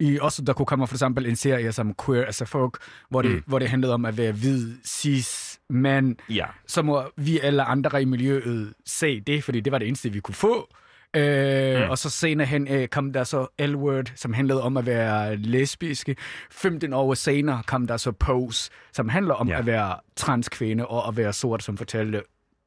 i 0.00 0.18
også 0.18 0.42
der 0.42 0.52
kunne 0.52 0.66
komme 0.66 0.86
for 0.86 0.94
eksempel 0.94 1.26
en 1.26 1.36
serie 1.36 1.72
som 1.72 1.94
Queer 2.06 2.26
as 2.26 2.40
a 2.42 2.44
Folk, 2.44 2.78
hvor 3.10 3.22
det, 3.22 3.30
Mm. 3.30 3.42
hvor 3.46 3.58
det 3.58 3.68
handlede 3.68 3.94
om 3.94 4.04
at 4.04 4.18
være 4.18 4.32
hvid, 4.32 4.74
cis, 4.86 5.60
mand, 5.70 6.16
Ja. 6.30 6.46
så 6.66 6.82
må 6.82 7.02
vi 7.16 7.38
alle 7.40 7.62
andre 7.64 8.02
i 8.02 8.04
miljøet 8.04 8.74
se 8.86 9.20
det, 9.20 9.44
fordi 9.44 9.60
det 9.60 9.72
var 9.72 9.78
det 9.78 9.88
eneste, 9.88 10.12
vi 10.12 10.20
kunne 10.20 10.34
få. 10.34 10.68
Øh, 11.16 11.82
Mm. 11.84 11.90
Og 11.90 11.98
så 11.98 12.10
senere 12.10 12.46
hen 12.46 12.68
øh, 12.68 12.88
kom 12.88 13.12
der 13.12 13.24
så 13.24 13.46
L-Word, 13.58 14.12
som 14.16 14.32
handlede 14.32 14.62
om 14.62 14.76
at 14.76 14.86
være 14.86 15.36
lesbiske. 15.36 16.16
15 16.50 16.92
år 16.92 17.14
senere 17.14 17.62
kom 17.66 17.86
der 17.86 17.96
så 17.96 18.12
Pose, 18.12 18.70
som 18.92 19.08
handler 19.08 19.34
om 19.34 19.48
ja. 19.48 19.58
at 19.58 19.66
være 19.66 19.96
transkvinde 20.16 20.86
og 20.86 21.08
at 21.08 21.16
være 21.16 21.32
sort, 21.32 21.62
som 21.62 21.76
fortalte 21.76 22.22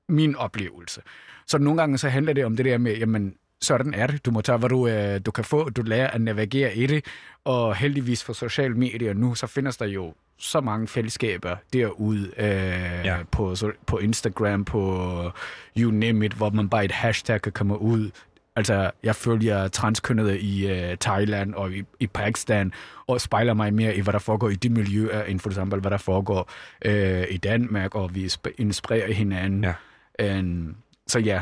min 0.10 0.36
oplevelse. 0.36 1.02
Så 1.48 1.58
nogle 1.58 1.80
gange 1.82 1.98
så 1.98 2.10
handler 2.10 2.34
det 2.34 2.46
om 2.46 2.56
det 2.56 2.66
der 2.66 2.78
med, 2.78 2.98
jamen, 2.98 3.34
sådan 3.62 3.94
er 3.94 4.08
det. 4.08 4.26
Du 4.26 4.32
må 4.32 4.42
tage, 4.42 4.58
hvad 4.58 4.70
du, 4.70 4.88
øh, 4.88 5.20
du 5.26 5.32
kan 5.32 5.44
få. 5.44 5.70
Du 5.70 5.82
lærer 5.82 6.08
at 6.08 6.22
navigere 6.22 6.76
i 6.76 6.86
det. 6.88 7.06
Og 7.46 7.76
heldigvis 7.76 8.24
for 8.24 8.34
sociale 8.34 8.74
medier 8.76 9.14
nu, 9.14 9.36
så 9.36 9.48
findes 9.48 9.78
der 9.78 9.86
jo 9.86 10.14
så 10.38 10.62
mange 10.62 10.88
fællesskaber 10.88 11.56
derude 11.74 12.32
øh, 12.38 13.06
Ja. 13.06 13.18
på, 13.32 13.56
så, 13.56 13.72
på 13.86 13.98
Instagram, 13.98 14.66
på 14.66 15.32
you 15.78 15.92
name 15.92 16.26
it, 16.26 16.34
hvor 16.34 16.50
man 16.50 16.70
bare 16.70 16.86
et 16.86 16.92
hashtag 16.92 17.42
kan 17.42 17.52
komme 17.52 17.82
ud. 17.82 18.12
Altså, 18.56 18.92
jeg 19.04 19.16
følger 19.16 19.68
transkønnede 19.68 20.40
i 20.40 20.68
øh, 20.72 20.98
Thailand 20.98 21.54
og 21.54 21.72
i, 21.72 21.84
i 22.00 22.08
Pakistan, 22.08 22.74
og 23.08 23.22
spejler 23.22 23.54
mig 23.54 23.74
mere 23.74 23.96
i, 23.96 24.02
hvad 24.02 24.14
der 24.14 24.20
foregår 24.20 24.50
i 24.50 24.56
de 24.56 24.70
miljøer, 24.70 25.24
end 25.24 25.40
for 25.40 25.50
eksempel, 25.50 25.80
hvad 25.80 25.92
der 25.92 25.98
foregår 25.98 26.52
øh, 26.86 27.26
i 27.30 27.38
Danmark, 27.38 27.96
og 27.96 28.16
vi 28.16 28.26
sp- 28.26 28.54
inspirerer 28.58 29.14
hinanden. 29.14 29.64
Ja. 29.64 29.74
And, 30.20 30.76
så 31.08 31.20
ja, 31.20 31.42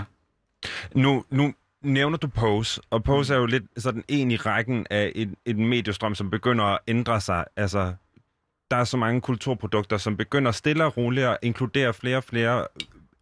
Nu, 0.95 1.23
nu 1.29 1.53
nævner 1.85 2.17
du 2.17 2.27
Pose, 2.27 2.81
og 2.89 3.03
Pose 3.03 3.33
er 3.33 3.37
jo 3.37 3.45
lidt 3.45 3.63
sådan 3.77 4.03
en 4.07 4.31
i 4.31 4.35
rækken 4.35 4.85
af 4.89 5.11
en, 5.15 5.35
en 5.45 5.67
mediestrøm, 5.67 6.15
som 6.15 6.29
begynder 6.29 6.65
at 6.65 6.79
ændre 6.87 7.21
sig. 7.21 7.45
Altså, 7.55 7.93
der 8.71 8.77
er 8.77 8.83
så 8.83 8.97
mange 8.97 9.21
kulturprodukter, 9.21 9.97
som 9.97 10.17
begynder 10.17 10.51
stille 10.51 10.85
og 10.85 10.97
roligt 10.97 11.25
at 11.27 11.37
inkludere 11.41 11.93
flere 11.93 12.17
og 12.17 12.23
flere 12.23 12.65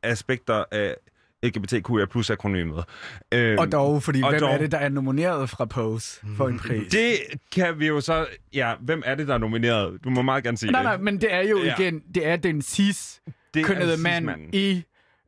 aspekter 0.03 0.63
af 0.71 0.95
LGBTQIA 1.43 2.05
plus 2.05 2.29
akronymet. 2.29 2.83
Øhm, 3.33 3.59
Og 3.59 3.71
dog, 3.71 4.03
fordi 4.03 4.21
og 4.21 4.29
hvem 4.29 4.39
dog- 4.39 4.49
er 4.53 4.57
det, 4.57 4.71
der 4.71 4.77
er 4.77 4.89
nomineret 4.89 5.49
fra 5.49 5.65
Pose 5.65 6.19
for 6.37 6.47
en 6.47 6.59
pris? 6.59 6.91
Det 6.91 7.13
kan 7.51 7.79
vi 7.79 7.87
jo 7.87 8.01
så... 8.01 8.25
Ja, 8.53 8.73
hvem 8.81 9.01
er 9.05 9.15
det, 9.15 9.27
der 9.27 9.33
er 9.33 9.37
nomineret? 9.37 10.03
Du 10.03 10.09
må 10.09 10.21
meget 10.21 10.43
gerne 10.43 10.57
sige 10.57 10.71
nej, 10.71 10.81
det. 10.81 10.85
nej, 10.89 10.97
men 10.97 11.21
det 11.21 11.33
er 11.33 11.41
jo 11.41 11.57
Ja. 11.59 11.75
igen, 11.79 11.99
det 12.15 12.27
er 12.27 12.35
den 12.35 12.61
cis 12.61 13.21
det 13.53 13.59
er 13.61 13.65
kønnede 13.65 13.97
mand 14.01 14.55
i, 14.55 14.83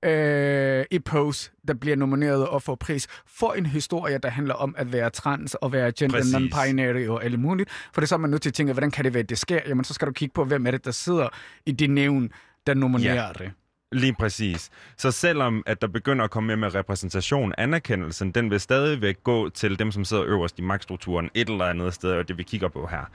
øh, 0.06 0.86
i 0.92 1.00
Pose, 1.00 1.52
der 1.68 1.74
bliver 1.74 1.96
nomineret 1.96 2.48
og 2.48 2.62
får 2.62 2.76
pris 2.76 3.08
for 3.28 3.54
en 3.54 3.66
historie, 3.66 4.18
der 4.18 4.30
handler 4.30 4.54
om 4.54 4.76
at 4.78 4.94
være 4.94 5.10
trans 5.10 5.56
og 5.56 5.72
være 5.72 5.92
gender 5.92 6.18
Præcis. 6.18 6.36
non-binary 6.36 7.10
og 7.10 7.24
alt 7.24 7.40
muligt. 7.40 7.70
For 7.94 8.02
det 8.02 8.06
er 8.06 8.08
så 8.08 8.18
man 8.18 8.30
nødt 8.30 8.42
til 8.42 8.50
at 8.50 8.54
tænke, 8.54 8.74
hvordan 8.74 8.92
kan 8.92 9.06
det 9.06 9.14
være, 9.14 9.24
at 9.24 9.30
det 9.30 9.38
sker? 9.38 9.60
Jamen, 9.68 9.84
så 9.84 9.94
skal 9.94 10.08
du 10.08 10.12
kigge 10.14 10.34
på, 10.34 10.46
hvem 10.46 10.68
er 10.68 10.72
det, 10.72 10.86
der 10.86 10.92
sidder 10.92 11.28
i 11.66 11.72
det 11.72 11.90
nævn, 11.90 12.30
der 12.68 12.74
nominerer 12.74 13.16
Ja. 13.28 13.46
det. 13.46 13.52
Lige 13.92 14.16
præcis. 14.20 14.70
Så 14.98 15.12
selvom 15.12 15.64
at 15.66 15.82
der 15.82 15.88
begynder 15.88 16.26
at 16.26 16.32
komme 16.32 16.48
mere 16.48 16.58
med 16.58 16.76
repræsentation, 16.76 17.54
anerkendelsen, 17.58 18.32
den 18.32 18.52
vil 18.52 18.60
stadigvæk 18.60 19.24
gå 19.24 19.50
til 19.50 19.80
dem, 19.80 19.92
som 19.92 20.06
sidder 20.06 20.24
øverst 20.26 20.60
i 20.60 20.62
magtstrukturen 20.62 21.30
et 21.34 21.50
eller 21.50 21.66
andet 21.66 21.94
sted, 21.94 22.12
og 22.12 22.28
det 22.28 22.38
vi 22.38 22.44
kigger 22.44 22.68
på 22.70 22.88
her. 22.92 23.10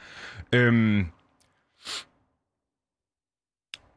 Øhm, 0.53 1.07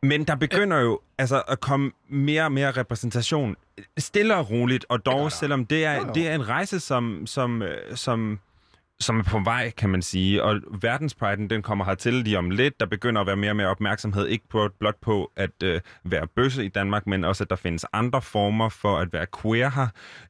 men 0.03 0.23
der 0.23 0.35
begynder 0.35 0.79
jo 0.79 0.99
altså 1.17 1.41
at 1.47 1.59
komme 1.59 1.91
mere 2.09 2.43
og 2.43 2.51
mere 2.51 2.71
repræsentation, 2.71 3.55
stille 3.97 4.35
og 4.35 4.49
roligt, 4.49 4.85
og 4.89 5.05
dog, 5.05 5.31
selvom 5.31 5.65
det 5.65 5.85
er, 5.85 6.13
det 6.13 6.27
er 6.27 6.35
en 6.35 6.49
rejse, 6.49 6.79
som, 6.79 7.27
som, 7.27 7.61
øh, 7.61 7.95
som, 7.95 8.39
som 9.03 9.19
er 9.19 9.23
på 9.23 9.39
vej, 9.43 9.69
kan 9.69 9.89
man 9.89 10.01
sige. 10.01 10.43
Og 10.43 10.59
verdenspriden, 10.81 11.49
den 11.49 11.61
kommer 11.61 11.85
hertil 11.85 12.13
lige 12.13 12.37
om 12.37 12.49
lidt. 12.49 12.79
Der 12.79 12.85
begynder 12.85 13.21
at 13.21 13.27
være 13.27 13.35
mere 13.35 13.51
og 13.51 13.55
mere 13.55 13.67
opmærksomhed, 13.67 14.27
ikke 14.27 14.45
på, 14.49 14.69
blot 14.79 14.95
på 15.01 15.31
at 15.35 15.63
øh, 15.63 15.81
være 16.03 16.27
bøsse 16.27 16.65
i 16.65 16.67
Danmark, 16.67 17.07
men 17.07 17.23
også, 17.23 17.43
at 17.43 17.49
der 17.49 17.55
findes 17.55 17.85
andre 17.93 18.21
former 18.21 18.69
for 18.69 18.97
at 18.97 19.13
være 19.13 19.25
queer 19.41 19.69
her. 19.69 19.87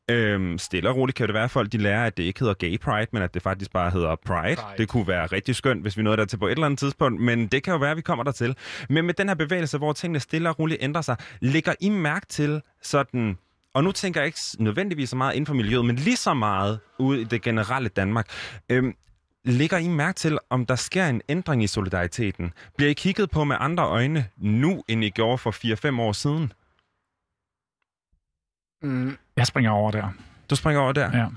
Øhm, 0.09 0.57
stille 0.57 0.89
og 0.89 0.95
roligt 0.95 1.17
kan 1.17 1.27
det 1.27 1.33
være, 1.33 1.43
at 1.43 1.51
folk 1.51 1.71
de 1.71 1.77
lærer, 1.77 2.05
at 2.05 2.17
det 2.17 2.23
ikke 2.23 2.39
hedder 2.39 2.53
gay 2.53 2.79
pride, 2.79 3.07
men 3.11 3.21
at 3.21 3.33
det 3.33 3.41
faktisk 3.41 3.71
bare 3.71 3.91
hedder 3.91 4.15
pride. 4.25 4.55
pride. 4.55 4.77
Det 4.77 4.87
kunne 4.87 5.07
være 5.07 5.25
rigtig 5.25 5.55
skønt, 5.55 5.81
hvis 5.81 5.97
vi 5.97 6.03
nåede 6.03 6.17
der 6.17 6.25
til 6.25 6.37
på 6.37 6.47
et 6.47 6.51
eller 6.51 6.65
andet 6.65 6.79
tidspunkt, 6.79 7.21
men 7.21 7.47
det 7.47 7.63
kan 7.63 7.73
jo 7.73 7.79
være, 7.79 7.91
at 7.91 7.97
vi 7.97 8.01
kommer 8.01 8.23
der 8.23 8.31
til. 8.31 8.55
Men 8.89 9.05
med 9.05 9.13
den 9.13 9.27
her 9.27 9.35
bevægelse, 9.35 9.77
hvor 9.77 9.93
tingene 9.93 10.19
stille 10.19 10.49
og 10.49 10.59
roligt 10.59 10.83
ændrer 10.83 11.01
sig, 11.01 11.15
lægger 11.41 11.73
I 11.79 11.89
mærke 11.89 12.25
til 12.25 12.61
sådan 12.81 13.37
og 13.73 13.83
nu 13.83 13.91
tænker 13.91 14.21
jeg 14.21 14.25
ikke 14.25 14.39
nødvendigvis 14.59 15.09
så 15.09 15.15
meget 15.15 15.33
inden 15.33 15.45
for 15.45 15.53
miljøet, 15.53 15.85
men 15.85 15.95
lige 15.95 16.17
så 16.17 16.33
meget 16.33 16.79
ude 16.99 17.21
i 17.21 17.23
det 17.23 17.41
generelle 17.41 17.89
Danmark. 17.89 18.27
Øhm, 18.69 18.95
lægger 19.45 19.77
I 19.77 19.87
mærke 19.87 20.17
til, 20.17 20.39
om 20.49 20.65
der 20.65 20.75
sker 20.75 21.07
en 21.07 21.21
ændring 21.29 21.63
i 21.63 21.67
solidariteten? 21.67 22.53
Bliver 22.77 22.89
I 22.89 22.93
kigget 22.93 23.29
på 23.29 23.43
med 23.43 23.55
andre 23.59 23.83
øjne 23.83 24.29
nu, 24.37 24.83
end 24.87 25.03
I 25.03 25.09
gjorde 25.09 25.37
for 25.37 25.51
4-5 25.95 26.01
år 26.01 26.11
siden? 26.11 26.53
Mm. 28.81 29.17
Jeg 29.37 29.47
springer 29.47 29.71
over 29.71 29.91
der. 29.91 30.09
Du 30.49 30.55
springer 30.55 30.81
over 30.81 30.91
der? 30.91 31.17
Ja. 31.17 31.27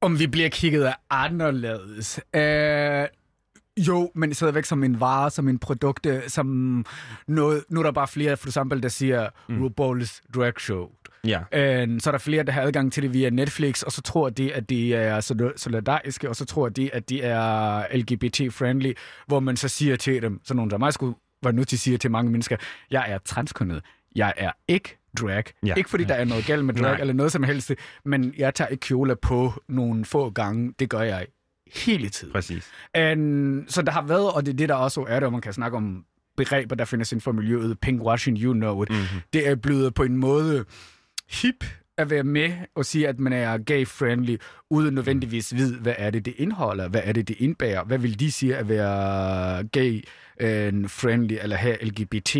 Om 0.00 0.18
vi 0.18 0.26
bliver 0.26 0.48
kigget 0.48 0.84
af 0.84 0.94
anderledes. 1.10 2.20
Øh, 2.34 3.08
jo, 3.76 4.10
men 4.14 4.34
stadigvæk 4.34 4.64
som 4.64 4.84
en 4.84 5.00
vare, 5.00 5.30
som 5.30 5.48
en 5.48 5.58
produkt, 5.58 6.06
som 6.26 6.86
noget, 7.28 7.64
nu 7.68 7.80
er 7.80 7.84
der 7.84 7.92
bare 7.92 8.08
flere, 8.08 8.36
for 8.36 8.48
eksempel, 8.48 8.82
der 8.82 8.88
siger 8.88 9.28
mm. 9.48 9.66
RuPaul's 9.66 10.20
Drag 10.34 10.60
Show. 10.60 10.88
Ja. 11.24 11.40
Øh, 11.52 12.00
så 12.00 12.10
er 12.10 12.12
der 12.12 12.18
flere, 12.18 12.42
der 12.42 12.52
har 12.52 12.62
adgang 12.62 12.92
til 12.92 13.02
det 13.02 13.12
via 13.12 13.30
Netflix, 13.30 13.82
og 13.82 13.92
så 13.92 14.02
tror 14.02 14.30
de, 14.30 14.52
at 14.54 14.70
de 14.70 14.94
er 14.94 15.20
sol- 15.20 15.52
solidariske, 15.56 16.28
og 16.28 16.36
så 16.36 16.44
tror 16.44 16.68
de, 16.68 16.94
at 16.94 17.08
de 17.08 17.22
er 17.22 17.86
LGBT-friendly, 17.96 18.92
hvor 19.26 19.40
man 19.40 19.56
så 19.56 19.68
siger 19.68 19.96
til 19.96 20.22
dem, 20.22 20.40
så 20.44 20.54
nogen 20.54 20.70
der 20.70 20.78
mig 20.78 20.92
skulle 20.92 21.14
være 21.42 21.52
nødt 21.52 21.68
til 21.68 21.76
at 21.76 21.80
sige 21.80 21.98
til 21.98 22.10
mange 22.10 22.30
mennesker, 22.30 22.56
jeg 22.90 23.04
er 23.08 23.18
transkønnet, 23.18 23.82
jeg 24.16 24.32
er 24.36 24.50
ikke 24.68 24.98
drag. 25.20 25.44
Ja. 25.66 25.74
Ikke 25.74 25.90
fordi 25.90 26.04
der 26.04 26.14
er 26.14 26.24
noget 26.24 26.46
galt 26.46 26.64
med 26.64 26.74
drag 26.74 26.90
Nej. 26.92 27.00
eller 27.00 27.14
noget 27.14 27.32
som 27.32 27.42
helst, 27.42 27.72
men 28.04 28.34
jeg 28.38 28.54
tager 28.54 28.68
ikke 28.68 28.80
kjole 28.80 29.16
på 29.16 29.52
nogle 29.68 30.04
få 30.04 30.30
gange. 30.30 30.74
Det 30.78 30.90
gør 30.90 31.00
jeg 31.00 31.26
hele 31.72 32.08
tiden. 32.08 32.32
Præcis. 32.32 32.70
And, 32.94 33.68
så 33.68 33.82
der 33.82 33.92
har 33.92 34.02
været, 34.02 34.32
og 34.32 34.46
det 34.46 34.52
er 34.52 34.56
det, 34.56 34.68
der 34.68 34.74
også 34.74 35.06
er 35.08 35.20
det, 35.20 35.26
og 35.26 35.32
man 35.32 35.40
kan 35.40 35.52
snakke 35.52 35.76
om 35.76 36.04
begreber, 36.36 36.74
der 36.74 36.84
findes 36.84 37.12
inden 37.12 37.20
for 37.20 37.32
miljøet, 37.32 37.80
pinkwashing, 37.80 38.38
you 38.38 38.52
know 38.52 38.82
it. 38.82 38.90
Mm-hmm. 38.90 39.20
Det 39.32 39.48
er 39.48 39.54
blevet 39.54 39.94
på 39.94 40.02
en 40.02 40.16
måde 40.16 40.64
hip 41.30 41.64
at 41.98 42.10
være 42.10 42.22
med 42.22 42.52
og 42.74 42.84
sige, 42.84 43.08
at 43.08 43.18
man 43.18 43.32
er 43.32 43.58
gay-friendly, 43.58 44.36
uden 44.70 44.94
nødvendigvis 44.94 45.54
vide, 45.54 45.78
hvad 45.78 45.94
er 45.98 46.10
det, 46.10 46.24
det 46.24 46.34
indeholder, 46.36 46.88
hvad 46.88 47.00
er 47.04 47.12
det, 47.12 47.28
det 47.28 47.36
indbærer, 47.38 47.84
hvad 47.84 47.98
vil 47.98 48.20
de 48.20 48.32
sige 48.32 48.56
at 48.56 48.68
være 48.68 49.64
gay-friendly, 49.64 51.38
eller 51.42 51.56
have 51.56 51.84
LGBT 51.84 52.36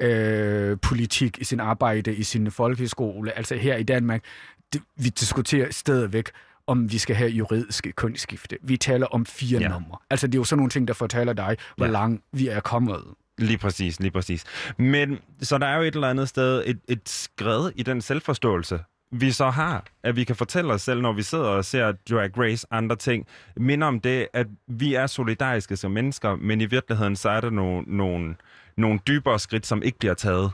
øh, 0.00 0.78
politik 0.82 1.38
i 1.38 1.44
sin 1.44 1.60
arbejde, 1.60 2.14
i 2.14 2.22
sin 2.22 2.50
folkeskole, 2.50 3.36
altså 3.36 3.56
her 3.56 3.76
i 3.76 3.82
Danmark, 3.82 4.24
det, 4.72 4.82
vi 4.96 5.08
diskuterer 5.08 5.70
stadigvæk, 5.70 6.30
om 6.66 6.92
vi 6.92 6.98
skal 6.98 7.16
have 7.16 7.30
juridiske 7.30 7.92
kønsskifte. 7.92 8.58
Vi 8.62 8.76
taler 8.76 9.06
om 9.06 9.26
fire 9.26 9.60
Ja. 9.60 9.68
numre. 9.68 9.98
Altså 10.10 10.26
det 10.26 10.34
er 10.34 10.38
jo 10.38 10.44
sådan 10.44 10.58
nogle 10.58 10.70
ting, 10.70 10.88
der 10.88 10.94
fortæller 10.94 11.32
dig, 11.32 11.56
hvor 11.76 11.86
Ja. 11.86 11.92
langt 11.92 12.24
vi 12.32 12.48
er 12.48 12.60
kommet. 12.60 13.04
Lige 13.38 13.58
præcis, 13.58 14.00
lige 14.00 14.10
præcis. 14.10 14.44
Men 14.78 15.18
så 15.40 15.58
der 15.58 15.66
er 15.66 15.76
jo 15.76 15.82
et 15.82 15.94
eller 15.94 16.08
andet 16.10 16.28
sted 16.28 16.62
et, 16.66 16.80
et 16.88 17.08
skred 17.08 17.70
i 17.76 17.82
den 17.82 18.00
selvforståelse, 18.00 18.80
vi 19.12 19.30
så 19.32 19.50
har, 19.50 19.84
at 20.02 20.16
vi 20.16 20.24
kan 20.24 20.36
fortælle 20.36 20.72
os 20.72 20.82
selv, 20.82 21.00
når 21.00 21.12
vi 21.12 21.22
sidder 21.22 21.44
og 21.44 21.64
ser 21.64 21.92
Drag 21.92 22.38
Race, 22.38 22.66
andre 22.70 22.96
ting, 22.96 23.26
minder 23.56 23.86
om 23.86 24.00
det, 24.00 24.28
at 24.32 24.46
vi 24.66 24.94
er 24.94 25.06
solidariske 25.06 25.76
som 25.76 25.90
mennesker, 25.90 26.36
men 26.36 26.60
i 26.60 26.64
virkeligheden 26.64 27.16
så 27.16 27.28
er 27.30 27.40
der 27.40 27.50
nogle, 27.50 27.84
nogle, 27.96 28.36
nogle 28.76 29.00
dybere 29.06 29.38
skridt, 29.38 29.66
som 29.66 29.82
ikke 29.82 29.98
bliver 29.98 30.14
taget 30.14 30.50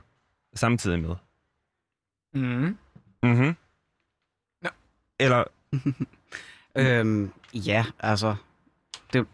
samtidig 0.55 1.01
med. 1.01 1.15
Mm. 2.35 2.79
Mhm. 3.23 3.57
Ja. 4.65 4.69
Eller, 5.21 5.45
Øhm, 6.77 7.31
ja, 7.55 7.85
altså, 7.99 8.35
det, 9.13 9.27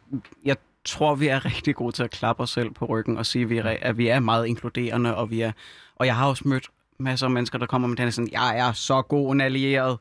jeg 0.44 0.56
tror, 0.84 1.14
vi 1.14 1.26
er 1.28 1.44
rigtig 1.44 1.74
gode 1.74 1.92
til 1.92 2.02
at 2.02 2.10
klappe 2.10 2.42
os 2.42 2.50
selv 2.50 2.70
på 2.70 2.84
ryggen 2.84 3.16
og 3.18 3.26
sige, 3.26 3.42
at 3.42 3.50
vi 3.50 3.58
er, 3.58 3.64
at 3.64 3.98
vi 3.98 4.08
er 4.08 4.20
meget 4.20 4.46
inkluderende, 4.46 5.16
og 5.16 5.30
vi 5.30 5.40
er, 5.40 5.52
og 5.96 6.06
jeg 6.06 6.16
har 6.16 6.28
også 6.28 6.48
mødt 6.48 6.68
masser 6.98 7.26
af 7.26 7.30
mennesker, 7.30 7.58
der 7.58 7.66
kommer 7.66 7.88
med 7.88 7.96
den 7.96 8.12
sådan, 8.12 8.32
jeg 8.32 8.58
er 8.58 8.72
så 8.72 9.02
god 9.02 9.32
en 9.34 9.40
allieret, 9.40 9.98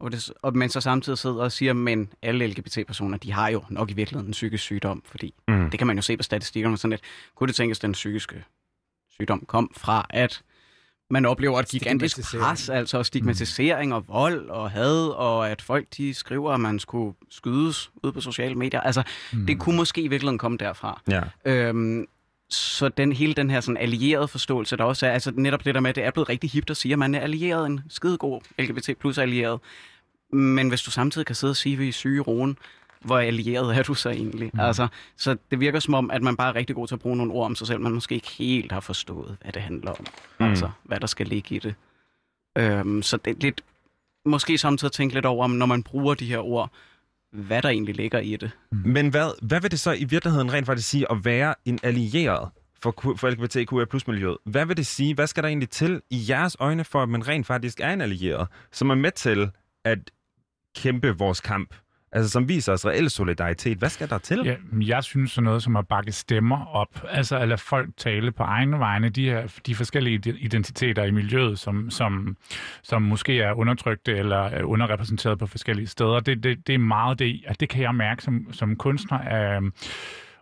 Og 0.00 0.12
det, 0.12 0.30
og 0.42 0.56
man 0.56 0.70
så 0.70 0.80
samtidig 0.80 1.18
sidder 1.18 1.36
og 1.42 1.52
siger, 1.52 1.72
men 1.72 2.12
alle 2.22 2.46
LGBT-personer, 2.46 3.18
de 3.18 3.32
har 3.32 3.48
jo 3.48 3.64
nok 3.70 3.90
i 3.90 3.94
virkeligheden 3.94 4.28
en 4.28 4.32
psykisk 4.32 4.62
sygdom, 4.64 5.02
fordi 5.06 5.34
Mm. 5.48 5.70
det 5.70 5.78
kan 5.78 5.86
man 5.86 5.96
jo 5.96 6.02
se 6.02 6.16
på 6.16 6.22
statistikkerne 6.22 6.76
sådan 6.76 6.90
lidt. 6.90 7.02
Kunne 7.34 7.46
det 7.48 7.56
tænkes, 7.56 7.78
at 7.78 7.82
den 7.82 7.92
psykiske 7.92 8.44
sygdom 9.10 9.44
kom 9.46 9.70
fra, 9.76 10.06
at 10.10 10.42
man 11.10 11.26
oplever 11.26 11.58
et 11.60 11.68
gigantisk 11.68 12.16
pres, 12.38 12.68
altså 12.68 13.02
stigmatisering 13.02 13.94
og 13.94 14.08
vold 14.08 14.48
og 14.48 14.70
had, 14.70 15.08
og 15.08 15.50
at 15.50 15.62
folk 15.62 15.86
de 15.96 16.14
skriver, 16.14 16.52
at 16.52 16.60
man 16.60 16.78
skulle 16.78 17.14
skydes 17.30 17.90
ude 18.02 18.12
på 18.12 18.20
sociale 18.20 18.54
medier. 18.54 18.80
Altså, 18.80 19.02
mm. 19.32 19.46
det 19.46 19.58
kunne 19.58 19.76
måske 19.76 20.00
i 20.00 20.08
virkeligheden 20.08 20.38
komme 20.38 20.58
derfra. 20.58 21.02
Ja. 21.10 21.20
Øhm, 21.44 22.06
så 22.50 22.88
den, 22.88 23.12
hele 23.12 23.34
den 23.34 23.50
her 23.50 23.60
sådan 23.60 23.76
allierede 23.76 24.28
forståelse, 24.28 24.76
der 24.76 24.84
også 24.84 25.06
er, 25.06 25.10
altså 25.10 25.32
netop 25.36 25.64
det 25.64 25.74
der 25.74 25.80
med, 25.80 25.90
at 25.90 25.96
det 25.96 26.04
er 26.04 26.10
blevet 26.10 26.28
rigtig 26.28 26.50
hipt 26.50 26.70
at 26.70 26.76
sige, 26.76 26.92
at 26.92 26.98
man 26.98 27.14
er 27.14 27.20
allieret, 27.20 27.66
en 27.66 27.80
skidegod 27.88 28.40
LGBT 28.58 28.90
plus 29.00 29.18
allieret. 29.18 29.60
Men 30.32 30.68
hvis 30.68 30.82
du 30.82 30.90
samtidig 30.90 31.26
kan 31.26 31.34
sidde 31.34 31.50
og 31.50 31.56
sige, 31.56 31.72
at 31.72 31.78
vi 31.78 31.88
er 31.88 31.92
syge 31.92 32.16
i 32.16 32.20
roen, 32.20 32.58
hvor 33.04 33.18
allieret 33.18 33.76
er 33.76 33.82
du 33.82 33.94
så 33.94 34.10
egentlig? 34.10 34.50
Mm. 34.54 34.60
Altså, 34.60 34.88
så 35.16 35.36
det 35.50 35.60
virker 35.60 35.80
som 35.80 35.94
om, 35.94 36.10
at 36.10 36.22
man 36.22 36.36
bare 36.36 36.48
er 36.48 36.54
rigtig 36.54 36.76
god 36.76 36.86
til 36.86 36.94
at 36.94 37.00
bruge 37.00 37.16
nogle 37.16 37.32
ord 37.32 37.44
om 37.46 37.54
sig 37.54 37.66
selv, 37.66 37.80
man 37.80 37.92
måske 37.92 38.14
ikke 38.14 38.30
helt 38.30 38.72
har 38.72 38.80
forstået, 38.80 39.36
hvad 39.42 39.52
det 39.52 39.62
handler 39.62 39.90
om. 39.90 40.06
Mm. 40.40 40.46
Altså, 40.46 40.70
hvad 40.82 41.00
der 41.00 41.06
skal 41.06 41.26
ligge 41.26 41.54
i 41.54 41.58
det. 41.58 41.74
Øhm, 42.58 43.02
så 43.02 43.16
det 43.16 43.30
er 43.30 43.40
lidt, 43.40 43.60
måske 44.26 44.58
samtidig 44.58 44.92
tænke 44.92 45.14
lidt 45.14 45.26
over, 45.26 45.44
om 45.44 45.50
når 45.50 45.66
man 45.66 45.82
bruger 45.82 46.14
de 46.14 46.26
her 46.26 46.38
ord, 46.38 46.70
hvad 47.32 47.62
der 47.62 47.68
egentlig 47.68 47.96
ligger 47.96 48.18
i 48.18 48.36
det. 48.36 48.50
Men 48.70 49.08
hvad, 49.08 49.46
hvad 49.46 49.60
vil 49.60 49.70
det 49.70 49.80
så 49.80 49.92
i 49.92 50.04
virkeligheden 50.04 50.52
rent 50.52 50.66
faktisk 50.66 50.88
sige 50.88 51.10
at 51.10 51.24
være 51.24 51.54
en 51.64 51.78
allieret 51.82 52.48
for, 52.82 53.16
for 53.16 53.30
LGBTQIA 53.30 53.84
plus 53.84 54.06
miljøet? 54.06 54.36
Hvad 54.44 54.66
vil 54.66 54.76
det 54.76 54.86
sige? 54.86 55.14
Hvad 55.14 55.26
skal 55.26 55.42
der 55.42 55.48
egentlig 55.48 55.70
til 55.70 56.02
i 56.10 56.24
jeres 56.28 56.56
øjne, 56.60 56.84
for 56.84 57.02
at 57.02 57.08
man 57.08 57.28
rent 57.28 57.46
faktisk 57.46 57.80
er 57.80 57.92
en 57.92 58.00
allieret, 58.00 58.48
som 58.72 58.90
er 58.90 58.94
med 58.94 59.10
til 59.10 59.50
at 59.84 59.98
kæmpe 60.76 61.18
vores 61.18 61.40
kamp? 61.40 61.74
Altså 62.14 62.30
som 62.30 62.48
viser 62.48 62.72
os 62.72 62.86
reel 62.86 63.10
solidaritet. 63.10 63.78
Hvad 63.78 63.88
skal 63.88 64.08
der 64.08 64.18
til? 64.18 64.42
Ja, 64.44 64.54
jeg 64.72 65.04
synes 65.04 65.30
sådan 65.30 65.44
noget 65.44 65.62
som 65.62 65.76
at 65.76 65.88
bakke 65.88 66.12
stemmer 66.12 66.66
op, 66.66 67.04
altså 67.10 67.38
at 67.38 67.48
lade 67.48 67.60
folk 67.60 67.88
tale 67.96 68.32
på 68.32 68.42
egne 68.42 68.78
vegne, 68.78 69.08
de 69.08 69.24
her 69.24 69.46
de 69.66 69.74
forskellige 69.74 70.38
identiteter 70.38 71.04
i 71.04 71.10
miljøet, 71.10 71.58
som, 71.58 71.90
som, 71.90 72.36
som 72.82 73.02
måske 73.02 73.40
er 73.40 73.52
undertrykte 73.52 74.16
eller 74.16 74.44
øh, 74.44 74.70
underrepræsenteret 74.70 75.38
på 75.38 75.46
forskellige 75.46 75.86
steder. 75.86 76.20
Det, 76.20 76.42
det, 76.42 76.66
det 76.66 76.74
er 76.74 76.78
meget 76.78 77.18
det, 77.18 77.42
at 77.46 77.60
det 77.60 77.68
kan 77.68 77.82
jeg 77.82 77.94
mærke 77.94 78.22
som, 78.22 78.52
som 78.52 78.76
kunstner, 78.76 79.18
øh, 79.56 79.70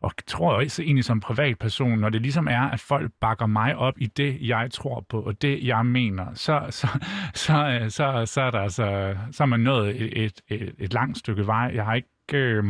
og 0.02 0.12
jeg 0.18 0.26
tror 0.26 0.52
også 0.52 0.82
egentlig 0.82 1.04
som 1.04 1.20
privatperson, 1.20 1.98
når 1.98 2.08
det 2.08 2.22
ligesom 2.22 2.48
er, 2.48 2.60
at 2.60 2.80
folk 2.80 3.12
bakker 3.20 3.46
mig 3.46 3.76
op 3.76 3.94
i 3.96 4.06
det, 4.06 4.38
jeg 4.40 4.68
tror 4.70 5.06
på, 5.08 5.20
og 5.20 5.42
det, 5.42 5.66
jeg 5.66 5.86
mener, 5.86 6.26
så, 6.34 6.66
så, 6.70 6.88
så, 7.34 7.68
øh, 7.68 7.90
så, 7.90 8.26
så, 8.26 8.40
er, 8.40 8.50
der 8.50 8.60
altså, 8.60 9.16
så 9.32 9.42
er 9.42 9.46
man 9.46 9.60
nået 9.60 10.02
et, 10.02 10.24
et, 10.24 10.40
et, 10.48 10.74
et 10.78 10.92
langt 10.92 11.18
stykke 11.18 11.46
vej. 11.46 11.70
Jeg 11.74 11.84
har 11.84 11.94
ikke... 11.94 12.08
Øh, 12.32 12.64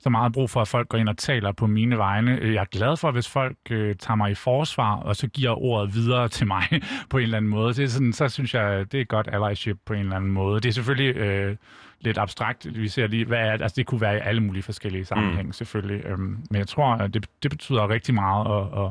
så 0.00 0.10
meget 0.10 0.32
brug 0.32 0.50
for, 0.50 0.60
at 0.60 0.68
folk 0.68 0.88
går 0.88 0.98
ind 0.98 1.08
og 1.08 1.16
taler 1.16 1.52
på 1.52 1.66
mine 1.66 1.98
vegne. 1.98 2.38
Øh, 2.40 2.54
jeg 2.54 2.60
er 2.60 2.64
glad 2.64 2.96
for, 2.96 3.10
hvis 3.10 3.28
folk 3.28 3.56
øh, 3.70 3.96
tager 3.96 4.16
mig 4.16 4.30
i 4.30 4.34
forsvar, 4.34 4.96
og 4.96 5.16
så 5.16 5.26
giver 5.28 5.62
ordet 5.62 5.94
videre 5.94 6.28
til 6.28 6.46
mig 6.46 6.62
på 7.10 7.18
en 7.18 7.22
eller 7.22 7.36
anden 7.36 7.50
måde. 7.50 7.74
Det 7.74 7.84
er 7.84 7.88
sådan, 7.88 8.12
så 8.12 8.28
synes 8.28 8.54
jeg, 8.54 8.92
det 8.92 9.00
er 9.00 9.04
godt 9.04 9.28
allyship 9.32 9.76
på 9.86 9.92
en 9.92 10.00
eller 10.00 10.16
anden 10.16 10.30
måde. 10.30 10.60
Det 10.60 10.68
er 10.68 10.72
selvfølgelig 10.72 11.16
øh, 11.16 11.56
lidt 12.00 12.18
abstrakt. 12.18 12.66
Vi 12.74 12.88
ser 12.88 13.06
lige, 13.06 13.24
hvad 13.24 13.38
er, 13.38 13.52
altså 13.52 13.74
det 13.76 13.86
kunne 13.86 14.00
være 14.00 14.16
i 14.16 14.20
alle 14.20 14.40
mulige 14.40 14.62
forskellige 14.62 15.04
sammenhænge, 15.04 15.42
mm. 15.42 15.52
selvfølgelig. 15.52 16.06
Øhm, 16.06 16.38
men 16.50 16.58
jeg 16.58 16.68
tror, 16.68 16.86
at 16.86 17.14
det, 17.14 17.26
det 17.42 17.50
betyder 17.50 17.88
rigtig 17.88 18.14
meget 18.14 18.46
at, 18.46 18.84
at, 18.84 18.90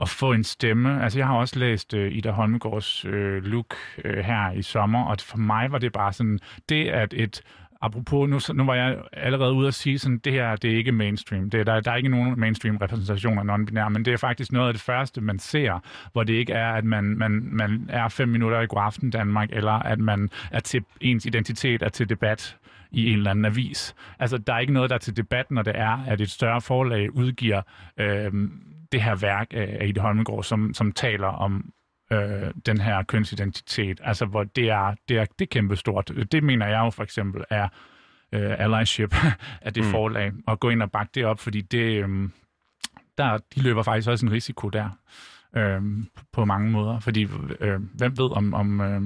at 0.00 0.08
få 0.08 0.32
en 0.32 0.44
stemme. 0.44 1.02
Altså, 1.02 1.18
jeg 1.18 1.26
har 1.26 1.34
også 1.34 1.58
læst 1.58 1.94
øh, 1.94 2.12
Ida 2.12 2.30
Holmegårds 2.30 3.04
øh, 3.04 3.44
look 3.44 3.74
øh, 4.04 4.24
her 4.24 4.52
i 4.52 4.62
sommer, 4.62 5.04
og 5.04 5.16
for 5.20 5.38
mig 5.38 5.72
var 5.72 5.78
det 5.78 5.92
bare 5.92 6.12
sådan, 6.12 6.38
det 6.68 6.88
at 6.88 7.14
et 7.16 7.42
Apropos, 7.84 8.28
nu, 8.28 8.54
nu 8.54 8.64
var 8.64 8.74
jeg 8.74 8.98
allerede 9.12 9.52
ude 9.52 9.68
at 9.68 9.74
sige, 9.74 9.98
sådan, 9.98 10.18
det 10.18 10.32
her 10.32 10.56
det 10.56 10.72
er 10.72 10.76
ikke 10.76 10.92
mainstream. 10.92 11.50
Det, 11.50 11.66
der, 11.66 11.80
der 11.80 11.90
er 11.90 11.96
ikke 11.96 12.08
nogen 12.08 12.40
mainstream 12.40 12.76
repræsentation 12.76 13.38
af 13.38 13.56
non-binære, 13.56 13.88
men 13.88 14.04
det 14.04 14.12
er 14.12 14.16
faktisk 14.16 14.52
noget 14.52 14.68
af 14.68 14.74
det 14.74 14.82
første, 14.82 15.20
man 15.20 15.38
ser, 15.38 15.78
hvor 16.12 16.22
det 16.22 16.32
ikke 16.32 16.52
er, 16.52 16.72
at 16.72 16.84
man, 16.84 17.04
man, 17.04 17.48
man 17.52 17.86
er 17.88 18.08
fem 18.08 18.28
minutter 18.28 18.60
i 18.60 18.66
god 18.66 18.80
aften 18.82 19.10
Danmark, 19.10 19.48
eller 19.52 19.72
at 19.72 19.98
man 19.98 20.30
er 20.50 20.60
til 20.60 20.84
ens 21.00 21.26
identitet 21.26 21.82
er 21.82 21.88
til 21.88 22.08
debat 22.08 22.56
i 22.90 23.10
en 23.10 23.18
eller 23.18 23.30
anden 23.30 23.44
avis. 23.44 23.94
Altså, 24.18 24.38
der 24.38 24.54
er 24.54 24.58
ikke 24.58 24.72
noget, 24.72 24.90
der 24.90 24.96
er 24.96 25.00
til 25.00 25.16
debat, 25.16 25.50
når 25.50 25.62
det 25.62 25.72
er, 25.76 26.04
at 26.06 26.20
et 26.20 26.30
større 26.30 26.60
forlag 26.60 27.14
udgiver 27.16 27.62
øh, 28.00 28.32
det 28.92 29.02
her 29.02 29.14
værk 29.14 29.46
af 29.50 29.76
af 29.80 29.86
Ida 29.86 30.00
Holmegård, 30.00 30.44
som, 30.44 30.74
som 30.74 30.92
taler 30.92 31.26
om 31.26 31.72
øh, 32.14 32.50
den 32.66 32.80
her 32.80 33.02
kønsidentitet. 33.02 34.00
Altså, 34.04 34.26
hvor 34.26 34.44
det 34.44 34.70
er, 34.70 34.94
det 35.08 35.18
er, 35.18 35.24
det 35.38 35.44
er 35.44 35.48
kæmpestort. 35.50 36.10
Det 36.32 36.42
mener 36.42 36.66
jeg 36.66 36.78
jo 36.78 36.90
for 36.90 37.02
eksempel 37.02 37.44
er 37.50 37.68
øh, 38.32 38.54
allyship 38.58 39.14
af 39.66 39.72
det 39.74 39.84
Mm. 39.84 39.90
forlag, 39.90 40.32
og 40.46 40.60
gå 40.60 40.70
ind 40.70 40.82
og 40.82 40.90
bakke 40.90 41.10
det 41.14 41.24
op, 41.24 41.40
fordi 41.40 41.60
det, 41.60 42.04
øh, 42.04 42.28
der, 43.18 43.38
de 43.54 43.62
løber 43.62 43.82
faktisk 43.82 44.08
også 44.08 44.26
en 44.26 44.32
risiko 44.32 44.68
der 44.68 44.88
øh, 45.56 45.80
på 46.32 46.44
mange 46.44 46.70
måder. 46.70 46.98
Fordi 47.00 47.28
øh, 47.60 47.80
hvem 47.94 48.18
ved, 48.18 48.36
om, 48.36 48.54
om, 48.54 48.80
øh, 48.80 49.02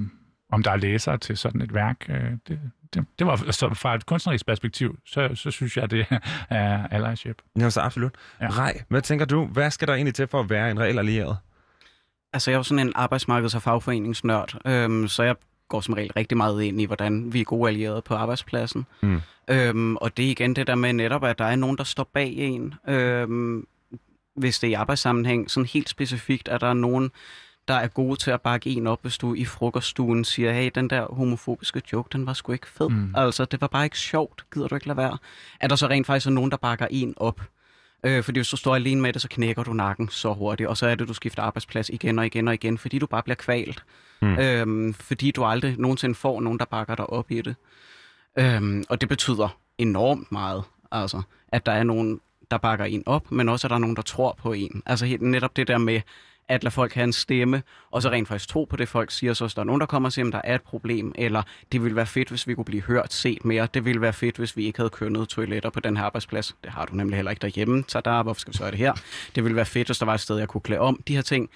om 0.53 0.63
der 0.63 0.71
er 0.71 0.77
læsere 0.77 1.19
til 1.19 1.37
sådan 1.37 1.61
et 1.61 1.75
værk. 1.75 2.07
Øh, 2.09 2.31
det, 2.49 2.61
det, 2.95 3.05
det 3.19 3.27
var 3.27 3.51
så 3.51 3.75
fra 3.75 3.95
et 3.95 4.07
kunstnerisk 4.07 4.47
perspektiv, 4.47 4.99
så, 5.07 5.31
så 5.35 5.51
synes 5.51 5.77
jeg, 5.77 5.91
det 5.91 6.07
er 6.51 6.87
allyship. 6.87 7.43
Ja, 7.59 7.71
så 7.71 7.81
absolut. 7.81 8.15
Ja. 8.41 8.49
Rej, 8.49 8.83
hvad 8.89 9.03
tænker 9.03 9.27
du? 9.27 9.47
Hvad 9.47 9.71
skal 9.71 9.89
der 9.89 9.95
egentlig 9.95 10.15
til 10.15 10.27
for 10.27 10.41
at 10.41 10.51
være 10.51 10.71
en 10.71 10.81
reel 10.81 10.99
allieret? 10.99 11.37
Altså, 12.33 12.51
jeg 12.51 12.55
er 12.55 12.59
jo 12.59 12.63
sådan 12.63 12.87
en 12.87 12.93
arbejdsmarkeds- 12.97 13.57
og 13.57 13.63
fagforeningsnørd, 13.63 14.59
øhm, 14.67 15.09
så 15.09 15.23
jeg 15.23 15.37
går 15.69 15.81
som 15.81 15.95
regel 15.95 16.13
rigtig 16.13 16.37
meget 16.37 16.63
ind 16.63 16.81
i, 16.81 16.85
hvordan 16.85 17.33
vi 17.33 17.41
er 17.41 17.45
gode 17.45 17.69
allierede 17.69 18.03
på 18.03 18.15
arbejdspladsen. 18.15 18.87
Mm. 19.03 19.21
Øhm, 19.49 19.97
og 19.97 20.17
det 20.17 20.27
er 20.27 20.31
igen 20.31 20.57
det 20.57 20.67
der 20.67 20.75
med 20.75 20.93
netop, 20.93 21.25
at 21.25 21.39
der 21.39 21.45
er 21.45 21.57
nogen, 21.57 21.79
der 21.79 21.85
står 21.85 22.11
bag 22.13 22.33
en. 22.37 22.75
Øhm, 22.89 23.67
hvis 24.35 24.59
det 24.59 24.67
er 24.67 24.71
i 24.71 24.75
arbejdssammenhæng, 24.75 25.51
sådan 25.51 25.67
helt 25.67 25.89
specifikt, 25.89 26.49
at 26.49 26.61
der 26.61 26.67
er 26.67 26.75
nogen, 26.75 27.11
der 27.69 27.75
er 27.75 27.89
gode 27.89 28.17
til 28.17 28.31
at 28.31 28.41
bakke 28.41 28.71
en 28.71 28.87
op, 28.87 28.99
hvis 29.03 29.19
du 29.19 29.35
i 29.35 29.45
frokoststuen 29.45 30.25
siger, 30.25 30.53
hey, 30.53 30.71
den 30.75 30.91
der 30.91 31.15
homofobiske 31.15 31.83
joke, 31.93 32.09
den 32.13 32.27
var 32.27 32.33
sgu 32.33 32.53
ikke 32.53 32.67
fed. 32.67 32.89
Mm. 32.89 33.15
Altså, 33.17 33.45
det 33.45 33.61
var 33.61 33.67
bare 33.67 33.85
ikke 33.85 33.99
sjovt. 33.99 34.45
Gider 34.55 34.69
du 34.69 34.75
ikke 34.75 34.87
lade 34.87 34.97
være? 34.97 35.19
Er 35.61 35.69
der 35.69 35.77
så 35.77 35.87
rent 35.87 36.07
faktisk 36.07 36.27
er 36.27 36.31
nogen, 36.31 36.51
der 36.51 36.57
bakker 36.57 36.87
en 36.91 37.15
op? 37.17 37.41
Øh, 38.05 38.23
fordi 38.23 38.39
hvis 38.39 38.49
du 38.49 38.57
står 38.57 38.75
alene 38.75 39.01
med 39.01 39.13
det, 39.13 39.23
så 39.23 39.29
knækker 39.29 39.63
du 39.63 39.73
nakken 39.73 40.09
så 40.09 40.33
hurtigt, 40.33 40.69
og 40.69 40.77
så 40.77 40.87
er 40.87 40.95
det, 40.95 41.09
du 41.09 41.15
skifter 41.15 41.43
arbejdsplads 41.43 41.89
igen 41.89 42.19
og 42.19 42.27
igen 42.27 42.49
og 42.49 42.55
igen, 42.55 42.79
fordi 42.79 42.99
du 42.99 43.07
bare 43.07 43.23
bliver 43.23 43.37
kvalt. 43.37 43.85
Mm. 44.23 44.39
Øhm, 44.39 44.95
fordi 44.95 45.31
du 45.31 45.45
aldrig 45.45 45.75
nogensinde 45.79 46.15
får 46.15 46.41
nogen, 46.41 46.59
der 46.59 46.65
bakker 46.65 46.95
dig 46.95 47.11
op 47.11 47.31
i 47.31 47.41
det. 47.41 47.57
Øhm, 48.39 48.85
og 48.89 49.01
det 49.01 49.09
betyder 49.09 49.59
enormt 49.79 50.33
meget, 50.33 50.65
altså, 50.93 51.23
at 51.49 51.67
der 51.67 51.73
er 51.73 51.83
nogen, 51.83 52.21
der 52.51 52.59
bakker 52.59 52.85
en 52.85 53.03
op, 53.07 53.33
men 53.33 53.49
også, 53.49 53.67
at 53.67 53.71
der 53.71 53.77
er 53.77 53.81
nogen, 53.81 53.97
der 53.97 54.03
tror 54.03 54.39
på 54.43 54.53
en. 54.53 54.83
Altså 54.87 55.07
helt 55.07 55.23
netop 55.23 55.57
det 55.57 55.69
der 55.69 55.79
med, 55.79 56.01
at 56.49 56.65
lade 56.65 56.73
folk 56.73 56.95
have 56.95 57.05
en 57.05 57.13
stemme, 57.13 57.63
og 57.91 58.03
så 58.03 58.11
rent 58.11 58.29
faktisk 58.29 58.49
tro 58.49 58.65
på 58.65 58.77
det, 58.77 58.89
folk 58.89 59.11
siger, 59.11 59.35
så 59.35 59.45
hvis 59.45 59.55
der 59.55 59.61
er 59.61 59.67
nogen, 59.67 59.81
der 59.81 59.87
kommer 59.87 60.09
og 60.09 60.13
siger, 60.13 60.27
at 60.27 60.33
der 60.33 60.41
er 60.45 60.55
et 60.55 60.63
problem, 60.63 61.13
eller 61.15 61.43
det 61.73 61.83
ville 61.83 61.97
være 61.97 62.07
fedt, 62.07 62.29
hvis 62.29 62.47
vi 62.47 62.55
kunne 62.55 62.65
blive 62.65 62.83
hørt, 62.83 63.13
set 63.13 63.45
mere, 63.45 63.69
det 63.75 63.85
ville 63.85 64.01
være 64.01 64.13
fedt, 64.13 64.37
hvis 64.37 64.57
vi 64.57 64.67
ikke 64.67 64.79
havde 64.79 64.91
kønnet 64.91 65.29
toiletter 65.29 65.71
på 65.71 65.81
den 65.81 65.97
her 65.97 66.05
arbejdsplads. 66.05 66.57
Det 66.65 66.73
har 66.73 66.87
du 66.87 66.95
nemlig 66.95 67.17
heller 67.17 67.31
ikke 67.31 67.41
derhjemme, 67.41 67.85
så 67.89 68.01
der, 68.01 68.23
hvorfor 68.23 68.41
skal 68.41 68.53
vi 68.53 68.57
så 68.57 68.63
have 68.63 68.71
det 68.71 68.79
her? 68.79 68.93
Det 69.35 69.45
ville 69.45 69.57
være 69.57 69.67
fedt, 69.67 69.89
hvis 69.89 69.99
der 69.99 70.07
var 70.07 70.15
et 70.15 70.21
sted, 70.21 70.39
jeg 70.39 70.49
kunne 70.49 70.61
klæde 70.61 70.81
om 70.81 71.03
de 71.09 71.15
her 71.15 71.23
ting. 71.23 71.51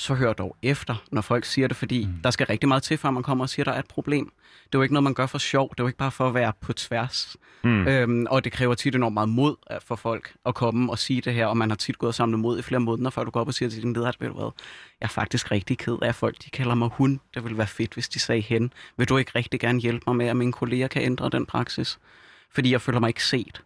Så 0.00 0.14
hør 0.14 0.32
dog 0.32 0.56
efter, 0.62 0.94
når 1.10 1.22
folk 1.22 1.44
siger 1.44 1.68
det, 1.68 1.76
fordi 1.76 2.06
mm. 2.06 2.12
der 2.24 2.30
skal 2.30 2.46
rigtig 2.46 2.68
meget 2.68 2.82
til, 2.82 2.98
før 2.98 3.10
man 3.10 3.22
kommer 3.22 3.44
og 3.44 3.48
siger, 3.48 3.62
at 3.62 3.66
der 3.66 3.72
er 3.72 3.78
et 3.78 3.88
problem. 3.88 4.32
Det 4.66 4.74
er 4.74 4.78
jo 4.78 4.82
ikke 4.82 4.94
noget, 4.94 5.04
man 5.04 5.14
gør 5.14 5.26
for 5.26 5.38
sjov. 5.38 5.70
Det 5.70 5.80
er 5.80 5.84
jo 5.84 5.86
ikke 5.86 5.98
bare 5.98 6.10
for 6.10 6.28
at 6.28 6.34
være 6.34 6.52
på 6.60 6.72
tværs. 6.72 7.36
Mm. 7.64 7.86
Øhm, 7.88 8.26
og 8.30 8.44
det 8.44 8.52
kræver 8.52 8.74
tit 8.74 8.94
enormt 8.94 9.14
meget 9.14 9.28
mod 9.28 9.56
øh, 9.70 9.76
for 9.86 9.96
folk 9.96 10.32
at 10.46 10.54
komme 10.54 10.92
og 10.92 10.98
sige 10.98 11.20
det 11.20 11.34
her, 11.34 11.46
og 11.46 11.56
man 11.56 11.70
har 11.70 11.76
tit 11.76 11.98
gået 11.98 12.08
og 12.08 12.14
samlet 12.14 12.40
mod 12.40 12.58
i 12.58 12.62
flere 12.62 12.80
måneder, 12.80 13.10
før 13.10 13.24
du 13.24 13.30
går 13.30 13.40
op 13.40 13.48
og 13.48 13.54
siger 13.54 13.68
til 13.68 13.82
din 13.82 13.92
leder, 13.92 14.08
at 14.08 14.16
ved 14.20 14.28
du 14.28 14.34
hvad, 14.34 14.50
jeg 15.00 15.06
er 15.06 15.08
faktisk 15.08 15.50
rigtig 15.50 15.78
ked 15.78 15.98
af, 16.02 16.08
at 16.08 16.14
folk 16.14 16.36
de 16.44 16.50
kalder 16.50 16.74
mig 16.74 16.88
hun. 16.92 17.20
Det 17.34 17.44
ville 17.44 17.58
være 17.58 17.66
fedt, 17.66 17.94
hvis 17.94 18.08
de 18.08 18.18
sagde 18.18 18.42
hen. 18.42 18.72
Vil 18.96 19.08
du 19.08 19.16
ikke 19.16 19.32
rigtig 19.34 19.60
gerne 19.60 19.80
hjælpe 19.80 20.04
mig 20.06 20.16
med, 20.16 20.26
at 20.26 20.36
mine 20.36 20.52
kolleger 20.52 20.88
kan 20.88 21.02
ændre 21.02 21.28
den 21.28 21.46
praksis? 21.46 21.98
Fordi 22.50 22.72
jeg 22.72 22.80
føler 22.80 23.00
mig 23.00 23.08
ikke 23.08 23.24
set. 23.24 23.62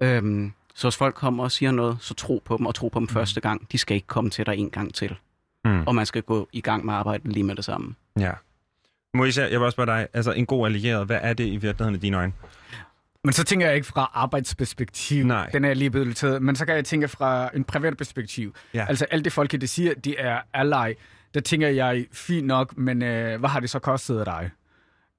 Øhm, 0.00 0.52
så 0.74 0.86
hvis 0.88 0.96
folk 0.96 1.14
kommer 1.14 1.44
og 1.44 1.52
siger 1.52 1.72
noget, 1.72 1.96
så 2.00 2.14
tro 2.14 2.42
på 2.44 2.56
dem, 2.56 2.66
og 2.66 2.74
tro 2.74 2.88
på 2.88 2.98
dem 2.98 3.02
mm. 3.02 3.14
første 3.14 3.40
gang. 3.40 3.72
De 3.72 3.78
skal 3.78 3.94
ikke 3.94 4.06
komme 4.06 4.30
til 4.30 4.46
dig 4.46 4.56
en 4.56 4.70
gang 4.70 4.94
til. 4.94 5.16
Mm. 5.64 5.86
Og 5.86 5.94
man 5.94 6.06
skal 6.06 6.22
gå 6.22 6.48
i 6.52 6.60
gang 6.60 6.84
med 6.84 6.94
arbejdet 6.94 7.32
lige 7.32 7.44
med 7.44 7.54
det 7.54 7.64
samme. 7.64 7.94
Ja. 8.18 8.32
Moisha, 9.14 9.42
jeg 9.42 9.50
vil 9.50 9.62
også 9.62 9.74
spørge 9.74 9.86
dig, 9.86 10.08
altså 10.12 10.32
en 10.32 10.46
god 10.46 10.66
allieret, 10.66 11.06
hvad 11.06 11.18
er 11.22 11.32
det 11.32 11.46
i 11.46 11.56
virkeligheden 11.56 11.94
i 11.94 11.98
dine 11.98 12.16
øjne? 12.16 12.32
Men 13.24 13.32
så 13.32 13.44
tænker 13.44 13.66
jeg 13.66 13.74
ikke 13.74 13.86
fra 13.86 14.10
arbejdsperspektiv. 14.14 15.24
Nej. 15.24 15.50
Den 15.52 15.64
er 15.64 15.74
lige 15.74 15.90
blevet 15.90 16.16
taget. 16.16 16.42
Men 16.42 16.56
så 16.56 16.66
kan 16.66 16.74
jeg 16.74 16.84
tænke 16.84 17.08
fra 17.08 17.50
en 17.54 17.64
privat 17.64 17.96
perspektiv. 17.96 18.54
Ja. 18.74 18.86
Altså 18.88 19.06
alt 19.10 19.24
det 19.24 19.32
folk, 19.32 19.52
det 19.52 19.68
siger, 19.68 19.94
de 19.94 20.16
er 20.16 20.40
ally. 20.54 20.94
Der 21.34 21.40
tænker 21.40 21.68
jeg, 21.68 22.06
fint 22.12 22.46
nok, 22.46 22.76
men 22.76 23.02
øh, 23.02 23.40
hvad 23.40 23.50
har 23.50 23.60
det 23.60 23.70
så 23.70 23.78
kostet 23.78 24.26
dig? 24.26 24.50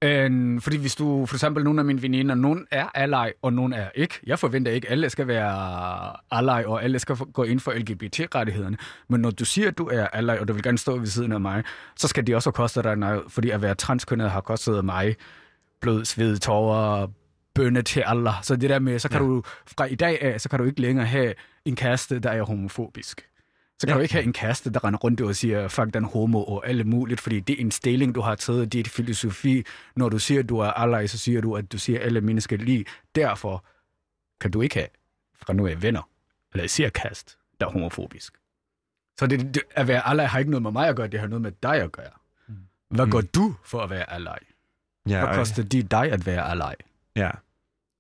Øh, 0.04 0.62
fordi 0.62 0.78
hvis 0.78 0.96
du, 0.96 1.26
for 1.26 1.36
eksempel 1.36 1.64
nogle 1.64 1.80
af 1.82 1.86
mine 1.86 2.02
veninder, 2.02 2.36
nogen 2.36 2.68
er 2.72 2.88
ally, 2.94 3.32
og 3.42 3.54
nogen 3.54 3.74
er 3.74 3.90
ikke. 3.96 4.20
Jeg 4.28 4.40
forventer 4.40 4.72
ikke, 4.72 4.88
at 4.88 4.92
alle 4.92 5.10
skal 5.10 5.28
være 5.28 6.16
ally, 6.32 6.64
og 6.66 6.84
alle 6.84 7.00
skal 7.00 7.16
gå 7.16 7.44
ind 7.44 7.60
for 7.60 7.72
LGBT-rettighederne. 7.72 8.78
Men 9.10 9.22
når 9.22 9.32
du 9.32 9.46
siger, 9.46 9.68
at 9.68 9.78
du 9.78 9.88
er 9.88 10.08
ally, 10.08 10.30
og 10.40 10.48
du 10.48 10.54
vil 10.54 10.64
gerne 10.64 10.78
stå 10.78 10.98
ved 10.98 11.08
siden 11.08 11.32
af 11.32 11.42
mig, 11.42 11.64
så 11.96 12.08
skal 12.08 12.28
det 12.28 12.36
også 12.36 12.52
koste 12.52 12.84
dig 12.84 12.96
noget, 12.96 13.22
fordi 13.28 13.50
at 13.50 13.62
være 13.62 13.76
transkønnet 13.76 14.32
har 14.32 14.42
kostet 14.42 14.86
mig 14.86 15.16
blod, 15.82 16.06
sved, 16.06 16.38
tårer, 16.38 17.08
bønne 17.56 17.82
til 17.82 18.04
Allah. 18.06 18.34
Så 18.42 18.56
det 18.56 18.70
der 18.70 18.80
med, 18.80 19.00
så 19.00 19.10
kan 19.10 19.22
Ja. 19.22 19.28
du 19.28 19.44
fra 19.78 19.86
i 19.86 19.96
dag 19.96 20.22
af, 20.22 20.42
så 20.42 20.50
kan 20.50 20.60
du 20.60 20.66
ikke 20.66 20.82
længere 20.82 21.06
have 21.06 21.34
en 21.66 21.76
kæreste, 21.76 22.20
der 22.20 22.30
er 22.30 22.44
homofobisk. 22.44 23.22
Så 23.84 23.88
kan 23.88 23.94
Ja. 23.94 23.98
du 23.98 24.02
ikke 24.02 24.14
have 24.14 24.24
en 24.26 24.34
kæreste, 24.34 24.70
der 24.70 24.84
render 24.84 25.00
rundt 25.00 25.22
og 25.22 25.36
siger, 25.36 25.68
fuck 25.68 25.94
den 25.94 26.04
homo 26.04 26.44
og 26.44 26.68
alt 26.68 26.88
muligt, 26.88 27.22
fordi 27.22 27.40
det 27.40 27.54
er 27.58 27.62
en 27.62 27.72
stilling, 27.72 28.16
du 28.16 28.22
har 28.22 28.36
taget, 28.36 28.72
det 28.74 28.80
er 28.80 28.84
et 28.84 28.88
filosofi. 28.88 29.64
Når 29.96 30.10
du 30.10 30.20
siger, 30.20 30.40
at 30.40 30.50
du 30.50 30.58
er 30.58 30.68
Allah, 30.72 31.10
så 31.10 31.18
siger 31.18 31.42
du, 31.42 31.56
at 31.56 31.72
du 31.72 31.78
siger, 31.78 32.00
at 32.00 32.06
alle 32.06 32.22
mennesker 32.22 32.58
er 32.58 32.62
lige. 32.62 32.86
Derfor 33.16 33.66
kan 34.42 34.52
du 34.52 34.62
ikke 34.62 34.76
have 34.76 34.88
fra 35.36 35.54
nu 35.54 35.68
af 35.68 35.82
venner, 35.82 36.10
eller 36.54 36.64
især 36.64 36.90
kast, 36.90 37.38
der 37.60 37.66
er 37.68 37.72
homofobisk. 37.72 38.34
Så 39.20 39.28
det, 39.28 39.40
det, 39.56 39.62
at 39.72 39.88
være 39.88 40.08
Allah 40.08 40.30
har 40.30 40.40
ikke 40.40 40.52
noget 40.52 40.62
med 40.64 40.72
mig 40.72 40.88
at 40.88 40.96
gøre, 40.96 41.08
det 41.08 41.20
har 41.20 41.28
noget 41.28 41.42
med 41.42 41.52
dig 41.64 41.76
at 41.76 41.92
gøre. 41.92 42.12
Hvad 42.90 43.06
Mm. 43.06 43.12
gør 43.12 43.22
du 43.22 43.56
for 43.64 43.80
at 43.82 43.90
være 43.90 44.14
Allah? 44.14 44.36
Ja, 45.10 45.26
Hvad 45.26 45.36
koster 45.36 45.64
det 45.64 45.92
dig 45.92 46.12
at 46.12 46.26
være 46.26 46.44
Allah? 46.50 46.74
Ja. 47.16 47.30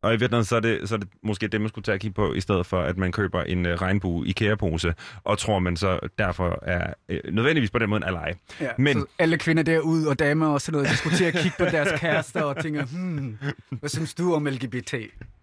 Og 0.04 0.14
i 0.14 0.18
virkeligheden, 0.18 0.46
så 0.46 0.56
er, 0.56 0.60
det, 0.60 0.90
så 0.90 0.96
er 0.96 1.00
det 1.00 1.08
måske 1.24 1.48
det, 1.48 1.62
man 1.62 1.70
skulle 1.70 1.84
tage 1.84 1.94
at 1.96 2.02
kigge 2.02 2.16
på, 2.16 2.34
i 2.34 2.42
stedet 2.42 2.66
for, 2.66 2.82
at 2.82 2.98
man 2.98 3.12
køber 3.12 3.42
en 3.42 3.66
uh, 3.66 3.72
regnbue 3.72 4.28
IKEA-pose, 4.28 4.94
og 5.24 5.38
tror, 5.38 5.60
man 5.60 5.78
så 5.78 6.00
derfor 6.18 6.60
er 6.62 6.94
øh, 7.10 7.20
nødvendigvis 7.34 7.72
på 7.72 7.80
den 7.80 7.90
måde 7.90 7.98
en 8.08 8.16
ally. 8.16 8.34
Ja, 8.62 8.70
Men- 8.78 9.00
så 9.00 9.06
alle 9.20 9.38
kvinder 9.38 9.64
derude 9.64 10.10
og 10.10 10.20
damer 10.20 10.48
og 10.48 10.62
sådan 10.62 10.78
noget, 10.78 10.90
de 10.92 10.98
skulle 10.98 11.18
til 11.18 11.26
at 11.26 11.34
kigge 11.34 11.56
på 11.60 11.66
deres 11.66 12.00
kærester 12.00 12.42
og 12.42 12.62
tænke, 12.64 12.84
hmm, 12.84 13.38
hvad 13.70 13.90
synes 13.90 14.14
du 14.14 14.34
om 14.34 14.46
LGBT? 14.46 14.94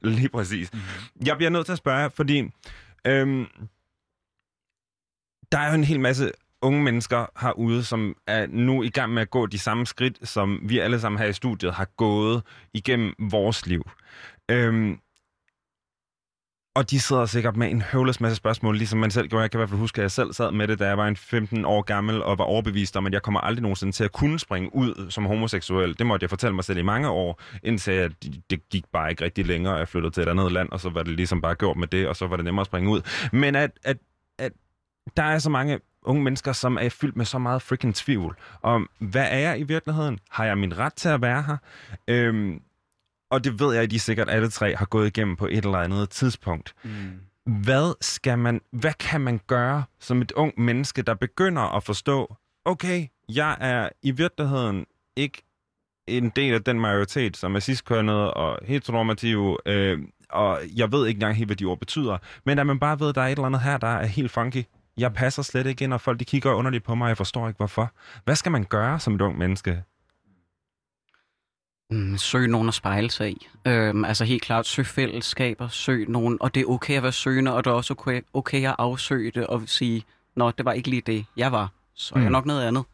Lige 0.03 0.29
præcis. 0.29 0.73
Mm-hmm. 0.73 1.27
Jeg 1.27 1.37
bliver 1.37 1.51
nødt 1.51 1.65
til 1.67 1.73
at 1.73 1.79
spørge, 1.79 2.11
fordi 2.11 2.39
øhm, 3.07 3.47
der 5.53 5.59
er 5.59 5.69
jo 5.69 5.75
en 5.75 5.85
hel 5.85 6.01
masse 6.01 6.33
unge 6.63 6.83
mennesker 6.83 7.27
herude, 7.41 7.85
som 7.85 8.15
er 8.27 8.47
nu 8.47 8.83
i 8.83 8.89
gang 8.89 9.15
med 9.15 9.23
at 9.23 9.31
gå 9.31 9.47
de 9.47 9.59
samme 9.59 9.87
skridt, 9.87 10.29
som 10.29 10.61
vi 10.63 10.79
alle 10.79 11.01
sammen 11.01 11.19
her 11.19 11.27
i 11.27 11.33
studiet 11.33 11.75
har 11.75 11.85
gået 11.97 12.43
igennem 12.75 13.15
vores 13.19 13.67
liv. 13.67 13.91
Øhm, 14.51 14.99
og 16.75 16.91
de 16.91 17.01
sidder 17.01 17.27
sikkert 17.27 17.57
med 17.57 17.71
en 17.71 17.83
høvles 17.83 18.21
masse 18.21 18.37
spørgsmål, 18.37 18.77
ligesom 18.77 18.99
man 18.99 19.11
selv 19.11 19.29
gjorde. 19.29 19.43
Jeg 19.43 19.51
kan 19.51 19.59
i 19.59 19.61
hvert 19.61 19.69
fald 19.69 19.81
huske, 19.81 19.99
at 19.99 20.03
jeg 20.03 20.11
selv 20.11 20.33
sad 20.33 20.53
med 20.53 20.69
det, 20.69 20.79
da 20.79 20.87
jeg 20.87 20.99
var 20.99 21.07
en 21.07 21.17
15 21.17 21.65
år 21.65 21.83
gammel, 21.83 22.23
og 22.23 22.39
var 22.39 22.45
overbevist 22.45 22.97
om, 22.97 23.07
at 23.07 23.13
jeg 23.13 23.23
kommer 23.23 23.41
aldrig 23.41 23.63
nogensinde 23.63 23.93
til 23.93 24.05
at 24.05 24.13
kunne 24.13 24.39
springe 24.39 24.75
ud 24.75 25.11
som 25.11 25.27
homoseksuel. 25.27 25.99
Det 25.99 26.07
måtte 26.07 26.25
jeg 26.25 26.31
fortælle 26.31 26.55
mig 26.55 26.65
selv 26.65 26.79
i 26.79 26.83
mange 26.83 27.09
år, 27.09 27.41
indtil 27.63 27.93
at 27.93 28.13
det 28.51 28.69
gik 28.69 28.85
bare 28.93 29.11
ikke 29.11 29.25
rigtig 29.25 29.47
længere. 29.47 29.75
Jeg 29.75 29.89
flyttede 29.89 30.15
til 30.15 30.23
et 30.23 30.29
andet 30.29 30.53
land, 30.53 30.69
og 30.69 30.81
så 30.81 30.91
var 30.91 31.03
det 31.03 31.13
ligesom 31.13 31.41
bare 31.41 31.55
gjort 31.55 31.77
med 31.77 31.87
det, 31.87 32.09
og 32.09 32.17
så 32.17 32.27
var 32.27 32.37
det 32.37 32.45
nemmere 32.45 32.61
at 32.61 32.67
springe 32.67 32.91
ud. 32.91 33.01
Men 33.33 33.57
at, 33.57 33.71
at, 33.85 33.97
at 34.39 34.53
der 35.17 35.23
er 35.23 35.39
så 35.39 35.51
mange 35.51 35.81
unge 36.03 36.23
mennesker, 36.23 36.53
som 36.53 36.79
er 36.81 36.89
fyldt 36.89 37.17
med 37.17 37.25
så 37.25 37.39
meget 37.39 37.63
freaking 37.63 37.95
tvivl 37.95 38.37
om, 38.63 38.91
hvad 38.99 39.27
er 39.31 39.39
jeg 39.39 39.61
i 39.61 39.63
virkeligheden? 39.63 40.19
Har 40.31 40.45
jeg 40.45 40.59
min 40.59 40.79
ret 40.79 40.95
til 40.95 41.09
at 41.09 41.23
være 41.23 41.43
her? 41.43 41.57
Øhm, 42.09 42.63
og 43.31 43.45
det 43.45 43.61
ved 43.61 43.75
jeg, 43.75 43.83
at 43.83 43.91
de 43.91 43.99
sikkert 43.99 44.31
alle 44.31 44.51
tre 44.51 44.77
har 44.77 44.87
gået 44.87 45.07
igennem 45.07 45.37
på 45.37 45.47
et 45.47 45.65
eller 45.65 45.79
andet 45.79 46.11
tidspunkt. 46.11 46.75
Mm. 46.85 46.91
Hvad 47.47 47.95
skal 48.01 48.39
man, 48.39 48.61
hvad 48.73 48.93
kan 48.93 49.21
man 49.21 49.41
gøre 49.47 49.85
som 50.01 50.23
et 50.23 50.33
ung 50.33 50.55
menneske, 50.61 51.03
der 51.03 51.15
begynder 51.15 51.63
at 51.63 51.83
forstå, 51.83 52.37
okay, 52.65 53.07
jeg 53.29 53.57
er 53.61 53.89
i 54.03 54.11
virkeligheden 54.11 54.87
ikke 55.17 55.43
en 56.07 56.31
del 56.37 56.55
af 56.55 56.65
den 56.65 56.81
majoritet, 56.81 57.37
som 57.37 57.55
er 57.55 57.61
ciskønnet 57.61 58.31
og 58.35 58.59
heteronormativ, 58.63 59.59
øh, 59.67 59.99
og 60.31 60.61
jeg 60.77 60.93
ved 60.93 61.07
ikke 61.07 61.17
engang 61.17 61.37
helt, 61.37 61.49
hvad 61.49 61.57
de 61.57 61.65
ord 61.65 61.79
betyder, 61.79 62.19
men 62.47 62.59
at 62.59 62.67
man 62.67 62.79
bare 62.79 63.01
ved, 63.01 63.09
at 63.09 63.15
der 63.15 63.23
er 63.23 63.27
et 63.27 63.31
eller 63.31 63.45
andet 63.45 63.61
her, 63.61 63.79
der 63.79 63.89
er 63.89 64.07
helt 64.07 64.31
funky. 64.31 64.65
Jeg 64.97 65.13
passer 65.13 65.43
slet 65.43 65.67
ikke 65.67 65.85
ind, 65.85 65.95
og 65.95 66.01
folk 66.01 66.21
de 66.21 66.25
kigger 66.25 66.53
underligt 66.53 66.85
på 66.85 66.95
mig, 66.95 67.05
og 67.05 67.09
jeg 67.09 67.17
forstår 67.17 67.49
ikke, 67.49 67.57
hvorfor. 67.57 67.93
Hvad 68.25 68.37
skal 68.37 68.53
man 68.53 68.65
gøre 68.65 69.01
som 69.01 69.15
et 69.15 69.21
ung 69.21 69.39
menneske? 69.39 69.83
Mm, 71.91 72.19
søg 72.19 72.49
nogen 72.49 72.69
at 72.69 72.75
spejle 72.75 73.11
sig 73.11 73.31
i. 73.31 73.49
Øhm, 73.67 74.05
altså 74.05 74.25
helt 74.25 74.43
klart, 74.43 74.67
søg 74.67 74.87
fællesskaber, 74.87 75.69
søg 75.69 76.09
nogen, 76.09 76.37
og 76.41 76.55
det 76.55 76.61
er 76.61 76.67
okay 76.67 76.97
at 76.97 77.03
være 77.03 77.13
søgende, 77.13 77.55
og 77.55 77.65
det 77.65 77.71
er 77.71 77.75
også 77.75 77.95
okay, 77.95 78.21
okay 78.35 78.69
at 78.69 78.75
afsøge 78.79 79.31
det 79.31 79.47
og 79.47 79.63
sige, 79.67 80.05
nå, 80.37 80.51
det 80.51 80.65
var 80.65 80.73
ikke 80.73 80.91
lige 80.91 81.03
det, 81.07 81.25
jeg 81.37 81.53
var, 81.53 81.69
så 81.95 82.15
er 82.15 82.19
jeg 82.19 82.29
Mm. 82.29 82.33
nok 82.33 82.47
noget 82.47 82.63
andet. 82.65 82.85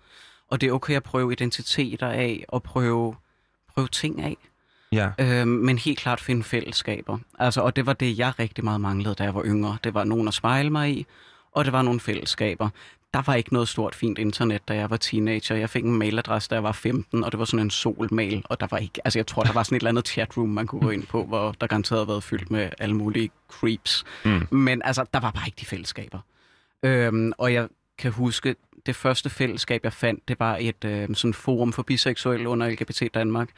Og 0.51 0.61
det 0.61 0.68
er 0.68 0.72
okay 0.72 0.94
at 0.97 1.03
prøve 1.03 1.32
identiteter 1.32 2.09
af, 2.09 2.44
og 2.49 2.62
prøve, 2.62 3.14
prøve 3.74 3.88
ting 3.88 4.22
af. 4.22 4.36
Ja. 4.92 5.11
Øhm, 5.18 5.49
men 5.49 5.78
helt 5.78 5.99
klart 5.99 6.20
finde 6.20 6.42
fællesskaber. 6.42 7.18
Altså, 7.38 7.61
og 7.61 7.76
det 7.76 7.86
var 7.86 7.92
det, 7.92 8.18
jeg 8.18 8.32
rigtig 8.38 8.64
meget 8.64 8.80
manglede, 8.80 9.14
da 9.14 9.24
jeg 9.24 9.34
var 9.34 9.44
yngre. 9.44 9.76
Det 9.84 9.94
var 9.94 10.05
nogen 10.05 10.28
at 10.28 10.34
spejle 10.34 10.70
mig 10.70 10.90
i, 10.90 11.07
og 11.53 11.64
det 11.64 11.72
var 11.72 11.82
nogle 11.82 12.01
fællesskaber. 12.01 12.68
Der 13.14 13.22
var 13.26 13.34
ikke 13.34 13.52
noget 13.52 13.68
stort 13.68 13.94
fint 13.94 14.18
internet, 14.18 14.68
da 14.68 14.74
jeg 14.74 14.90
var 14.90 14.96
teenager. 14.96 15.57
Jeg 15.57 15.70
fik 15.70 15.84
en 15.84 15.98
mailadresse, 15.98 16.50
da 16.50 16.54
jeg 16.54 16.62
var 16.62 16.72
15, 16.72 17.24
og 17.24 17.32
det 17.32 17.38
var 17.38 17.44
sådan 17.44 17.66
en 17.66 17.70
solmail, 17.70 18.42
og 18.44 18.61
der 18.61 18.66
var 18.70 18.78
ikke, 18.78 19.00
altså 19.04 19.18
jeg 19.18 19.26
tror, 19.26 19.42
der 19.42 19.52
var 19.52 19.62
sådan 19.62 19.76
et 19.76 19.80
eller 19.80 19.90
andet 19.90 20.09
chatroom, 20.09 20.48
man 20.48 20.66
kunne 20.66 20.80
gå 20.80 20.90
ind 20.90 21.07
på, 21.07 21.24
hvor 21.24 21.54
der 21.61 21.66
garanteret 21.66 21.98
havde 21.98 22.09
været 22.09 22.22
fyldt 22.22 22.50
med 22.50 22.70
alle 22.78 22.94
mulige 22.94 23.30
creeps. 23.48 24.04
Mm. 24.24 24.46
Men 24.50 24.82
altså, 24.84 25.04
der 25.14 25.20
var 25.20 25.30
bare 25.30 25.46
ikke 25.46 25.57
de 25.61 25.66
fællesskaber. 25.66 26.18
Øhm, 26.82 27.32
og 27.38 27.52
jeg 27.52 27.68
kan 27.98 28.12
huske, 28.12 28.57
det 28.86 28.96
første 28.96 29.30
fællesskab, 29.30 29.84
jeg 29.84 29.92
fandt, 29.92 30.28
det 30.28 30.40
var 30.40 30.57
et 30.61 30.84
øh, 30.84 31.09
sådan 31.14 31.34
forum 31.34 31.72
for 31.72 31.82
biseksuelle 31.82 32.48
under 32.48 32.68
LGBT 32.68 33.02
Danmark. 33.14 33.48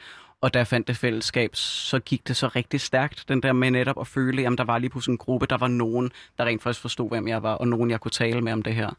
Og 0.41 0.53
da 0.53 0.59
jeg 0.59 0.67
fandt 0.67 0.87
det 0.87 0.97
fællesskab, 0.97 1.55
så 1.55 1.99
gik 1.99 2.27
det 2.27 2.35
så 2.35 2.47
rigtig 2.47 2.81
stærkt, 2.81 3.25
den 3.27 3.43
der 3.43 3.53
med 3.53 3.71
netop 3.71 3.99
at 3.99 4.07
føle, 4.07 4.47
at 4.47 4.57
der 4.57 4.63
var 4.63 4.77
lige 4.77 4.89
pludselig 4.89 5.13
en 5.13 5.17
gruppe, 5.17 5.45
der 5.45 5.57
var 5.57 5.67
nogen, 5.67 6.11
der 6.37 6.45
rent 6.45 6.63
faktisk 6.63 6.81
forstod, 6.81 7.09
hvem 7.09 7.27
jeg 7.27 7.43
var, 7.43 7.53
og 7.53 7.67
nogen, 7.67 7.91
jeg 7.91 7.99
kunne 7.99 8.11
tale 8.11 8.41
med 8.41 8.53
om 8.53 8.61
det 8.61 8.75
her. 8.75 8.89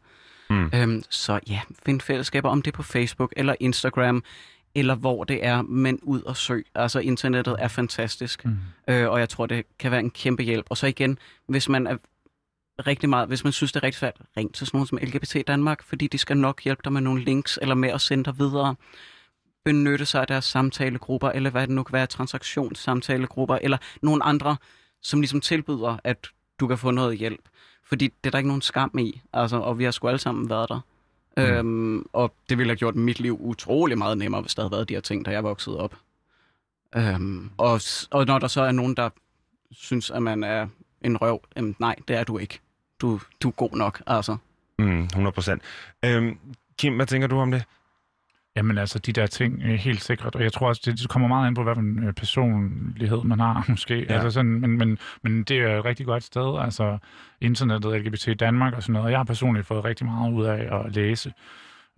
Mm. 0.51 0.69
Øhm, 0.73 1.03
så 1.09 1.39
ja, 1.47 1.61
find 1.85 2.01
fællesskaber, 2.01 2.49
om 2.49 2.61
det 2.61 2.73
på 2.73 2.83
Facebook 2.83 3.33
eller 3.37 3.55
Instagram, 3.59 4.23
eller 4.75 4.95
hvor 4.95 5.23
det 5.23 5.45
er, 5.45 5.61
men 5.61 5.99
ud 6.03 6.21
og 6.21 6.37
søg. 6.37 6.65
Altså, 6.75 6.99
internettet 6.99 7.55
er 7.59 7.67
fantastisk, 7.67 8.45
Mm. 8.45 8.57
øh, 8.87 9.09
og 9.09 9.19
jeg 9.19 9.29
tror, 9.29 9.45
det 9.45 9.65
kan 9.79 9.91
være 9.91 9.99
en 9.99 10.09
kæmpe 10.11 10.43
hjælp. 10.43 10.65
Og 10.69 10.77
så 10.77 10.87
igen, 10.87 11.17
hvis 11.47 11.69
man 11.69 11.87
er 11.87 11.97
rigtig 12.87 13.09
meget, 13.09 13.27
hvis 13.27 13.43
man 13.43 13.53
synes, 13.53 13.71
det 13.71 13.79
er 13.79 13.83
rigtig 13.83 13.99
svært, 13.99 14.21
ring 14.37 14.53
til 14.53 14.67
sådan 14.67 14.77
nogen 14.77 14.87
som 14.87 14.97
LGBT 15.01 15.47
Danmark, 15.47 15.83
fordi 15.83 16.07
de 16.07 16.17
skal 16.17 16.37
nok 16.37 16.63
hjælpe 16.63 16.81
dig 16.83 16.93
med 16.93 17.01
nogle 17.01 17.23
links, 17.23 17.59
eller 17.61 17.75
med 17.75 17.89
at 17.89 18.01
sende 18.01 18.23
dig 18.23 18.39
videre. 18.39 18.75
Benytte 19.65 20.05
sig 20.05 20.21
af 20.21 20.27
deres 20.27 20.45
samtalegrupper, 20.45 21.29
eller 21.29 21.49
hvad 21.49 21.61
det 21.61 21.69
nu 21.75 21.83
kan 21.83 21.93
være, 21.93 22.05
transaktionssamtalegrupper, 22.07 23.57
eller 23.61 23.77
nogle 24.01 24.23
andre, 24.23 24.57
som 25.01 25.21
ligesom 25.21 25.41
tilbyder, 25.41 25.97
at 26.03 26.27
du 26.59 26.67
kan 26.67 26.77
få 26.77 26.91
noget 26.91 27.17
hjælp. 27.17 27.41
Fordi 27.91 28.07
det 28.07 28.29
er 28.29 28.31
der 28.31 28.37
ikke 28.37 28.47
nogen 28.47 28.61
skam 28.61 28.97
i, 28.99 29.21
altså, 29.33 29.57
og 29.57 29.79
vi 29.79 29.83
har 29.83 29.91
sgu 29.91 30.07
alle 30.07 30.19
sammen 30.19 30.49
været 30.49 30.69
der. 30.69 30.79
Mm. 31.37 31.43
Øhm, 31.43 32.05
og 32.13 32.33
det 32.49 32.57
ville 32.57 32.71
have 32.71 32.77
gjort 32.77 32.95
mit 32.95 33.19
liv 33.19 33.37
utrolig 33.41 33.97
meget 33.97 34.17
nemmere, 34.17 34.41
hvis 34.41 34.55
der 34.55 34.61
havde 34.61 34.71
været 34.71 34.89
de 34.89 34.93
her 34.93 35.01
ting, 35.01 35.25
da 35.25 35.31
jeg 35.31 35.43
voksede 35.43 35.79
op. 35.79 35.95
Øhm, 36.95 37.49
og, 37.57 37.81
og 38.11 38.25
når 38.25 38.39
der 38.39 38.47
så 38.47 38.61
er 38.61 38.71
nogen, 38.71 38.95
der 38.95 39.09
synes, 39.71 40.11
at 40.11 40.23
man 40.23 40.43
er 40.43 40.67
en 41.01 41.17
røv, 41.17 41.41
jamen, 41.55 41.75
nej, 41.79 41.95
det 42.07 42.15
er 42.15 42.23
du 42.23 42.37
ikke. 42.37 42.59
Du, 43.01 43.19
du 43.41 43.47
er 43.47 43.51
god 43.51 43.71
nok, 43.71 44.01
altså. 44.07 44.37
Mm, 44.79 45.03
100 45.03 45.33
procent. 45.33 45.61
Øhm, 46.05 46.37
Kim, 46.77 46.95
hvad 46.95 47.05
tænker 47.05 47.27
du 47.27 47.39
om 47.39 47.51
det? 47.51 47.63
Jamen 48.55 48.77
altså, 48.77 48.99
de 48.99 49.11
der 49.13 49.27
ting 49.27 49.63
er 49.63 49.75
helt 49.75 50.03
sikkert, 50.03 50.35
og 50.35 50.43
jeg 50.43 50.53
tror 50.53 50.67
også, 50.67 50.81
det, 50.85 50.99
det 50.99 51.09
kommer 51.09 51.27
meget 51.27 51.47
an 51.47 51.53
på, 51.53 51.63
hvilken 51.63 52.03
øh, 52.03 52.13
personlighed 52.13 53.23
man 53.23 53.39
har, 53.39 53.65
måske. 53.69 54.05
Ja. 54.09 54.13
Altså 54.13 54.31
sådan, 54.31 54.51
men, 54.51 54.77
men, 54.77 54.97
men 55.23 55.43
det 55.43 55.57
er 55.57 55.77
et 55.77 55.85
rigtig 55.85 56.05
godt 56.05 56.23
sted, 56.23 56.59
altså 56.61 56.97
internettet, 57.41 58.01
LGBT 58.01 58.39
Danmark 58.39 58.73
og 58.73 58.83
sådan 58.83 58.93
noget, 58.93 59.05
og 59.05 59.11
jeg 59.11 59.19
har 59.19 59.23
personligt 59.23 59.67
fået 59.67 59.85
rigtig 59.85 60.05
meget 60.05 60.33
ud 60.33 60.45
af 60.45 60.79
at 60.79 60.95
læse 60.95 61.33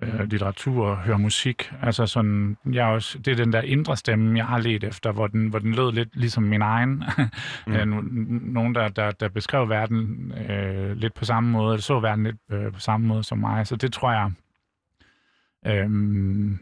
øh, 0.03 0.29
litteratur 0.29 0.87
og 0.87 0.97
høre 0.97 1.19
musik. 1.19 1.71
Altså 1.81 2.05
sådan, 2.05 2.57
jeg 2.71 2.85
også, 2.85 3.19
det 3.19 3.31
er 3.31 3.35
den 3.35 3.53
der 3.53 3.61
indre 3.61 3.97
stemme, 3.97 4.37
jeg 4.37 4.45
har 4.45 4.57
let 4.57 4.83
efter, 4.83 5.11
hvor 5.11 5.27
den, 5.27 5.47
hvor 5.47 5.59
den 5.59 5.73
lød 5.75 5.91
lidt 5.91 6.09
ligesom 6.13 6.43
min 6.43 6.61
egen. 6.61 7.03
Mm. 7.67 7.73
mm. 7.73 8.41
Nogen, 8.43 8.75
der, 8.75 8.87
der, 8.87 9.11
der 9.11 9.29
beskrev 9.29 9.69
verden 9.69 10.33
øh, 10.49 10.97
lidt 10.97 11.13
på 11.13 11.25
samme 11.25 11.49
måde, 11.49 11.73
eller 11.73 11.81
så 11.81 11.99
verden 11.99 12.23
lidt 12.23 12.35
øh, 12.51 12.71
på 12.71 12.79
samme 12.79 13.07
måde 13.07 13.23
som 13.23 13.37
mig. 13.37 13.67
Så 13.67 13.75
det 13.75 13.93
tror 13.93 14.11
jeg, 14.11 14.31
Øhm, 15.65 16.59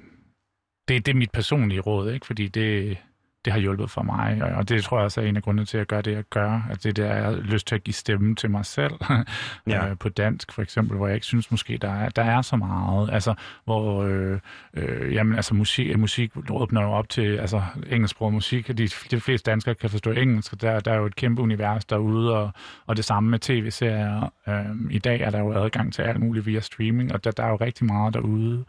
det, 0.88 1.06
det 1.06 1.12
er 1.12 1.16
mit 1.16 1.32
personlige 1.32 1.82
råd, 1.82 2.12
ikke? 2.12 2.26
fordi 2.26 2.48
det, 2.48 2.98
det 3.46 3.54
har 3.54 3.60
hjulpet 3.60 3.90
for 3.90 4.02
mig, 4.04 4.44
og, 4.56 4.70
det 4.70 4.84
tror 4.84 4.98
jeg 4.98 5.06
også 5.06 5.22
er 5.22 5.26
en 5.26 5.38
af 5.38 5.44
grundene 5.44 5.66
til 5.66 5.78
at 5.78 5.88
gøre 5.88 6.02
det, 6.02 6.12
jeg 6.12 6.24
gør. 6.30 6.68
At 6.70 6.84
det 6.84 6.96
der, 6.98 7.14
jeg 7.16 7.24
har 7.24 7.32
lyst 7.32 7.68
til 7.68 7.76
at 7.76 7.84
give 7.84 7.94
stemme 7.94 8.36
til 8.36 8.52
mig 8.52 8.66
selv 8.66 8.94
Ja. 9.68 9.90
øh, 9.90 9.98
på 9.98 10.10
dansk, 10.10 10.52
for 10.52 10.62
eksempel, 10.62 10.98
hvor 10.98 11.08
jeg 11.08 11.16
ikke 11.16 11.26
synes 11.26 11.52
måske, 11.52 11.78
der 11.78 11.92
er, 11.92 12.10
der 12.10 12.24
er 12.24 12.42
så 12.42 12.56
meget. 12.56 13.10
Altså, 13.14 13.34
hvor 13.66 14.04
øh, 14.04 14.40
øh, 14.74 15.14
jamen, 15.14 15.36
altså, 15.36 15.56
musik, 15.56 15.98
musik 15.98 16.32
åbner 16.50 16.82
jo 16.82 16.92
op 16.92 17.10
til 17.10 17.38
altså, 17.38 17.62
engelsksproget 17.90 18.34
musik, 18.34 18.70
og 18.70 18.78
de, 18.78 18.88
de 18.88 19.20
fleste 19.20 19.52
danskere 19.52 19.76
kan 19.76 19.90
forstå 19.90 20.12
engelsk, 20.12 20.62
der, 20.62 20.80
der 20.80 20.92
er 20.92 20.98
jo 20.98 21.06
et 21.06 21.16
kæmpe 21.16 21.42
univers 21.42 21.86
derude, 21.86 22.38
og, 22.38 22.52
og 22.88 22.98
det 22.98 23.06
samme 23.06 23.30
med 23.30 23.40
tv-serier. 23.40 24.34
Øhm, 24.48 24.88
I 24.92 25.00
dag 25.00 25.22
er 25.22 25.30
der 25.30 25.40
jo 25.40 25.54
adgang 25.54 25.94
til 25.94 26.02
alt 26.02 26.20
muligt 26.20 26.46
via 26.46 26.60
streaming, 26.60 27.14
og 27.14 27.24
der, 27.24 27.32
der 27.32 27.44
er 27.44 27.50
jo 27.50 27.56
rigtig 27.56 27.86
meget 27.86 28.14
derude. 28.14 28.66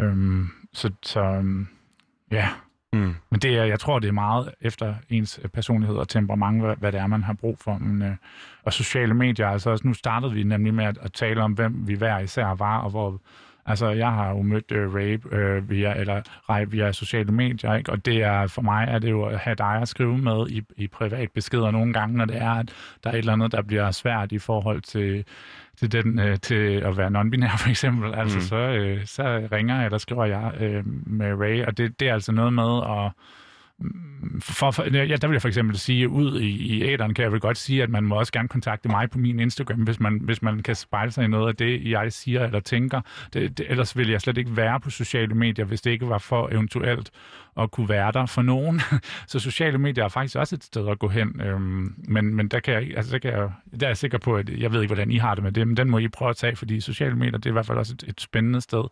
Øhm, 0.00 0.48
så, 0.72 0.90
så 1.02 1.20
øhm, 1.20 1.68
ja, 2.30 2.48
Mm. 2.94 3.14
men 3.30 3.40
det 3.40 3.58
er, 3.58 3.64
jeg 3.64 3.80
tror, 3.80 3.98
det 3.98 4.08
er 4.08 4.12
meget 4.12 4.50
efter 4.60 4.94
ens 5.10 5.40
øh, 5.42 5.48
personlighed 5.48 5.96
og 5.96 6.08
temperament, 6.08 6.62
hvad, 6.62 6.76
hvad 6.76 6.92
det 6.92 7.00
er, 7.00 7.06
man 7.06 7.22
har 7.22 7.32
brug 7.32 7.58
for. 7.60 7.78
Men, 7.78 8.02
øh, 8.02 8.16
og 8.64 8.72
sociale 8.72 9.14
medier, 9.14 9.48
altså 9.48 9.70
også, 9.70 9.86
nu 9.86 9.94
startede 9.94 10.32
vi 10.32 10.42
nemlig 10.42 10.74
med 10.74 10.84
at, 10.84 10.98
at 11.02 11.12
tale 11.12 11.42
om, 11.42 11.52
hvem 11.52 11.88
vi 11.88 11.94
hver 11.94 12.18
især 12.18 12.54
var, 12.54 12.78
og 12.78 12.90
hvor 12.90 13.20
Altså, 13.66 13.88
jeg 13.88 14.10
har 14.10 14.30
jo 14.30 14.42
mødt 14.42 14.72
øh, 14.72 14.94
Ray 14.94 15.20
øh, 15.32 15.70
via, 15.70 15.94
eller 15.94 16.22
Ray 16.48 16.64
via 16.68 16.92
sociale 16.92 17.32
medier, 17.32 17.74
ikke? 17.74 17.92
og 17.92 18.04
det 18.04 18.22
er, 18.22 18.46
for 18.46 18.62
mig 18.62 18.86
er 18.88 18.98
det 18.98 19.10
jo 19.10 19.24
at 19.24 19.38
have 19.38 19.54
dig 19.54 19.78
at 19.82 19.88
skrive 19.88 20.18
med 20.18 20.50
i, 20.50 20.62
i 20.76 20.86
privat 20.86 21.30
beskeder 21.34 21.70
nogle 21.70 21.92
gange, 21.92 22.16
når 22.16 22.24
det 22.24 22.36
er, 22.36 22.50
at 22.50 22.74
der 23.04 23.10
er 23.10 23.14
et 23.14 23.18
eller 23.18 23.32
andet, 23.32 23.52
der 23.52 23.62
bliver 23.62 23.90
svært 23.90 24.32
i 24.32 24.38
forhold 24.38 24.80
til, 24.80 25.24
til, 25.76 25.92
den, 25.92 26.18
øh, 26.18 26.38
til 26.38 26.64
at 26.64 26.96
være 26.96 27.08
non-binær 27.08 27.56
for 27.62 27.68
eksempel. 27.68 28.14
Altså, 28.14 28.38
mm. 28.38 28.42
så, 28.42 28.56
øh, 28.56 29.06
så 29.06 29.48
ringer 29.52 29.76
jeg, 29.76 29.84
eller 29.84 29.98
skriver 29.98 30.24
jeg 30.24 30.52
øh, 30.60 30.82
med 31.06 31.34
Ray, 31.34 31.64
og 31.64 31.78
det, 31.78 32.00
det 32.00 32.08
er 32.08 32.14
altså 32.14 32.32
noget 32.32 32.52
med 32.52 32.82
at 32.82 33.12
for, 34.40 34.70
for, 34.70 34.82
ja, 34.82 35.16
der 35.16 35.26
vil 35.26 35.34
jeg 35.34 35.42
for 35.42 35.48
eksempel 35.48 35.78
sige, 35.78 36.08
ud 36.08 36.40
i, 36.40 36.48
i 36.48 36.82
æderen 36.82 37.14
kan 37.14 37.22
jeg 37.22 37.32
vel 37.32 37.40
godt 37.40 37.58
sige, 37.58 37.82
at 37.82 37.90
man 37.90 38.04
må 38.04 38.14
også 38.14 38.32
gerne 38.32 38.48
kontakte 38.48 38.88
mig 38.88 39.10
på 39.10 39.18
min 39.18 39.40
Instagram, 39.40 39.78
hvis 39.78 40.00
man, 40.00 40.20
hvis 40.22 40.42
man 40.42 40.62
kan 40.62 40.74
spejle 40.74 41.10
sig 41.10 41.24
i 41.24 41.28
noget 41.28 41.48
af 41.48 41.56
det, 41.56 41.90
jeg 41.90 42.12
siger 42.12 42.44
eller 42.44 42.60
tænker. 42.60 43.00
Det, 43.32 43.58
det, 43.58 43.66
ellers 43.70 43.96
ville 43.96 44.12
jeg 44.12 44.20
slet 44.20 44.38
ikke 44.38 44.56
være 44.56 44.80
på 44.80 44.90
sociale 44.90 45.34
medier, 45.34 45.64
hvis 45.64 45.82
det 45.82 45.90
ikke 45.90 46.08
var 46.08 46.18
for 46.18 46.48
eventuelt 46.52 47.10
at 47.56 47.70
kunne 47.70 47.88
være 47.88 48.12
der 48.12 48.26
for 48.26 48.42
nogen. 48.42 48.80
Så 49.28 49.38
sociale 49.38 49.78
medier 49.78 50.04
er 50.04 50.08
faktisk 50.08 50.36
også 50.36 50.54
et 50.54 50.64
sted 50.64 50.88
at 50.88 50.98
gå 50.98 51.08
hen. 51.08 51.40
Øhm, 51.40 51.94
men, 52.08 52.34
men 52.34 52.48
der, 52.48 52.60
kan 52.60 52.74
jeg, 52.74 52.96
altså, 52.96 53.12
der, 53.12 53.18
kan 53.18 53.32
jeg, 53.32 53.50
der 53.80 53.86
er 53.86 53.90
jeg 53.90 53.96
sikker 53.96 54.18
på, 54.18 54.36
at 54.36 54.50
jeg 54.58 54.72
ved 54.72 54.82
ikke, 54.82 54.94
hvordan 54.94 55.10
I 55.10 55.18
har 55.18 55.34
det 55.34 55.44
med 55.44 55.52
det, 55.52 55.68
men 55.68 55.76
den 55.76 55.90
må 55.90 55.98
I 55.98 56.08
prøve 56.08 56.30
at 56.30 56.36
tage, 56.36 56.56
fordi 56.56 56.80
sociale 56.80 57.14
medier, 57.14 57.38
det 57.38 57.46
er 57.46 57.50
i 57.50 57.52
hvert 57.52 57.66
fald 57.66 57.78
også 57.78 57.94
et, 57.94 58.04
et 58.08 58.20
spændende 58.20 58.60
sted 58.60 58.84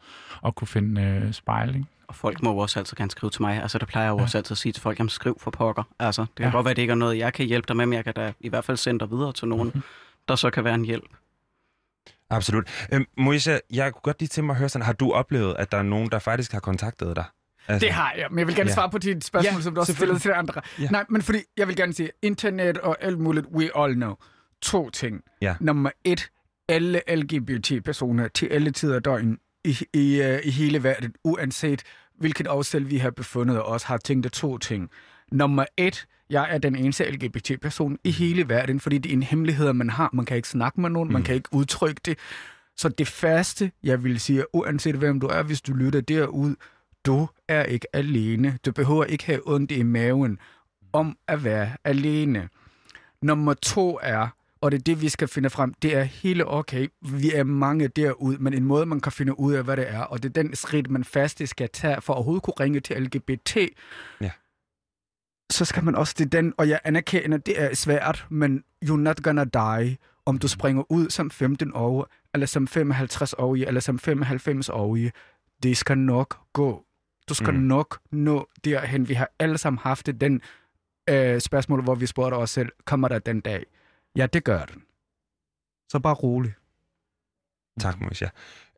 at 0.47 0.55
kunne 0.55 0.69
finde 0.69 1.03
øh, 1.03 1.33
spejling. 1.33 1.89
Og 2.13 2.17
folk 2.17 2.43
må 2.43 2.51
jo 2.53 2.59
også 2.59 2.79
altid 2.79 2.97
gerne 2.97 3.11
skrive 3.11 3.31
til 3.31 3.43
mig. 3.43 3.63
Altså, 3.63 3.79
der 3.79 3.87
plejer 3.87 4.07
jeg 4.07 4.11
jo 4.13 4.19
også 4.19 4.39
altid 4.39 4.53
at 4.55 4.59
sige 4.59 4.73
til 4.73 4.83
folk, 4.83 4.99
jamen 4.99 5.09
skriv 5.09 5.37
for 5.41 5.51
pokker. 5.51 5.83
Altså, 5.99 6.23
det 6.23 6.29
kan 6.37 6.47
Ja. 6.47 6.51
godt 6.53 6.65
være, 6.65 6.71
at 6.71 6.77
det 6.77 6.83
ikke 6.83 6.91
er 6.91 6.95
noget, 6.95 7.19
jeg 7.19 7.33
kan 7.33 7.47
hjælpe 7.47 7.67
dig 7.69 7.77
med, 7.77 7.87
men 7.87 7.93
jeg 7.97 8.05
kan 8.05 8.15
da 8.15 8.33
i 8.41 8.49
hvert 8.49 8.65
fald 8.65 8.77
sende 8.77 9.01
dig 9.01 9.11
videre 9.11 9.33
til 9.33 9.49
nogen, 9.49 9.69
Mhm. 9.75 9.83
der 10.29 10.37
så 10.37 10.51
kan 10.51 10.65
være 10.65 10.75
en 10.75 10.85
hjælp. 10.85 11.05
Absolut. 12.31 12.87
Øhm, 12.93 13.07
Moisha, 13.19 13.59
jeg 13.73 13.93
kunne 13.93 14.01
godt 14.03 14.21
lige 14.21 14.29
tænke 14.29 14.47
mig 14.47 14.55
at 14.55 14.59
høre 14.59 14.69
sådan, 14.69 14.85
har 14.87 14.93
du 14.93 15.13
oplevet, 15.13 15.57
at 15.59 15.73
der 15.73 15.79
er 15.79 15.83
nogen, 15.83 16.11
der 16.11 16.19
faktisk 16.19 16.53
har 16.53 16.61
kontaktet 16.61 17.17
dig? 17.17 17.25
Altså, 17.69 17.87
Det 17.87 17.95
har 17.95 18.13
jeg, 18.19 18.27
men 18.31 18.39
jeg 18.39 18.47
vil 18.47 18.57
gerne 18.57 18.71
Ja. 18.71 18.75
svare 18.75 18.91
på 18.91 18.99
dit 18.99 19.25
spørgsmål, 19.25 19.55
Ja, 19.55 19.61
som 19.63 19.75
du 19.75 19.81
også 19.81 19.93
stillede 19.95 20.19
til 20.19 20.31
de 20.31 20.35
andre. 20.35 20.61
Ja. 20.81 20.89
Nej, 20.91 21.05
men 21.09 21.23
fordi 21.23 21.39
jeg 21.57 21.69
vil 21.69 21.77
gerne 21.77 21.93
sige, 21.93 22.11
internet 22.23 22.79
og 22.79 22.97
alt 23.01 23.19
muligt, 23.19 23.47
we 23.47 23.71
all 23.79 23.95
know. 23.95 24.15
To 24.63 24.91
ting. 24.91 25.21
Ja. 25.43 25.57
Nummer 25.61 25.91
et, 26.05 26.31
alle 26.69 27.01
LGBT-personer 27.09 28.29
til 28.29 28.47
alle 28.47 28.71
tider 28.71 28.95
af 28.95 29.03
døgn 29.03 29.39
i, 29.65 29.79
i, 29.95 30.21
uh, 30.21 30.39
i 30.47 30.51
hele 30.51 30.83
verden, 30.83 31.15
uanset 31.25 31.83
hvilket 32.23 32.47
afsted 32.47 32.81
vi 32.81 32.99
har 32.99 33.11
befundet 33.11 33.63
os, 33.65 33.83
har 33.83 33.97
tænkt 33.97 34.27
af 34.27 34.33
to 34.33 34.59
ting. 34.59 34.91
Nummer 35.33 35.65
et, 35.77 36.07
jeg 36.31 36.47
er 36.51 36.59
den 36.59 36.77
eneste 36.77 37.11
LGBT-person 37.11 37.99
i 38.05 38.11
hele 38.11 38.49
verden, 38.49 38.81
fordi 38.81 38.99
det 38.99 39.09
er 39.09 39.17
en 39.17 39.23
hemmelighed, 39.23 39.73
man 39.73 39.91
har. 39.91 40.11
Man 40.13 40.25
kan 40.25 40.37
ikke 40.37 40.49
snakke 40.49 40.81
med 40.81 40.91
nogen, 40.91 41.09
mm. 41.09 41.13
man 41.13 41.23
kan 41.23 41.35
ikke 41.35 41.49
udtrykke 41.53 42.01
det. 42.05 42.19
Så 42.77 42.89
det 42.89 43.09
første, 43.09 43.73
jeg 43.83 44.05
vil 44.05 44.21
sige, 44.21 44.55
uanset 44.55 44.95
hvem 44.95 45.21
du 45.21 45.27
er, 45.27 45.43
hvis 45.43 45.61
du 45.61 45.73
lytter 45.73 46.01
derud, 46.01 46.55
du 47.07 47.29
er 47.49 47.63
ikke 47.63 47.87
alene. 47.93 48.59
Du 48.65 48.73
behøver 48.73 49.05
ikke 49.05 49.27
have 49.27 49.41
ondt 49.45 49.71
i 49.73 49.83
maven 49.83 50.39
om 50.93 51.17
at 51.29 51.45
være 51.45 51.71
alene. 51.85 52.49
Nummer 53.23 53.55
to 53.55 53.99
er, 54.03 54.29
og 54.63 54.73
det 54.73 54.79
er 54.79 54.83
det, 54.83 55.01
vi 55.03 55.09
skal 55.09 55.29
finde 55.29 55.51
frem, 55.51 55.75
det 55.75 55.97
er 55.97 56.03
hele 56.03 56.47
okay. 56.49 56.89
Vi 57.01 57.33
er 57.33 57.45
mange 57.45 57.89
derude, 57.89 58.37
men 58.39 58.55
en 58.55 58.65
måde, 58.65 58.87
man 58.87 59.01
kan 59.01 59.13
finde 59.13 59.39
ud 59.41 59.53
af, 59.55 59.65
hvad 59.65 59.77
det 59.77 59.91
er, 59.91 60.01
og 60.01 60.23
det 60.23 60.29
er 60.29 60.43
den 60.43 60.55
skridt, 60.57 60.91
man 60.91 61.05
faktisk 61.05 61.51
skal 61.51 61.69
tage 61.73 62.01
for 62.01 62.13
at 62.13 62.17
overhovedet 62.17 62.43
kunne 62.43 62.55
ringe 62.61 62.81
til 62.81 63.03
LGBT. 63.03 63.57
Ja. 64.21 64.31
Så 65.53 65.65
skal 65.65 65.85
man 65.85 65.95
også 65.95 66.15
til 66.15 66.33
den, 66.33 66.55
og 66.59 66.69
jeg 66.69 66.81
anerkender, 66.85 67.39
det 67.39 67.63
er 67.63 67.75
svært, 67.75 68.27
men 68.31 68.65
you're 68.85 68.97
not 68.97 69.23
gonna 69.23 69.45
die, 69.45 69.97
om 70.27 70.39
du 70.39 70.49
springer 70.49 70.93
ud 70.93 71.11
som 71.11 71.31
15 71.31 71.71
år, 71.75 72.09
eller 72.35 72.47
som 72.47 72.69
55 72.69 73.33
år, 73.39 73.55
eller 73.57 73.81
som 73.81 73.99
95 73.99 74.69
år. 74.69 74.99
Det 75.63 75.77
skal 75.77 75.99
nok 75.99 76.39
gå. 76.53 76.85
Du 77.29 77.35
skal 77.35 77.55
Mm. 77.55 77.61
nok 77.61 77.99
nå 78.11 78.49
derhen. 78.65 79.09
Vi 79.09 79.15
har 79.15 79.31
alle 79.39 79.59
sammen 79.59 79.79
haft 79.79 80.11
den 80.21 80.41
øh, 81.11 81.41
spørgsmål, 81.41 81.83
hvor 81.83 81.95
vi 81.95 82.07
spurgte 82.07 82.35
os 82.35 82.51
selv, 82.51 82.69
kommer 82.85 83.09
der 83.09 83.19
den 83.19 83.41
dag? 83.41 83.65
Ja, 84.17 84.27
det 84.27 84.45
gør 84.45 84.65
den. 84.65 84.83
Så 85.93 85.99
bare 85.99 86.15
rolig. 86.15 86.55
Tak, 87.81 88.01
Moisha. 88.01 88.27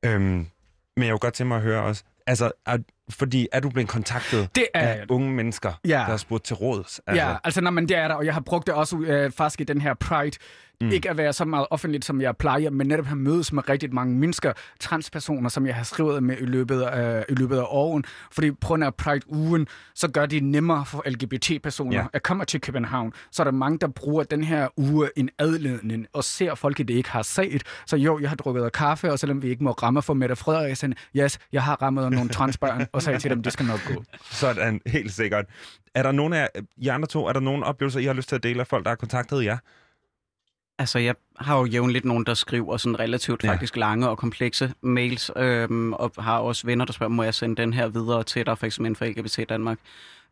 Øhm, 0.05 0.23
men 0.97 1.05
jeg 1.07 1.11
kunne 1.11 1.19
godt 1.19 1.35
tænke 1.35 1.49
mig 1.49 1.57
at 1.57 1.63
høre 1.63 1.83
også, 1.83 2.05
altså, 2.27 2.53
er, 2.67 2.79
fordi 3.11 3.49
er 3.53 3.61
du 3.61 3.71
blevet 3.71 3.89
kontaktet 3.89 4.49
Det 4.55 4.67
er 4.75 4.81
af 4.89 5.07
unge 5.11 5.31
mennesker, 5.31 5.73
Ja. 5.85 5.89
der 5.91 5.99
har 6.05 6.17
spurgt 6.17 6.45
til 6.45 6.57
råds? 6.57 7.01
Altså. 7.07 7.23
Ja, 7.27 7.37
altså 7.45 7.61
når 7.61 7.71
man 7.71 7.89
det 7.89 7.97
er 7.97 8.09
der, 8.09 8.15
og 8.15 8.27
jeg 8.27 8.35
har 8.35 8.41
brugt 8.41 8.67
det 8.67 8.75
også 8.75 8.99
øh, 8.99 9.31
faktisk 9.33 9.61
i 9.61 9.65
den 9.65 9.81
her 9.81 9.95
Pride, 9.95 10.37
Mm. 10.81 10.91
ikke 10.91 11.11
at 11.11 11.17
være 11.17 11.33
så 11.33 11.45
meget 11.45 11.67
offentligt, 11.71 12.05
som 12.05 12.21
jeg 12.21 12.37
plejer, 12.37 12.71
men 12.71 12.87
netop 12.87 13.07
have 13.07 13.17
mødes 13.17 13.53
med 13.53 13.69
rigtig 13.69 13.95
mange 13.95 14.15
mennesker, 14.17 14.53
transpersoner, 14.81 15.49
som 15.49 15.67
jeg 15.67 15.75
har 15.75 15.85
skrevet 15.85 16.23
med 16.23 16.37
i 16.41 16.45
løbet 16.45 16.81
af, 16.83 17.25
i 17.29 17.35
løbet 17.35 17.57
af 17.59 17.65
åren. 17.69 18.05
Fordi 18.33 18.51
på 18.51 18.57
grund 18.63 18.85
af 18.85 18.95
Pride-ugen, 18.95 19.67
så 19.95 20.09
gør 20.11 20.27
det 20.27 20.43
nemmere 20.43 20.85
for 20.87 21.03
LGBT-personer 21.07 21.99
Ja. 21.99 22.07
at 22.13 22.23
komme 22.23 22.45
til 22.45 22.61
København. 22.61 23.13
Så 23.33 23.43
er 23.43 23.45
der 23.45 23.53
mange, 23.53 23.79
der 23.79 23.89
bruger 23.89 24.23
den 24.25 24.45
her 24.45 24.69
uge 24.77 25.09
en 25.17 25.31
adledning, 25.39 26.07
og 26.13 26.25
ser 26.25 26.55
folk, 26.55 26.79
det 26.79 26.91
ikke 26.91 27.11
har 27.11 27.23
set. 27.23 27.63
Så 27.87 27.97
jo, 27.97 28.19
jeg 28.19 28.29
har 28.29 28.37
drukket 28.37 28.73
kaffe, 28.73 29.13
og 29.13 29.19
selvom 29.19 29.43
vi 29.43 29.49
ikke 29.49 29.65
må 29.65 29.71
ramme 29.71 30.03
for 30.03 30.15
Mette 30.15 30.37
Frederiksen, 30.37 30.95
yes, 31.17 31.39
jeg 31.53 31.63
har 31.63 31.83
rammet 31.83 32.13
nogle 32.13 32.29
transbørn, 32.29 32.87
og 32.93 33.03
sagde 33.03 33.19
til 33.19 33.31
dem, 33.31 33.43
det 33.43 33.53
skal 33.53 33.67
nok 33.67 33.81
gå. 33.95 34.05
Sådan, 34.31 34.81
helt 34.87 35.13
sikkert. 35.13 35.45
Er 35.95 36.03
der 36.03 36.13
nogen 36.13 36.33
af 36.33 36.49
I 36.77 36.89
andre 36.89 37.07
to, 37.09 37.27
er 37.27 37.33
der 37.33 37.41
nogen 37.41 37.63
oplevelser, 37.63 38.01
I 38.01 38.05
har 38.05 38.13
lyst 38.13 38.29
til 38.29 38.37
at 38.37 38.43
dele 38.43 38.61
af 38.61 38.67
folk, 38.67 38.85
der 38.85 38.91
har 38.91 38.97
kontaktet 38.97 39.45
jer? 39.45 39.59
Altså, 40.79 40.99
jeg 40.99 41.15
har 41.39 41.59
jo 41.59 41.65
jævnligt 41.65 42.05
nogen, 42.05 42.27
der 42.27 42.35
skriver 42.35 42.77
sådan 42.77 42.99
relativt 42.99 43.45
Ja. 43.45 43.51
faktisk 43.53 43.77
lange 43.77 44.09
og 44.09 44.19
komplekse 44.19 44.75
mails, 44.83 45.31
øhm, 45.37 45.93
og 45.93 46.13
har 46.19 46.39
også 46.39 46.67
venner, 46.67 46.85
der 46.85 46.93
spørger, 46.93 47.11
må 47.11 47.23
jeg 47.23 47.35
sende 47.35 47.57
den 47.63 47.73
her 47.73 47.89
videre 47.89 48.23
til 48.25 48.47
dig, 48.47 48.59
for 48.59 48.67
eksempel 48.67 48.87
inden 48.87 48.97
for 48.97 49.05
LGBT 49.05 49.49
Danmark. 49.49 49.79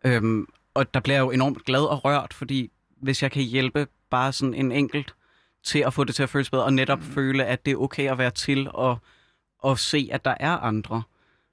Øhm, 0.05 0.47
og 0.75 0.95
der 0.95 1.01
bliver 1.01 1.17
jeg 1.17 1.23
jo 1.23 1.31
enormt 1.31 1.65
glad 1.65 1.83
og 1.83 2.05
rørt, 2.05 2.35
fordi 2.35 2.71
hvis 3.01 3.23
jeg 3.23 3.31
kan 3.31 3.43
hjælpe 3.43 3.87
bare 4.11 4.33
sådan 4.33 4.55
en 4.55 4.73
enkelt 4.73 5.15
til 5.65 5.79
at 5.79 5.95
få 5.95 6.05
det 6.05 6.15
til 6.15 6.23
at 6.23 6.29
føles 6.31 6.51
bedre, 6.51 6.65
og 6.65 6.73
netop 6.73 6.99
mm. 6.99 7.05
føle, 7.05 7.45
at 7.45 7.67
det 7.67 7.73
er 7.73 7.77
okay 7.77 8.11
at 8.11 8.19
være 8.19 8.31
til, 8.31 8.69
og, 8.75 8.99
og 9.59 9.79
se, 9.79 10.09
at 10.13 10.25
der 10.25 10.35
er 10.41 10.57
andre, 10.59 11.03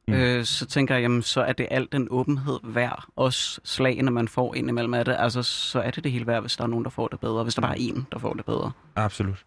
Mm. 0.09 0.15
øh, 0.15 0.45
så 0.45 0.65
tænker 0.65 0.95
jeg, 0.95 1.01
jamen, 1.01 1.21
så 1.21 1.41
er 1.41 1.53
det 1.53 1.67
alt 1.71 1.91
den 1.91 2.07
åbenhed 2.11 2.59
værd. 2.63 3.05
Også 3.15 3.59
slagene, 3.63 4.11
man 4.11 4.27
får 4.27 4.55
indimellem 4.55 4.93
af 4.93 5.05
det. 5.05 5.15
Altså, 5.19 5.43
så 5.43 5.81
er 5.81 5.91
det 5.91 6.03
det 6.03 6.11
hele 6.11 6.27
værd, 6.27 6.41
hvis 6.41 6.57
der 6.57 6.63
er 6.63 6.67
nogen, 6.67 6.83
der 6.83 6.91
får 6.91 7.07
det 7.07 7.19
bedre. 7.19 7.43
Hvis 7.43 7.55
der 7.55 7.61
bare 7.61 7.71
er 7.71 7.81
en, 7.81 8.07
der 8.11 8.19
får 8.19 8.33
det 8.33 8.45
bedre. 8.45 8.71
Absolut. 8.95 9.45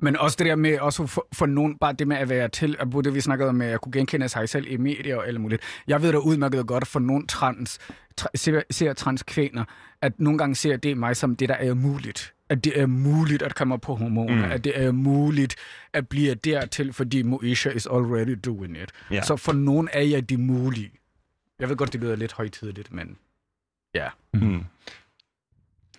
Men 0.00 0.16
også 0.16 0.36
det 0.38 0.46
der 0.46 0.56
med, 0.56 0.78
også 0.78 1.06
for, 1.06 1.26
for 1.32 1.46
nogen, 1.46 1.78
bare 1.78 1.92
det 1.92 2.08
med 2.08 2.16
at 2.16 2.28
være 2.28 2.48
til, 2.48 2.76
at 2.78 2.88
det 3.04 3.14
vi 3.14 3.20
snakkede 3.20 3.48
om, 3.48 3.60
at 3.60 3.70
jeg 3.70 3.80
kunne 3.80 3.92
genkende 3.92 4.28
sig 4.28 4.48
selv 4.48 4.66
i 4.68 4.76
medier 4.76 5.16
og 5.16 5.28
alt 5.28 5.40
muligt. 5.40 5.62
Jeg 5.88 6.02
ved 6.02 6.12
da 6.12 6.18
udmærket 6.18 6.66
godt, 6.66 6.86
for 6.86 7.00
nogle 7.00 7.26
trans, 7.26 7.78
tra, 8.16 8.28
ser, 8.34 8.62
ser 8.70 8.92
transkvinder, 8.92 9.64
at 10.02 10.20
nogle 10.20 10.38
gange 10.38 10.54
ser 10.54 10.76
det 10.76 10.96
mig 10.96 11.16
som 11.16 11.36
det, 11.36 11.48
der 11.48 11.54
er 11.54 11.74
muligt. 11.74 12.34
At 12.48 12.64
det 12.64 12.80
er 12.80 12.86
muligt 12.86 13.42
at 13.42 13.54
komme 13.54 13.78
på 13.78 13.94
hormoner. 13.94 14.34
Mm. 14.34 14.44
Mm. 14.44 14.52
At 14.52 14.64
det 14.64 14.82
er 14.82 14.92
muligt 14.92 15.56
at 15.92 16.08
blive 16.08 16.34
dertil, 16.34 16.92
fordi 16.92 17.22
Moesha 17.22 17.70
is 17.70 17.86
already 17.86 18.36
doing 18.44 18.76
it. 18.76 18.90
Ja. 19.10 19.22
Så 19.22 19.36
for 19.36 19.52
nogen 19.52 19.88
er 19.92 20.02
jeg 20.02 20.28
det 20.28 20.40
mulige. 20.40 20.90
Jeg 21.58 21.68
ved 21.68 21.76
godt, 21.76 21.92
det 21.92 22.00
lyder 22.00 22.16
lidt 22.16 22.32
højtidligt, 22.32 22.92
men 22.92 23.16
ja. 23.94 24.08
Mm. 24.34 24.64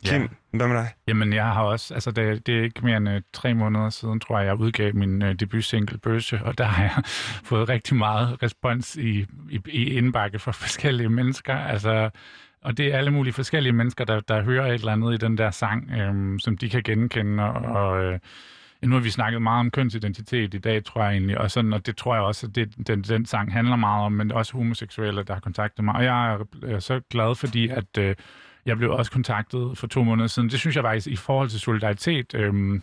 Kim, 0.05 0.29
hvad 0.51 0.67
med 0.67 0.75
dig? 0.75 0.93
Jamen, 1.07 1.33
jeg 1.33 1.45
har 1.45 1.63
også, 1.63 1.93
altså 1.93 2.11
det, 2.11 2.47
det 2.47 2.59
er 2.59 2.63
ikke 2.63 2.85
mere 2.85 2.97
end 2.97 3.09
øh, 3.09 3.21
tre 3.33 3.53
måneder 3.53 3.89
siden, 3.89 4.19
tror 4.19 4.39
jeg, 4.39 4.45
jeg 4.45 4.55
udgav 4.55 4.95
min 4.95 5.21
øh, 5.21 5.35
debutsingle 5.35 5.97
Bøsse, 5.97 6.39
og 6.43 6.57
der 6.57 6.63
har 6.63 6.83
jeg 6.83 7.03
fået 7.49 7.69
rigtig 7.69 7.95
meget 7.95 8.43
respons 8.43 8.95
i, 8.95 9.25
i, 9.49 9.59
i 9.65 9.83
indbakke 9.83 10.39
fra 10.39 10.51
forskellige 10.51 11.09
mennesker, 11.09 11.55
altså, 11.55 12.09
og 12.61 12.77
det 12.77 12.93
er 12.93 12.97
alle 12.97 13.11
mulige 13.11 13.33
forskellige 13.33 13.73
mennesker, 13.73 14.05
der, 14.05 14.19
der 14.19 14.41
hører 14.41 14.67
et 14.67 14.73
eller 14.73 14.91
andet 14.91 15.13
i 15.13 15.17
den 15.17 15.37
der 15.37 15.51
sang, 15.51 15.91
øhm, 15.91 16.39
som 16.39 16.57
de 16.57 16.69
kan 16.69 16.83
genkende, 16.83 17.43
og, 17.43 17.61
og 17.61 18.03
øh, 18.03 18.19
nu 18.81 18.95
har 18.95 19.01
vi 19.01 19.09
snakket 19.09 19.41
meget 19.41 19.59
om 19.59 19.71
kønsidentitet 19.71 20.53
i 20.53 20.57
dag, 20.57 20.83
tror 20.83 21.03
jeg 21.03 21.11
egentlig, 21.11 21.37
og, 21.37 21.51
sådan, 21.51 21.73
og 21.73 21.85
det 21.85 21.97
tror 21.97 22.15
jeg 22.15 22.23
også, 22.23 22.47
at 22.47 22.55
det, 22.55 22.87
den, 22.87 23.01
den 23.01 23.25
sang 23.25 23.53
handler 23.53 23.75
meget 23.75 24.05
om, 24.05 24.11
men 24.11 24.31
også 24.31 24.53
homoseksuelle, 24.53 25.23
der 25.23 25.33
har 25.33 25.41
kontaktet 25.41 25.85
mig, 25.85 25.95
og 25.95 26.03
jeg 26.03 26.33
er, 26.33 26.37
er 26.63 26.79
så 26.79 27.01
glad, 27.09 27.35
fordi 27.35 27.67
at 27.67 27.97
øh, 27.97 28.15
jeg 28.65 28.77
blev 28.77 28.91
også 28.91 29.11
kontaktet 29.11 29.77
for 29.77 29.87
to 29.87 30.03
måneder 30.03 30.27
siden. 30.27 30.49
Det 30.49 30.59
synes 30.59 30.75
jeg 30.75 30.83
faktisk 30.83 31.07
i 31.07 31.15
forhold 31.15 31.49
til 31.49 31.59
solidaritet, 31.59 32.35
Øh, 32.35 32.81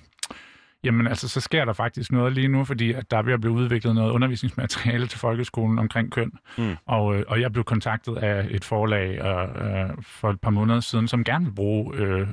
jamen 0.85 1.07
altså, 1.07 1.29
så 1.29 1.41
sker 1.41 1.65
der 1.65 1.73
faktisk 1.73 2.13
noget 2.13 2.33
lige 2.33 2.49
nu, 2.49 2.65
fordi 2.65 2.93
at 2.93 3.11
der 3.11 3.19
er 3.19 3.23
ved 3.23 3.33
at 3.33 3.41
blive 3.41 3.53
udviklet 3.53 3.95
noget 3.95 4.11
undervisningsmateriale 4.13 5.07
til 5.07 5.19
folkeskolen 5.19 5.79
omkring 5.79 6.13
køn. 6.13 6.33
Mm. 6.59 6.77
Og, 6.87 7.17
øh, 7.17 7.25
og 7.29 7.41
jeg 7.41 7.53
blev 7.53 7.65
kontaktet 7.65 8.17
af 8.17 8.47
et 8.51 8.65
forlag 8.65 9.19
øh, 9.19 9.81
øh, 9.83 9.91
for 10.03 10.31
et 10.31 10.41
par 10.41 10.51
måneder 10.51 10.81
siden, 10.81 11.09
som 11.09 11.25
gerne 11.25 11.45
vil 11.45 11.53
bruge, 11.53 11.95
øh, 11.97 12.29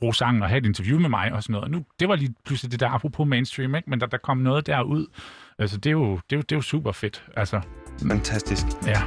bruge 0.00 0.14
sangen 0.14 0.42
og 0.42 0.48
have 0.48 0.58
et 0.58 0.66
interview 0.66 0.98
med 0.98 1.08
mig 1.08 1.32
og 1.32 1.42
sådan 1.42 1.52
noget. 1.52 1.64
Og 1.64 1.70
nu, 1.70 1.84
det 2.00 2.08
var 2.08 2.16
lige 2.16 2.34
pludselig 2.44 2.72
det 2.72 2.80
der, 2.80 2.88
apropos 2.88 3.26
mainstream, 3.26 3.74
ikke? 3.74 3.90
men 3.90 4.00
der, 4.00 4.06
der 4.06 4.18
kom 4.18 4.36
noget 4.36 4.66
derud. 4.66 5.06
Altså, 5.58 5.76
det 5.76 5.86
er 5.86 5.92
jo, 5.92 6.14
det 6.14 6.32
er 6.32 6.36
jo, 6.36 6.42
det 6.42 6.52
er 6.52 6.56
jo 6.56 6.62
super 6.62 6.92
fedt. 6.92 7.24
Altså, 7.36 7.60
Fantastisk. 8.08 8.66
ja. 8.86 9.00